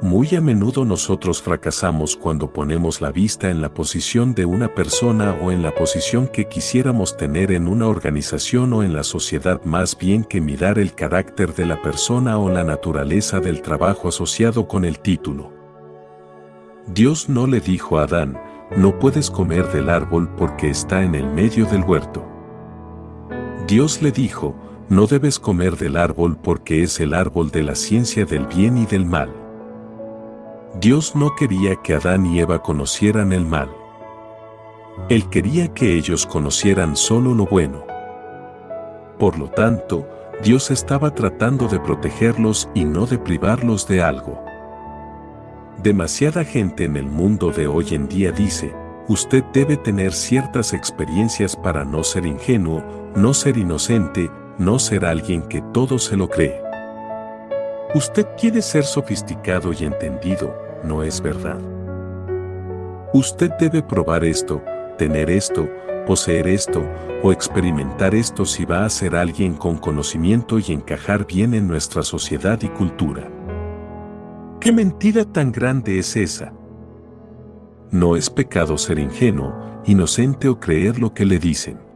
Muy 0.03 0.35
a 0.35 0.41
menudo 0.41 0.85
nosotros 0.85 1.41
fracasamos 1.41 2.17
cuando 2.17 2.53
ponemos 2.53 3.01
la 3.01 3.13
vista 3.13 3.51
en 3.51 3.63
la 3.63 3.73
posición 3.73 4.35
de 4.35 4.45
una 4.45 4.75
persona 4.75 5.39
o 5.41 5.53
en 5.53 5.63
la 5.63 5.73
posición 5.73 6.27
que 6.27 6.49
quisiéramos 6.49 7.17
tener 7.17 7.53
en 7.53 7.69
una 7.69 7.87
organización 7.87 8.73
o 8.73 8.83
en 8.83 8.95
la 8.95 9.05
sociedad 9.05 9.63
más 9.65 9.97
bien 9.97 10.25
que 10.25 10.41
mirar 10.41 10.81
el 10.81 10.97
carácter 10.97 11.55
de 11.55 11.67
la 11.67 11.81
persona 11.83 12.37
o 12.39 12.51
la 12.51 12.65
naturaleza 12.65 13.39
del 13.39 13.63
trabajo 13.63 14.09
asociado 14.09 14.67
con 14.67 14.85
el 14.85 14.99
título. 14.99 15.53
Dios 16.89 17.29
no 17.29 17.47
le 17.47 17.61
dijo 17.61 18.01
a 18.01 18.03
Adán, 18.03 18.37
no 18.77 18.99
puedes 18.99 19.31
comer 19.31 19.71
del 19.71 19.89
árbol 19.89 20.29
porque 20.37 20.69
está 20.69 21.05
en 21.05 21.15
el 21.15 21.29
medio 21.29 21.65
del 21.67 21.85
huerto. 21.85 22.27
Dios 23.69 24.03
le 24.03 24.11
dijo, 24.11 24.57
no 24.89 25.07
debes 25.07 25.39
comer 25.39 25.77
del 25.77 25.97
árbol 25.97 26.37
porque 26.43 26.83
es 26.83 26.99
el 26.99 27.15
árbol 27.15 27.53
de 27.53 27.63
la 27.63 27.77
ciencia 27.77 28.25
del 28.25 28.49
bien 28.49 28.79
y 28.79 28.87
del 28.87 29.07
mal. 29.07 29.42
Dios 30.75 31.15
no 31.15 31.35
quería 31.37 31.77
que 31.77 31.93
Adán 31.93 32.25
y 32.25 32.41
Eva 32.41 32.63
conocieran 32.63 33.35
el 33.35 33.45
mal. 33.45 33.71
Él 35.11 35.29
quería 35.29 35.69
que 35.75 35.95
ellos 35.95 36.25
conocieran 36.25 36.97
solo 36.97 37.35
lo 37.35 37.45
bueno. 37.45 37.85
Por 39.19 39.39
lo 39.39 39.49
tanto, 39.51 40.09
Dios 40.43 40.71
estaba 40.71 41.15
tratando 41.15 41.69
de 41.69 41.79
protegerlos 41.79 42.71
y 42.75 42.87
no 42.87 43.05
de 43.05 43.19
privarlos 43.19 43.87
de 43.87 44.03
algo. 44.03 44.43
Demasiada 45.83 46.43
gente 46.43 46.85
en 46.85 46.97
el 46.97 47.07
mundo 47.07 47.51
de 47.51 47.67
hoy 47.67 47.89
en 47.91 48.09
día 48.09 48.33
dice, 48.33 48.75
usted 49.09 49.45
debe 49.53 49.77
tener 49.77 50.15
ciertas 50.15 50.73
experiencias 50.73 51.55
para 51.55 51.85
no 51.85 52.03
ser 52.03 52.25
ingenuo, 52.25 52.83
no 53.15 53.35
ser 53.35 53.59
inocente, 53.59 54.31
no 54.57 54.79
ser 54.79 55.05
alguien 55.05 55.43
que 55.43 55.61
todo 55.75 55.99
se 55.99 56.17
lo 56.17 56.31
cree. 56.31 56.72
Usted 57.95 58.27
quiere 58.39 58.63
ser 58.63 58.85
sofisticado 58.85 59.71
y 59.75 59.85
entendido, 59.85 60.57
no 60.83 61.03
es 61.03 61.21
verdad. 61.21 61.61
Usted 63.13 63.51
debe 63.61 63.83
probar 63.83 64.25
esto, 64.25 64.63
tener 64.97 65.29
esto, 65.29 65.69
poseer 66.07 66.47
esto 66.47 66.83
o 67.23 67.33
experimentar 67.33 68.15
esto 68.15 68.47
si 68.47 68.65
va 68.65 68.87
a 68.87 68.89
ser 68.89 69.15
alguien 69.15 69.53
con 69.53 69.77
conocimiento 69.77 70.59
y 70.59 70.73
encajar 70.73 71.27
bien 71.27 71.53
en 71.53 71.69
nuestra 71.69 72.03
sociedad 72.03 72.59
y 72.63 72.69
cultura. 72.69 73.31
¿Qué 74.59 74.73
mentira 74.73 75.27
tan 75.27 75.53
grande 75.53 75.99
es 75.99 76.17
esa? 76.17 76.55
No 77.91 78.17
es 78.17 78.31
pecado 78.31 78.79
ser 78.79 78.99
ingenuo, 78.99 79.53
inocente 79.85 80.49
o 80.49 80.59
creer 80.59 80.99
lo 80.99 81.13
que 81.13 81.27
le 81.27 81.39
dicen. 81.39 81.92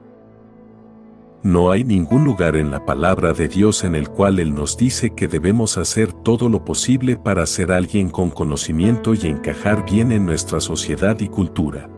No 1.47 1.71
hay 1.71 1.85
ningún 1.85 2.25
lugar 2.25 2.57
en 2.57 2.73
la 2.73 2.85
palabra 2.85 3.33
de 3.33 3.47
Dios 3.47 3.85
en 3.85 3.95
el 3.95 4.09
cual 4.09 4.41
Él 4.41 4.53
nos 4.53 4.77
dice 4.77 5.15
que 5.15 5.29
debemos 5.29 5.79
hacer 5.79 6.13
todo 6.13 6.49
lo 6.49 6.65
posible 6.65 7.17
para 7.17 7.47
ser 7.47 7.71
alguien 7.71 8.11
con 8.11 8.31
conocimiento 8.31 9.15
y 9.15 9.29
encajar 9.29 9.85
bien 9.89 10.11
en 10.11 10.27
nuestra 10.27 10.59
sociedad 10.59 11.21
y 11.21 11.29
cultura. 11.29 11.89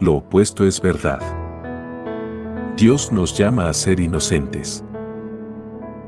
Lo 0.00 0.14
opuesto 0.14 0.66
es 0.66 0.80
verdad. 0.80 1.20
Dios 2.76 3.12
nos 3.12 3.38
llama 3.38 3.68
a 3.68 3.72
ser 3.72 4.00
inocentes. 4.00 4.84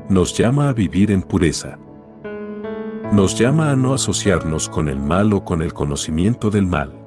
Nos 0.09 0.37
llama 0.37 0.67
a 0.67 0.73
vivir 0.73 1.11
en 1.11 1.21
pureza. 1.21 1.79
Nos 3.13 3.39
llama 3.39 3.71
a 3.71 3.77
no 3.77 3.93
asociarnos 3.93 4.67
con 4.67 4.89
el 4.89 4.99
mal 4.99 5.31
o 5.31 5.45
con 5.45 5.61
el 5.61 5.71
conocimiento 5.71 6.49
del 6.49 6.67
mal 6.67 6.98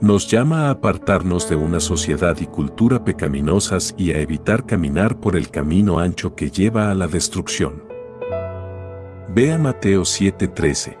nos 0.00 0.28
llama 0.28 0.66
a 0.66 0.70
apartarnos 0.70 1.48
de 1.48 1.56
una 1.56 1.80
sociedad 1.80 2.36
y 2.40 2.46
cultura 2.46 3.04
pecaminosas 3.04 3.94
y 3.98 4.12
a 4.12 4.20
evitar 4.20 4.64
caminar 4.64 5.18
por 5.18 5.34
el 5.34 5.50
camino 5.50 5.98
ancho 5.98 6.36
que 6.36 6.50
lleva 6.50 6.90
a 6.90 6.94
la 6.94 7.08
destrucción. 7.08 7.82
Vea 9.34 9.58
Mateo 9.58 10.02
7:13. 10.04 10.96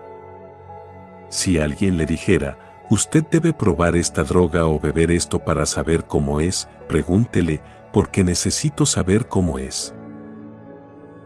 Si 1.28 1.58
alguien 1.58 1.96
le 1.96 2.06
dijera, 2.06 2.58
usted 2.90 3.24
debe 3.30 3.52
probar 3.52 3.94
esta 3.94 4.24
droga 4.24 4.66
o 4.66 4.80
beber 4.80 5.12
esto 5.12 5.38
para 5.38 5.64
saber 5.64 6.04
cómo 6.06 6.40
es, 6.40 6.68
pregúntele, 6.88 7.60
porque 7.92 8.24
necesito 8.24 8.84
saber 8.84 9.28
cómo 9.28 9.58
es. 9.58 9.94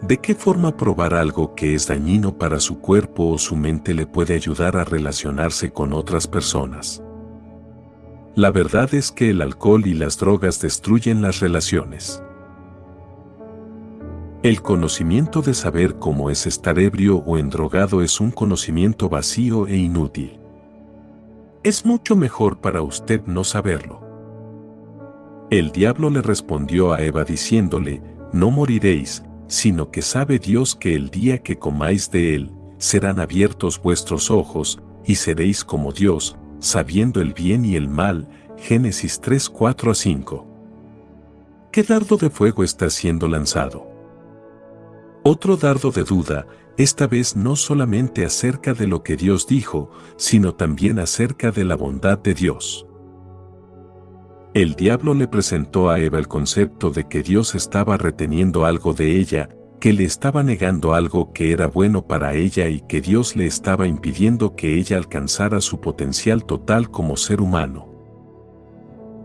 ¿De 0.02 0.18
qué 0.18 0.34
forma 0.34 0.76
probar 0.76 1.14
algo 1.14 1.54
que 1.54 1.74
es 1.74 1.86
dañino 1.86 2.36
para 2.36 2.60
su 2.60 2.80
cuerpo 2.80 3.28
o 3.28 3.38
su 3.38 3.56
mente 3.56 3.94
le 3.94 4.06
puede 4.06 4.34
ayudar 4.34 4.76
a 4.76 4.84
relacionarse 4.84 5.72
con 5.72 5.92
otras 5.92 6.26
personas? 6.26 7.02
La 8.34 8.50
verdad 8.50 8.94
es 8.94 9.12
que 9.12 9.28
el 9.28 9.42
alcohol 9.42 9.86
y 9.86 9.92
las 9.92 10.16
drogas 10.16 10.58
destruyen 10.58 11.20
las 11.20 11.40
relaciones. 11.40 12.22
El 14.42 14.62
conocimiento 14.62 15.42
de 15.42 15.52
saber 15.52 15.96
cómo 15.96 16.30
es 16.30 16.46
estar 16.46 16.78
ebrio 16.78 17.18
o 17.18 17.36
endrogado 17.36 18.00
es 18.00 18.20
un 18.20 18.30
conocimiento 18.30 19.10
vacío 19.10 19.66
e 19.66 19.76
inútil. 19.76 20.40
Es 21.62 21.84
mucho 21.84 22.16
mejor 22.16 22.58
para 22.58 22.80
usted 22.80 23.20
no 23.26 23.44
saberlo. 23.44 24.00
El 25.50 25.70
diablo 25.70 26.08
le 26.08 26.22
respondió 26.22 26.94
a 26.94 27.02
Eva 27.02 27.24
diciéndole, 27.24 28.02
no 28.32 28.50
moriréis, 28.50 29.22
sino 29.46 29.90
que 29.90 30.00
sabe 30.00 30.38
Dios 30.38 30.74
que 30.74 30.94
el 30.94 31.10
día 31.10 31.42
que 31.42 31.58
comáis 31.58 32.10
de 32.10 32.34
él, 32.34 32.50
serán 32.78 33.20
abiertos 33.20 33.80
vuestros 33.80 34.30
ojos, 34.30 34.80
y 35.04 35.16
seréis 35.16 35.64
como 35.64 35.92
Dios, 35.92 36.38
sabiendo 36.62 37.20
el 37.20 37.34
bien 37.34 37.64
y 37.64 37.76
el 37.76 37.88
mal. 37.88 38.28
Génesis 38.56 39.20
3, 39.20 39.50
4 39.50 39.90
a 39.90 39.94
5. 39.94 40.46
¿Qué 41.72 41.82
dardo 41.82 42.16
de 42.16 42.30
fuego 42.30 42.62
está 42.62 42.88
siendo 42.88 43.28
lanzado? 43.28 43.86
Otro 45.24 45.56
dardo 45.56 45.90
de 45.90 46.04
duda, 46.04 46.46
esta 46.76 47.06
vez 47.06 47.36
no 47.36 47.56
solamente 47.56 48.24
acerca 48.24 48.74
de 48.74 48.86
lo 48.86 49.02
que 49.02 49.16
Dios 49.16 49.46
dijo, 49.46 49.90
sino 50.16 50.54
también 50.54 50.98
acerca 50.98 51.50
de 51.50 51.64
la 51.64 51.76
bondad 51.76 52.18
de 52.18 52.34
Dios. 52.34 52.86
El 54.54 54.74
diablo 54.74 55.14
le 55.14 55.28
presentó 55.28 55.90
a 55.90 55.98
Eva 55.98 56.18
el 56.18 56.28
concepto 56.28 56.90
de 56.90 57.08
que 57.08 57.22
Dios 57.22 57.54
estaba 57.54 57.96
reteniendo 57.96 58.64
algo 58.64 58.92
de 58.92 59.16
ella, 59.18 59.48
que 59.82 59.92
le 59.92 60.04
estaba 60.04 60.44
negando 60.44 60.94
algo 60.94 61.32
que 61.32 61.50
era 61.50 61.66
bueno 61.66 62.06
para 62.06 62.34
ella 62.34 62.68
y 62.68 62.82
que 62.82 63.00
Dios 63.00 63.34
le 63.34 63.46
estaba 63.46 63.88
impidiendo 63.88 64.54
que 64.54 64.78
ella 64.78 64.96
alcanzara 64.96 65.60
su 65.60 65.80
potencial 65.80 66.44
total 66.44 66.88
como 66.88 67.16
ser 67.16 67.40
humano. 67.40 67.92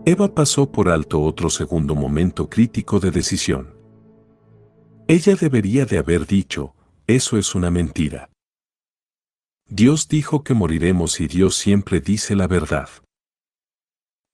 Eva 0.04 0.34
pasó 0.34 0.72
por 0.72 0.88
alto 0.88 1.22
otro 1.22 1.48
segundo 1.48 1.94
momento 1.94 2.50
crítico 2.50 2.98
de 2.98 3.12
decisión. 3.12 3.76
Ella 5.06 5.36
debería 5.36 5.86
de 5.86 5.98
haber 5.98 6.26
dicho, 6.26 6.74
eso 7.06 7.38
es 7.38 7.54
una 7.54 7.70
mentira. 7.70 8.28
Dios 9.68 10.08
dijo 10.08 10.42
que 10.42 10.54
moriremos 10.54 11.20
y 11.20 11.28
Dios 11.28 11.54
siempre 11.54 12.00
dice 12.00 12.34
la 12.34 12.48
verdad. 12.48 12.88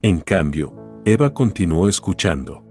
En 0.00 0.20
cambio, 0.20 1.02
Eva 1.04 1.34
continuó 1.34 1.86
escuchando. 1.86 2.64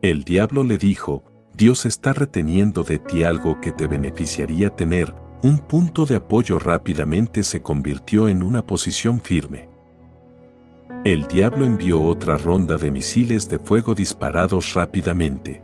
El 0.00 0.24
diablo 0.24 0.64
le 0.64 0.78
dijo, 0.78 1.33
Dios 1.56 1.86
está 1.86 2.12
reteniendo 2.12 2.82
de 2.82 2.98
ti 2.98 3.22
algo 3.22 3.60
que 3.60 3.70
te 3.70 3.86
beneficiaría 3.86 4.70
tener, 4.70 5.14
un 5.42 5.58
punto 5.58 6.04
de 6.04 6.16
apoyo 6.16 6.58
rápidamente 6.58 7.44
se 7.44 7.62
convirtió 7.62 8.28
en 8.28 8.42
una 8.42 8.66
posición 8.66 9.20
firme. 9.20 9.68
El 11.04 11.28
diablo 11.28 11.64
envió 11.64 12.02
otra 12.02 12.38
ronda 12.38 12.76
de 12.76 12.90
misiles 12.90 13.48
de 13.48 13.58
fuego 13.58 13.94
disparados 13.94 14.74
rápidamente. 14.74 15.62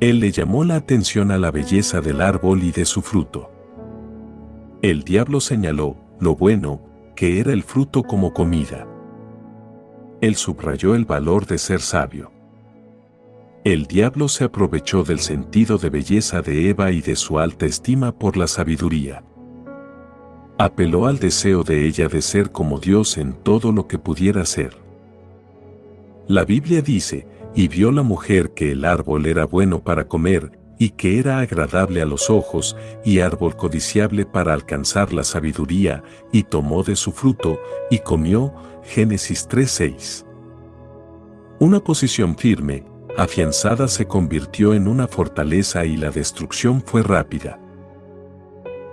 Él 0.00 0.20
le 0.20 0.30
llamó 0.30 0.64
la 0.64 0.76
atención 0.76 1.30
a 1.32 1.38
la 1.38 1.50
belleza 1.50 2.00
del 2.00 2.20
árbol 2.20 2.62
y 2.62 2.72
de 2.72 2.84
su 2.84 3.02
fruto. 3.02 3.50
El 4.82 5.02
diablo 5.02 5.40
señaló, 5.40 5.96
lo 6.20 6.36
bueno, 6.36 6.82
que 7.16 7.40
era 7.40 7.52
el 7.52 7.62
fruto 7.62 8.02
como 8.02 8.32
comida. 8.32 8.86
Él 10.20 10.36
subrayó 10.36 10.94
el 10.94 11.04
valor 11.04 11.46
de 11.46 11.58
ser 11.58 11.80
sabio. 11.80 12.30
El 13.64 13.86
diablo 13.86 14.26
se 14.26 14.42
aprovechó 14.42 15.04
del 15.04 15.20
sentido 15.20 15.78
de 15.78 15.88
belleza 15.88 16.42
de 16.42 16.68
Eva 16.68 16.90
y 16.90 17.00
de 17.00 17.14
su 17.14 17.38
alta 17.38 17.64
estima 17.64 18.10
por 18.10 18.36
la 18.36 18.48
sabiduría. 18.48 19.22
Apeló 20.58 21.06
al 21.06 21.20
deseo 21.20 21.62
de 21.62 21.86
ella 21.86 22.08
de 22.08 22.22
ser 22.22 22.50
como 22.50 22.80
Dios 22.80 23.18
en 23.18 23.34
todo 23.34 23.70
lo 23.70 23.86
que 23.86 24.00
pudiera 24.00 24.44
ser. 24.46 24.76
La 26.26 26.44
Biblia 26.44 26.82
dice, 26.82 27.28
y 27.54 27.68
vio 27.68 27.92
la 27.92 28.02
mujer 28.02 28.50
que 28.50 28.72
el 28.72 28.84
árbol 28.84 29.26
era 29.26 29.44
bueno 29.44 29.84
para 29.84 30.08
comer, 30.08 30.58
y 30.76 30.90
que 30.90 31.20
era 31.20 31.38
agradable 31.38 32.02
a 32.02 32.04
los 32.04 32.30
ojos, 32.30 32.76
y 33.04 33.20
árbol 33.20 33.54
codiciable 33.54 34.26
para 34.26 34.54
alcanzar 34.54 35.12
la 35.12 35.22
sabiduría, 35.22 36.02
y 36.32 36.42
tomó 36.42 36.82
de 36.82 36.96
su 36.96 37.12
fruto, 37.12 37.60
y 37.92 38.00
comió, 38.00 38.52
Génesis 38.82 39.46
3:6. 39.48 40.26
Una 41.60 41.78
posición 41.78 42.36
firme, 42.36 42.91
afianzada 43.16 43.88
se 43.88 44.06
convirtió 44.06 44.74
en 44.74 44.88
una 44.88 45.06
fortaleza 45.06 45.84
y 45.84 45.96
la 45.96 46.10
destrucción 46.10 46.82
fue 46.82 47.02
rápida. 47.02 47.58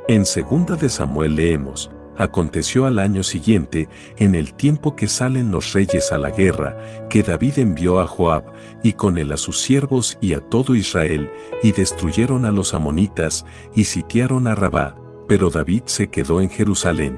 En 0.08 0.26
segunda 0.26 0.76
de 0.76 0.90
Samuel 0.90 1.36
leemos, 1.36 1.92
aconteció 2.20 2.86
al 2.86 3.00
año 3.00 3.24
siguiente, 3.24 3.88
en 4.18 4.36
el 4.36 4.54
tiempo 4.54 4.96
que 4.96 5.08
salen 5.08 5.52
los 5.52 5.72
reyes 5.72 6.12
a 6.12 6.18
la 6.18 6.32
guerra, 6.32 7.08
que 7.10 7.24
David 7.24 7.60
envió 7.60 8.02
a 8.02 8.08
Joab, 8.08 8.44
y 8.84 8.94
con 8.94 9.18
él 9.18 9.32
a 9.32 9.38
sus 9.38 9.62
siervos 9.62 10.18
y 10.20 10.34
a 10.34 10.42
todo 10.42 10.76
Israel, 10.76 11.32
y 11.64 11.72
destruyeron 11.72 12.44
a 12.44 12.52
los 12.52 12.74
amonitas, 12.74 13.46
y 13.74 13.86
sitiaron 13.86 14.48
a 14.48 14.56
Rabá, 14.56 14.96
pero 15.30 15.50
David 15.50 15.84
se 15.86 16.10
quedó 16.10 16.42
en 16.42 16.50
Jerusalén. 16.50 17.16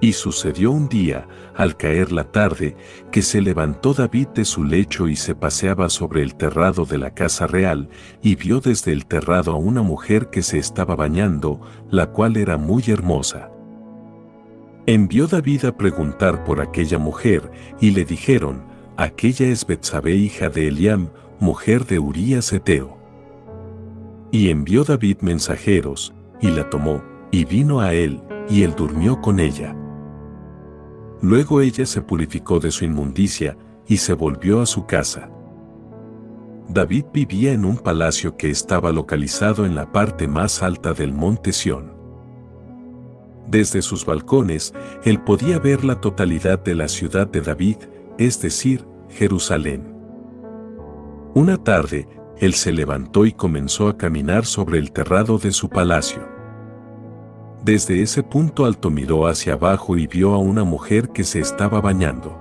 Y 0.00 0.14
sucedió 0.14 0.70
un 0.70 0.88
día, 0.88 1.28
al 1.60 1.76
caer 1.76 2.10
la 2.10 2.24
tarde, 2.24 2.74
que 3.12 3.20
se 3.20 3.42
levantó 3.42 3.92
David 3.92 4.28
de 4.28 4.46
su 4.46 4.64
lecho 4.64 5.08
y 5.08 5.16
se 5.16 5.34
paseaba 5.34 5.90
sobre 5.90 6.22
el 6.22 6.34
terrado 6.34 6.86
de 6.86 6.96
la 6.96 7.10
casa 7.10 7.46
real, 7.46 7.90
y 8.22 8.34
vio 8.34 8.60
desde 8.60 8.92
el 8.92 9.04
terrado 9.04 9.52
a 9.52 9.56
una 9.56 9.82
mujer 9.82 10.30
que 10.30 10.40
se 10.40 10.56
estaba 10.56 10.96
bañando, 10.96 11.60
la 11.90 12.12
cual 12.12 12.38
era 12.38 12.56
muy 12.56 12.84
hermosa. 12.86 13.50
Envió 14.86 15.26
David 15.26 15.66
a 15.66 15.76
preguntar 15.76 16.44
por 16.44 16.62
aquella 16.62 16.98
mujer, 16.98 17.50
y 17.78 17.90
le 17.90 18.06
dijeron, 18.06 18.62
aquella 18.96 19.46
es 19.48 19.66
Betsabé 19.66 20.14
hija 20.14 20.48
de 20.48 20.68
Eliam, 20.68 21.10
mujer 21.40 21.84
de 21.84 21.98
Urías 21.98 22.54
Eteo. 22.54 22.96
Y 24.32 24.48
envió 24.48 24.84
David 24.84 25.18
mensajeros, 25.20 26.14
y 26.40 26.48
la 26.48 26.70
tomó, 26.70 27.02
y 27.30 27.44
vino 27.44 27.80
a 27.80 27.92
él, 27.92 28.22
y 28.48 28.62
él 28.62 28.72
durmió 28.74 29.20
con 29.20 29.40
ella. 29.40 29.76
Luego 31.22 31.60
ella 31.60 31.84
se 31.86 32.00
purificó 32.00 32.60
de 32.60 32.70
su 32.70 32.84
inmundicia 32.84 33.56
y 33.86 33.98
se 33.98 34.14
volvió 34.14 34.60
a 34.60 34.66
su 34.66 34.86
casa. 34.86 35.30
David 36.68 37.06
vivía 37.12 37.52
en 37.52 37.64
un 37.64 37.76
palacio 37.76 38.36
que 38.36 38.48
estaba 38.48 38.92
localizado 38.92 39.66
en 39.66 39.74
la 39.74 39.90
parte 39.90 40.28
más 40.28 40.62
alta 40.62 40.92
del 40.92 41.12
monte 41.12 41.52
Sión. 41.52 41.92
Desde 43.48 43.82
sus 43.82 44.06
balcones, 44.06 44.72
él 45.04 45.20
podía 45.20 45.58
ver 45.58 45.84
la 45.84 46.00
totalidad 46.00 46.60
de 46.60 46.76
la 46.76 46.86
ciudad 46.86 47.26
de 47.26 47.40
David, 47.40 47.76
es 48.18 48.40
decir, 48.40 48.86
Jerusalén. 49.08 49.92
Una 51.34 51.56
tarde, 51.56 52.08
él 52.38 52.54
se 52.54 52.72
levantó 52.72 53.26
y 53.26 53.32
comenzó 53.32 53.88
a 53.88 53.98
caminar 53.98 54.46
sobre 54.46 54.78
el 54.78 54.92
terrado 54.92 55.38
de 55.38 55.50
su 55.50 55.68
palacio. 55.68 56.39
Desde 57.64 58.02
ese 58.02 58.22
punto 58.22 58.64
alto 58.64 58.90
miró 58.90 59.26
hacia 59.26 59.52
abajo 59.52 59.96
y 59.96 60.06
vio 60.06 60.32
a 60.32 60.38
una 60.38 60.64
mujer 60.64 61.10
que 61.10 61.24
se 61.24 61.40
estaba 61.40 61.80
bañando. 61.80 62.40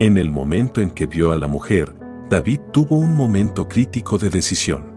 En 0.00 0.18
el 0.18 0.30
momento 0.30 0.80
en 0.80 0.90
que 0.90 1.06
vio 1.06 1.30
a 1.30 1.36
la 1.36 1.46
mujer, 1.46 1.94
David 2.28 2.60
tuvo 2.72 2.96
un 2.96 3.14
momento 3.14 3.68
crítico 3.68 4.18
de 4.18 4.30
decisión. 4.30 4.90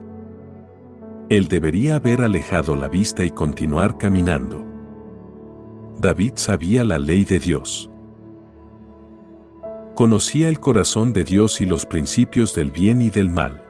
Él 1.29 1.47
debería 1.47 1.95
haber 1.95 2.21
alejado 2.21 2.75
la 2.75 2.87
vista 2.87 3.23
y 3.23 3.31
continuar 3.31 3.97
caminando. 3.97 4.65
David 5.99 6.33
sabía 6.35 6.83
la 6.83 6.99
ley 6.99 7.25
de 7.25 7.39
Dios. 7.39 7.89
Conocía 9.95 10.49
el 10.49 10.59
corazón 10.59 11.13
de 11.13 11.23
Dios 11.23 11.61
y 11.61 11.65
los 11.65 11.85
principios 11.85 12.55
del 12.55 12.71
bien 12.71 13.01
y 13.01 13.09
del 13.09 13.29
mal. 13.29 13.62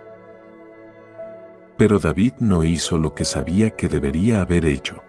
Pero 1.83 1.99
David 1.99 2.35
no 2.39 2.63
hizo 2.63 2.97
lo 2.97 3.13
que 3.13 3.25
sabía 3.25 3.71
que 3.71 3.89
debería 3.89 4.39
haber 4.39 4.63
hecho. 4.63 5.03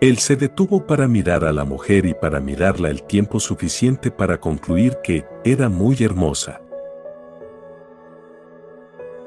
Él 0.00 0.18
se 0.18 0.36
detuvo 0.36 0.86
para 0.86 1.08
mirar 1.08 1.44
a 1.44 1.52
la 1.52 1.64
mujer 1.64 2.06
y 2.06 2.14
para 2.14 2.38
mirarla 2.38 2.88
el 2.88 3.02
tiempo 3.02 3.40
suficiente 3.40 4.12
para 4.12 4.38
concluir 4.38 4.98
que 5.02 5.26
era 5.42 5.68
muy 5.68 5.96
hermosa. 6.04 6.60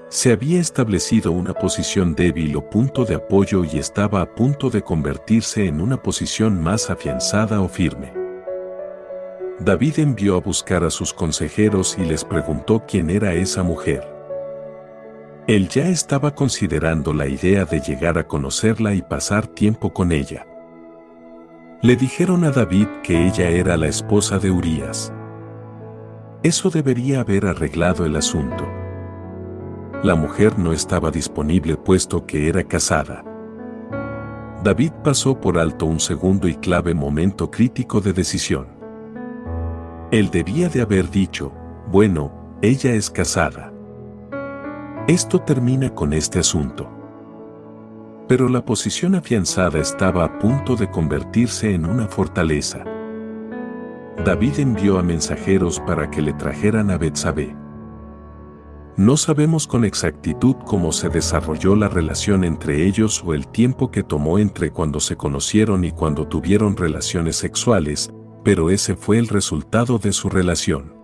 Se 0.08 0.32
había 0.32 0.62
establecido 0.62 1.34
una 1.34 1.54
posición 1.54 2.16
débil 2.16 2.56
o 2.56 2.70
punto 2.70 3.04
de 3.04 3.16
apoyo 3.16 3.66
y 3.66 3.78
estaba 3.78 4.22
a 4.22 4.34
punto 4.34 4.70
de 4.70 4.82
convertirse 4.82 5.66
en 5.66 5.82
una 5.82 6.02
posición 6.02 6.64
más 6.64 6.90
afianzada 6.90 7.60
o 7.60 7.68
firme. 7.68 8.14
David 9.60 10.00
envió 10.00 10.38
a 10.38 10.40
buscar 10.40 10.86
a 10.86 10.90
sus 10.90 11.14
consejeros 11.14 11.98
y 12.00 12.06
les 12.06 12.24
preguntó 12.24 12.86
quién 12.88 13.10
era 13.10 13.34
esa 13.34 13.62
mujer. 13.62 14.13
Él 15.46 15.68
ya 15.68 15.90
estaba 15.90 16.34
considerando 16.34 17.14
la 17.14 17.28
idea 17.28 17.66
de 17.66 17.82
llegar 17.82 18.18
a 18.18 18.26
conocerla 18.26 18.94
y 18.94 19.02
pasar 19.02 19.46
tiempo 19.46 19.94
con 19.94 20.14
ella. 20.14 20.48
Le 21.82 21.98
dijeron 21.98 22.46
a 22.46 22.52
David 22.52 22.88
que 23.04 23.28
ella 23.28 23.50
era 23.50 23.76
la 23.76 23.88
esposa 23.88 24.40
de 24.40 24.52
Urías. 24.52 25.12
Eso 26.44 26.70
debería 26.70 27.20
haber 27.20 27.46
arreglado 27.46 28.06
el 28.06 28.16
asunto. 28.16 28.66
La 30.02 30.16
mujer 30.16 30.58
no 30.58 30.72
estaba 30.72 31.12
disponible 31.12 31.76
puesto 31.76 32.26
que 32.26 32.48
era 32.48 32.64
casada. 32.64 33.26
David 34.64 34.94
pasó 35.04 35.42
por 35.42 35.60
alto 35.60 35.86
un 35.86 36.00
segundo 36.00 36.48
y 36.48 36.56
clave 36.56 36.94
momento 36.94 37.52
crítico 37.52 38.00
de 38.00 38.14
decisión. 38.14 38.68
Él 40.10 40.30
debía 40.32 40.70
de 40.70 40.82
haber 40.82 41.10
dicho, 41.10 41.52
bueno, 41.92 42.58
ella 42.62 42.94
es 42.94 43.10
casada. 43.10 43.73
Esto 45.08 45.40
termina 45.42 45.94
con 45.94 46.14
este 46.14 46.40
asunto. 46.40 46.90
Pero 48.30 48.48
la 48.48 48.64
posición 48.64 49.16
afianzada 49.16 49.80
estaba 49.80 50.24
a 50.24 50.40
punto 50.40 50.78
de 50.78 50.90
convertirse 50.90 51.74
en 51.74 51.86
una 51.86 52.08
fortaleza. 52.08 52.86
David 54.24 54.60
envió 54.60 54.98
a 54.98 55.04
mensajeros 55.04 55.82
para 55.82 56.10
que 56.10 56.22
le 56.22 56.32
trajeran 56.32 56.90
a 56.90 56.98
Betsabé. 56.98 57.54
No 58.96 59.18
sabemos 59.18 59.68
con 59.68 59.84
exactitud 59.84 60.56
cómo 60.66 60.94
se 60.94 61.10
desarrolló 61.10 61.76
la 61.76 61.90
relación 61.90 62.46
entre 62.46 62.86
ellos 62.86 63.22
o 63.26 63.34
el 63.34 63.50
tiempo 63.50 63.92
que 63.92 64.04
tomó 64.04 64.40
entre 64.40 64.72
cuando 64.72 65.02
se 65.02 65.18
conocieron 65.18 65.84
y 65.84 65.92
cuando 65.92 66.30
tuvieron 66.30 66.78
relaciones 66.78 67.36
sexuales, 67.36 68.10
pero 68.46 68.70
ese 68.70 68.96
fue 68.96 69.18
el 69.18 69.28
resultado 69.28 69.98
de 69.98 70.14
su 70.14 70.30
relación. 70.30 71.03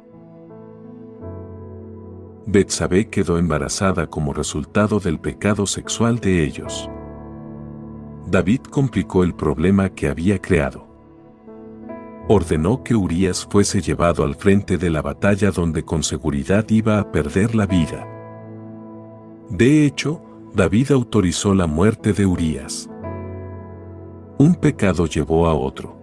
Betsabé 2.51 3.09
quedó 3.09 3.37
embarazada 3.37 4.07
como 4.07 4.33
resultado 4.33 4.99
del 4.99 5.19
pecado 5.19 5.65
sexual 5.65 6.19
de 6.19 6.43
ellos. 6.43 6.89
David 8.27 8.61
complicó 8.69 9.23
el 9.23 9.33
problema 9.33 9.89
que 9.89 10.07
había 10.07 10.39
creado 10.39 10.89
ordenó 12.31 12.83
que 12.83 12.93
Urias 12.93 13.47
fuese 13.49 13.81
llevado 13.81 14.23
al 14.23 14.35
frente 14.35 14.77
de 14.77 14.91
la 14.91 15.01
batalla 15.01 15.49
donde 15.49 15.83
con 15.83 16.03
seguridad 16.03 16.63
iba 16.69 16.99
a 16.99 17.11
perder 17.11 17.55
la 17.55 17.65
vida. 17.65 18.07
De 19.49 19.83
hecho, 19.83 20.21
David 20.53 20.91
autorizó 20.91 21.55
la 21.55 21.65
muerte 21.65 22.13
de 22.13 22.27
Urias. 22.27 22.87
Un 24.37 24.53
pecado 24.53 25.07
llevó 25.07 25.47
a 25.47 25.55
otro. 25.55 25.98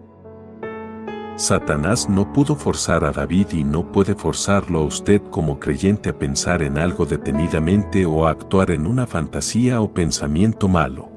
Satanás 1.37 2.09
no 2.09 2.33
pudo 2.33 2.57
forzar 2.57 3.05
a 3.05 3.13
David 3.13 3.49
y 3.53 3.63
no 3.63 3.93
puede 3.93 4.15
forzarlo 4.15 4.79
a 4.79 4.85
usted 4.85 5.21
como 5.31 5.61
creyente 5.61 6.09
a 6.09 6.19
pensar 6.19 6.63
en 6.63 6.79
algo 6.79 7.05
detenidamente 7.05 8.07
o 8.07 8.27
a 8.27 8.31
actuar 8.31 8.71
en 8.71 8.87
una 8.87 9.07
fantasía 9.07 9.83
o 9.83 9.93
pensamiento 9.93 10.67
malo. 10.67 11.11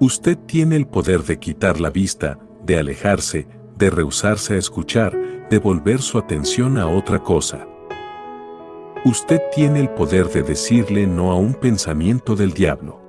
Usted 0.00 0.38
tiene 0.38 0.76
el 0.76 0.86
poder 0.86 1.24
de 1.24 1.38
quitar 1.38 1.78
la 1.78 1.90
vista, 1.90 2.38
de 2.64 2.78
alejarse, 2.78 3.46
de 3.76 3.90
rehusarse 3.90 4.54
a 4.54 4.58
escuchar, 4.58 5.14
de 5.50 5.58
volver 5.58 6.00
su 6.00 6.16
atención 6.16 6.78
a 6.78 6.88
otra 6.88 7.18
cosa. 7.18 7.68
Usted 9.04 9.42
tiene 9.54 9.80
el 9.80 9.90
poder 9.90 10.30
de 10.30 10.42
decirle 10.42 11.06
no 11.06 11.32
a 11.32 11.36
un 11.36 11.52
pensamiento 11.52 12.34
del 12.34 12.54
diablo. 12.54 13.02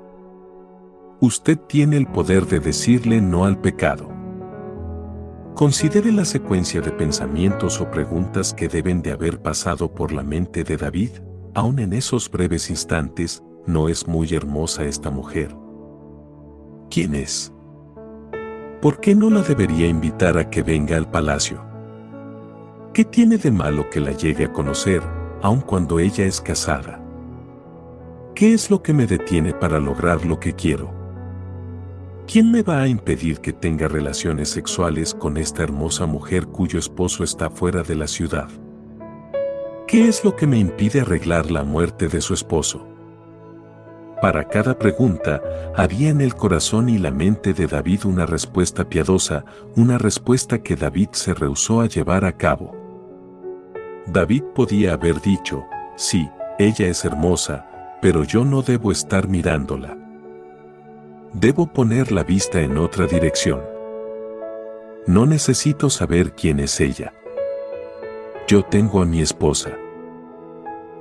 Usted 1.22 1.58
tiene 1.58 1.96
el 1.96 2.08
poder 2.08 2.46
de 2.46 2.60
decirle 2.60 3.22
no 3.22 3.46
al 3.46 3.58
pecado. 3.60 4.17
Considere 5.58 6.14
la 6.14 6.24
secuencia 6.24 6.80
de 6.80 6.92
pensamientos 6.92 7.82
o 7.82 7.92
preguntas 7.92 8.54
que 8.54 8.70
deben 8.70 9.02
de 9.02 9.12
haber 9.12 9.42
pasado 9.42 9.94
por 9.94 10.14
la 10.14 10.24
mente 10.24 10.64
de 10.64 10.78
David, 10.78 11.10
aun 11.56 11.80
en 11.80 11.92
esos 11.92 12.32
breves 12.32 12.70
instantes, 12.70 13.44
¿no 13.66 13.90
es 13.90 14.08
muy 14.08 14.34
hermosa 14.34 14.86
esta 14.86 15.10
mujer? 15.10 15.54
¿Quién 16.90 17.16
es? 17.16 17.52
¿por 18.82 19.00
qué 19.00 19.16
no 19.16 19.30
la 19.30 19.42
debería 19.42 19.88
invitar 19.88 20.38
a 20.38 20.50
que 20.50 20.64
venga 20.64 20.98
al 20.98 21.10
palacio? 21.10 21.64
¿Qué 22.94 23.04
tiene 23.04 23.38
de 23.38 23.52
malo 23.52 23.90
que 23.90 24.00
la 24.00 24.12
llegue 24.12 24.46
a 24.46 24.54
conocer, 24.54 25.02
aun 25.42 25.62
cuando 25.62 26.00
ella 26.00 26.26
es 26.26 26.40
casada? 26.42 27.04
¿Qué 28.36 28.54
es 28.54 28.70
lo 28.70 28.82
que 28.82 28.94
me 28.94 29.08
detiene 29.08 29.54
para 29.54 29.80
lograr 29.80 30.26
lo 30.26 30.40
que 30.40 30.54
quiero? 30.54 30.97
¿Quién 32.28 32.52
me 32.52 32.62
va 32.62 32.82
a 32.82 32.88
impedir 32.90 33.40
que 33.40 33.54
tenga 33.54 33.88
relaciones 33.88 34.50
sexuales 34.50 35.14
con 35.14 35.38
esta 35.38 35.64
hermosa 35.64 36.06
mujer 36.06 36.48
cuyo 36.48 36.78
esposo 36.78 37.24
está 37.24 37.50
fuera 37.50 37.84
de 37.84 37.96
la 37.96 38.06
ciudad? 38.06 38.50
¿Qué 39.88 40.10
es 40.10 40.26
lo 40.26 40.36
que 40.36 40.46
me 40.46 40.60
impide 40.60 41.00
arreglar 41.00 41.50
la 41.50 41.64
muerte 41.64 42.10
de 42.10 42.20
su 42.20 42.34
esposo? 42.34 42.86
Para 44.22 44.46
cada 44.50 44.78
pregunta, 44.78 45.42
había 45.74 46.10
en 46.10 46.20
el 46.20 46.36
corazón 46.36 46.90
y 46.90 46.98
la 46.98 47.12
mente 47.12 47.54
de 47.54 47.66
David 47.66 48.04
una 48.04 48.26
respuesta 48.26 48.90
piadosa, 48.90 49.46
una 49.78 49.98
respuesta 49.98 50.62
que 50.62 50.76
David 50.76 51.10
se 51.14 51.34
rehusó 51.34 51.80
a 51.80 51.88
llevar 51.88 52.26
a 52.26 52.36
cabo. 52.36 52.76
David 54.06 54.44
podía 54.54 54.96
haber 54.96 55.22
dicho, 55.22 55.64
sí, 55.96 56.30
ella 56.60 56.88
es 56.88 57.06
hermosa, 57.06 57.98
pero 58.02 58.26
yo 58.26 58.44
no 58.44 58.64
debo 58.64 58.92
estar 58.92 59.30
mirándola. 59.30 60.07
Debo 61.34 61.68
poner 61.68 62.12
la 62.12 62.24
vista 62.24 62.62
en 62.62 62.78
otra 62.78 63.06
dirección. 63.06 63.62
No 65.06 65.26
necesito 65.26 65.90
saber 65.90 66.34
quién 66.34 66.60
es 66.60 66.80
ella. 66.80 67.14
Yo 68.48 68.64
tengo 68.64 69.02
a 69.02 69.06
mi 69.06 69.22
esposa. 69.22 69.72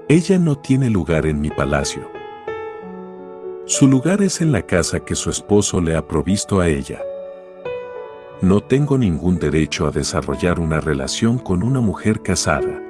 Ella 0.08 0.38
no 0.38 0.56
tiene 0.56 0.90
lugar 0.90 1.26
en 1.26 1.40
mi 1.40 1.50
palacio. 1.50 2.10
Su 3.66 3.86
lugar 3.86 4.20
es 4.20 4.40
en 4.40 4.52
la 4.52 4.62
casa 4.62 5.00
que 5.00 5.14
su 5.14 5.30
esposo 5.30 5.80
le 5.80 5.96
ha 5.96 6.06
provisto 6.06 6.60
a 6.60 6.68
ella. 6.68 7.00
No 8.42 8.60
tengo 8.60 8.98
ningún 8.98 9.38
derecho 9.38 9.86
a 9.86 9.90
desarrollar 9.92 10.60
una 10.60 10.80
relación 10.80 11.38
con 11.38 11.62
una 11.62 11.80
mujer 11.80 12.20
casada. 12.22 12.82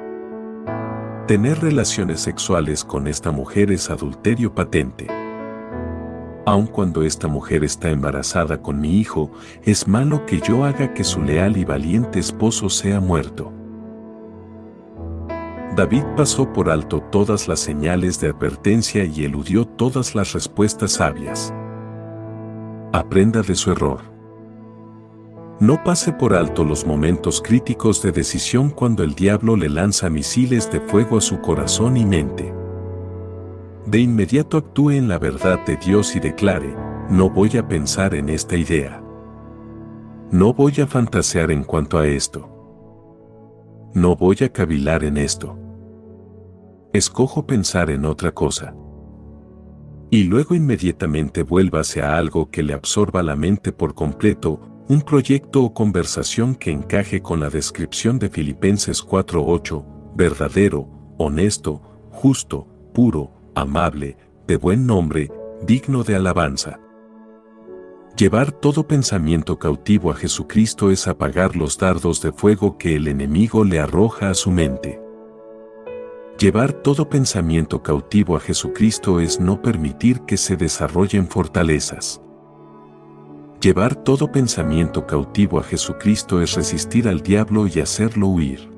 Tener 1.26 1.60
relaciones 1.60 2.20
sexuales 2.20 2.82
con 2.84 3.06
esta 3.06 3.30
mujer 3.30 3.70
es 3.72 3.90
adulterio 3.90 4.54
patente. 4.54 5.25
Aun 6.46 6.68
cuando 6.68 7.02
esta 7.02 7.26
mujer 7.26 7.64
está 7.64 7.90
embarazada 7.90 8.62
con 8.62 8.80
mi 8.80 9.00
hijo, 9.00 9.32
es 9.64 9.88
malo 9.88 10.24
que 10.26 10.40
yo 10.40 10.64
haga 10.64 10.94
que 10.94 11.02
su 11.02 11.20
leal 11.20 11.56
y 11.56 11.64
valiente 11.64 12.20
esposo 12.20 12.70
sea 12.70 13.00
muerto. 13.00 13.52
David 15.74 16.04
pasó 16.16 16.52
por 16.52 16.70
alto 16.70 17.02
todas 17.10 17.48
las 17.48 17.58
señales 17.58 18.20
de 18.20 18.28
advertencia 18.28 19.04
y 19.04 19.24
eludió 19.24 19.66
todas 19.66 20.14
las 20.14 20.32
respuestas 20.34 20.92
sabias. 20.92 21.52
Aprenda 22.92 23.42
de 23.42 23.56
su 23.56 23.72
error. 23.72 24.00
No 25.58 25.82
pase 25.82 26.12
por 26.12 26.32
alto 26.32 26.64
los 26.64 26.86
momentos 26.86 27.42
críticos 27.42 28.02
de 28.02 28.12
decisión 28.12 28.70
cuando 28.70 29.02
el 29.02 29.14
diablo 29.16 29.56
le 29.56 29.68
lanza 29.68 30.08
misiles 30.08 30.70
de 30.70 30.80
fuego 30.80 31.18
a 31.18 31.20
su 31.20 31.40
corazón 31.40 31.96
y 31.96 32.06
mente. 32.06 32.55
De 33.86 34.00
inmediato 34.00 34.58
actúe 34.58 34.90
en 34.90 35.08
la 35.08 35.18
verdad 35.18 35.64
de 35.64 35.76
Dios 35.76 36.16
y 36.16 36.20
declare, 36.20 36.74
no 37.08 37.30
voy 37.30 37.56
a 37.56 37.66
pensar 37.66 38.14
en 38.14 38.28
esta 38.28 38.56
idea. 38.56 39.02
No 40.30 40.52
voy 40.52 40.74
a 40.80 40.86
fantasear 40.86 41.50
en 41.50 41.62
cuanto 41.62 41.98
a 41.98 42.06
esto. 42.06 42.50
No 43.94 44.16
voy 44.16 44.36
a 44.42 44.52
cavilar 44.52 45.04
en 45.04 45.16
esto 45.16 45.56
escojo 46.96 47.46
pensar 47.46 47.90
en 47.90 48.04
otra 48.04 48.32
cosa. 48.32 48.74
Y 50.10 50.24
luego 50.24 50.54
inmediatamente 50.54 51.42
vuélvase 51.42 52.02
a 52.02 52.16
algo 52.16 52.50
que 52.50 52.62
le 52.62 52.74
absorba 52.74 53.22
la 53.22 53.36
mente 53.36 53.72
por 53.72 53.94
completo, 53.94 54.60
un 54.88 55.02
proyecto 55.02 55.64
o 55.64 55.74
conversación 55.74 56.54
que 56.54 56.70
encaje 56.70 57.20
con 57.20 57.40
la 57.40 57.50
descripción 57.50 58.18
de 58.18 58.28
Filipenses 58.28 59.04
4.8, 59.04 60.14
verdadero, 60.14 60.88
honesto, 61.18 61.82
justo, 62.10 62.68
puro, 62.94 63.32
amable, 63.56 64.18
de 64.46 64.56
buen 64.58 64.86
nombre, 64.86 65.32
digno 65.62 66.04
de 66.04 66.14
alabanza. 66.14 66.78
Llevar 68.14 68.52
todo 68.52 68.86
pensamiento 68.86 69.58
cautivo 69.58 70.10
a 70.10 70.14
Jesucristo 70.14 70.90
es 70.90 71.08
apagar 71.08 71.56
los 71.56 71.78
dardos 71.78 72.20
de 72.20 72.32
fuego 72.32 72.76
que 72.76 72.96
el 72.96 73.08
enemigo 73.08 73.64
le 73.64 73.80
arroja 73.80 74.30
a 74.30 74.34
su 74.34 74.50
mente. 74.50 75.00
Llevar 76.38 76.74
todo 76.74 77.08
pensamiento 77.08 77.82
cautivo 77.82 78.36
a 78.36 78.40
Jesucristo 78.40 79.20
es 79.20 79.40
no 79.40 79.62
permitir 79.62 80.20
que 80.20 80.36
se 80.36 80.56
desarrollen 80.56 81.26
fortalezas. 81.26 82.20
Llevar 83.62 83.94
todo 83.96 84.30
pensamiento 84.30 85.06
cautivo 85.06 85.58
a 85.58 85.62
Jesucristo 85.62 86.42
es 86.42 86.54
resistir 86.54 87.08
al 87.08 87.22
diablo 87.22 87.66
y 87.66 87.80
hacerlo 87.80 88.28
huir. 88.28 88.75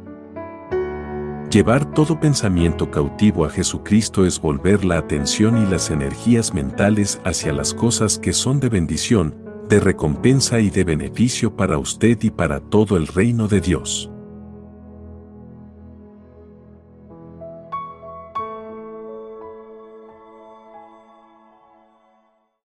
Llevar 1.51 1.95
todo 1.95 2.21
pensamiento 2.21 2.91
cautivo 2.91 3.47
a 3.47 3.51
Jesucristo 3.51 4.27
es 4.27 4.39
volver 4.39 4.85
la 4.85 4.99
atención 4.99 5.57
y 5.57 5.67
las 5.67 5.89
energías 5.89 6.53
mentales 6.53 7.23
hacia 7.25 7.55
las 7.55 7.73
cosas 7.73 8.19
que 8.19 8.35
son 8.35 8.61
de 8.61 8.69
bendición, 8.69 9.35
de 9.67 9.81
recompensa 9.81 10.61
y 10.61 10.69
de 10.69 10.85
beneficio 10.85 11.57
para 11.57 11.79
usted 11.79 12.19
y 12.23 12.29
para 12.29 12.61
todo 12.61 12.99
el 12.99 13.07
reino 13.07 13.49
de 13.49 13.63
Dios. 13.63 14.11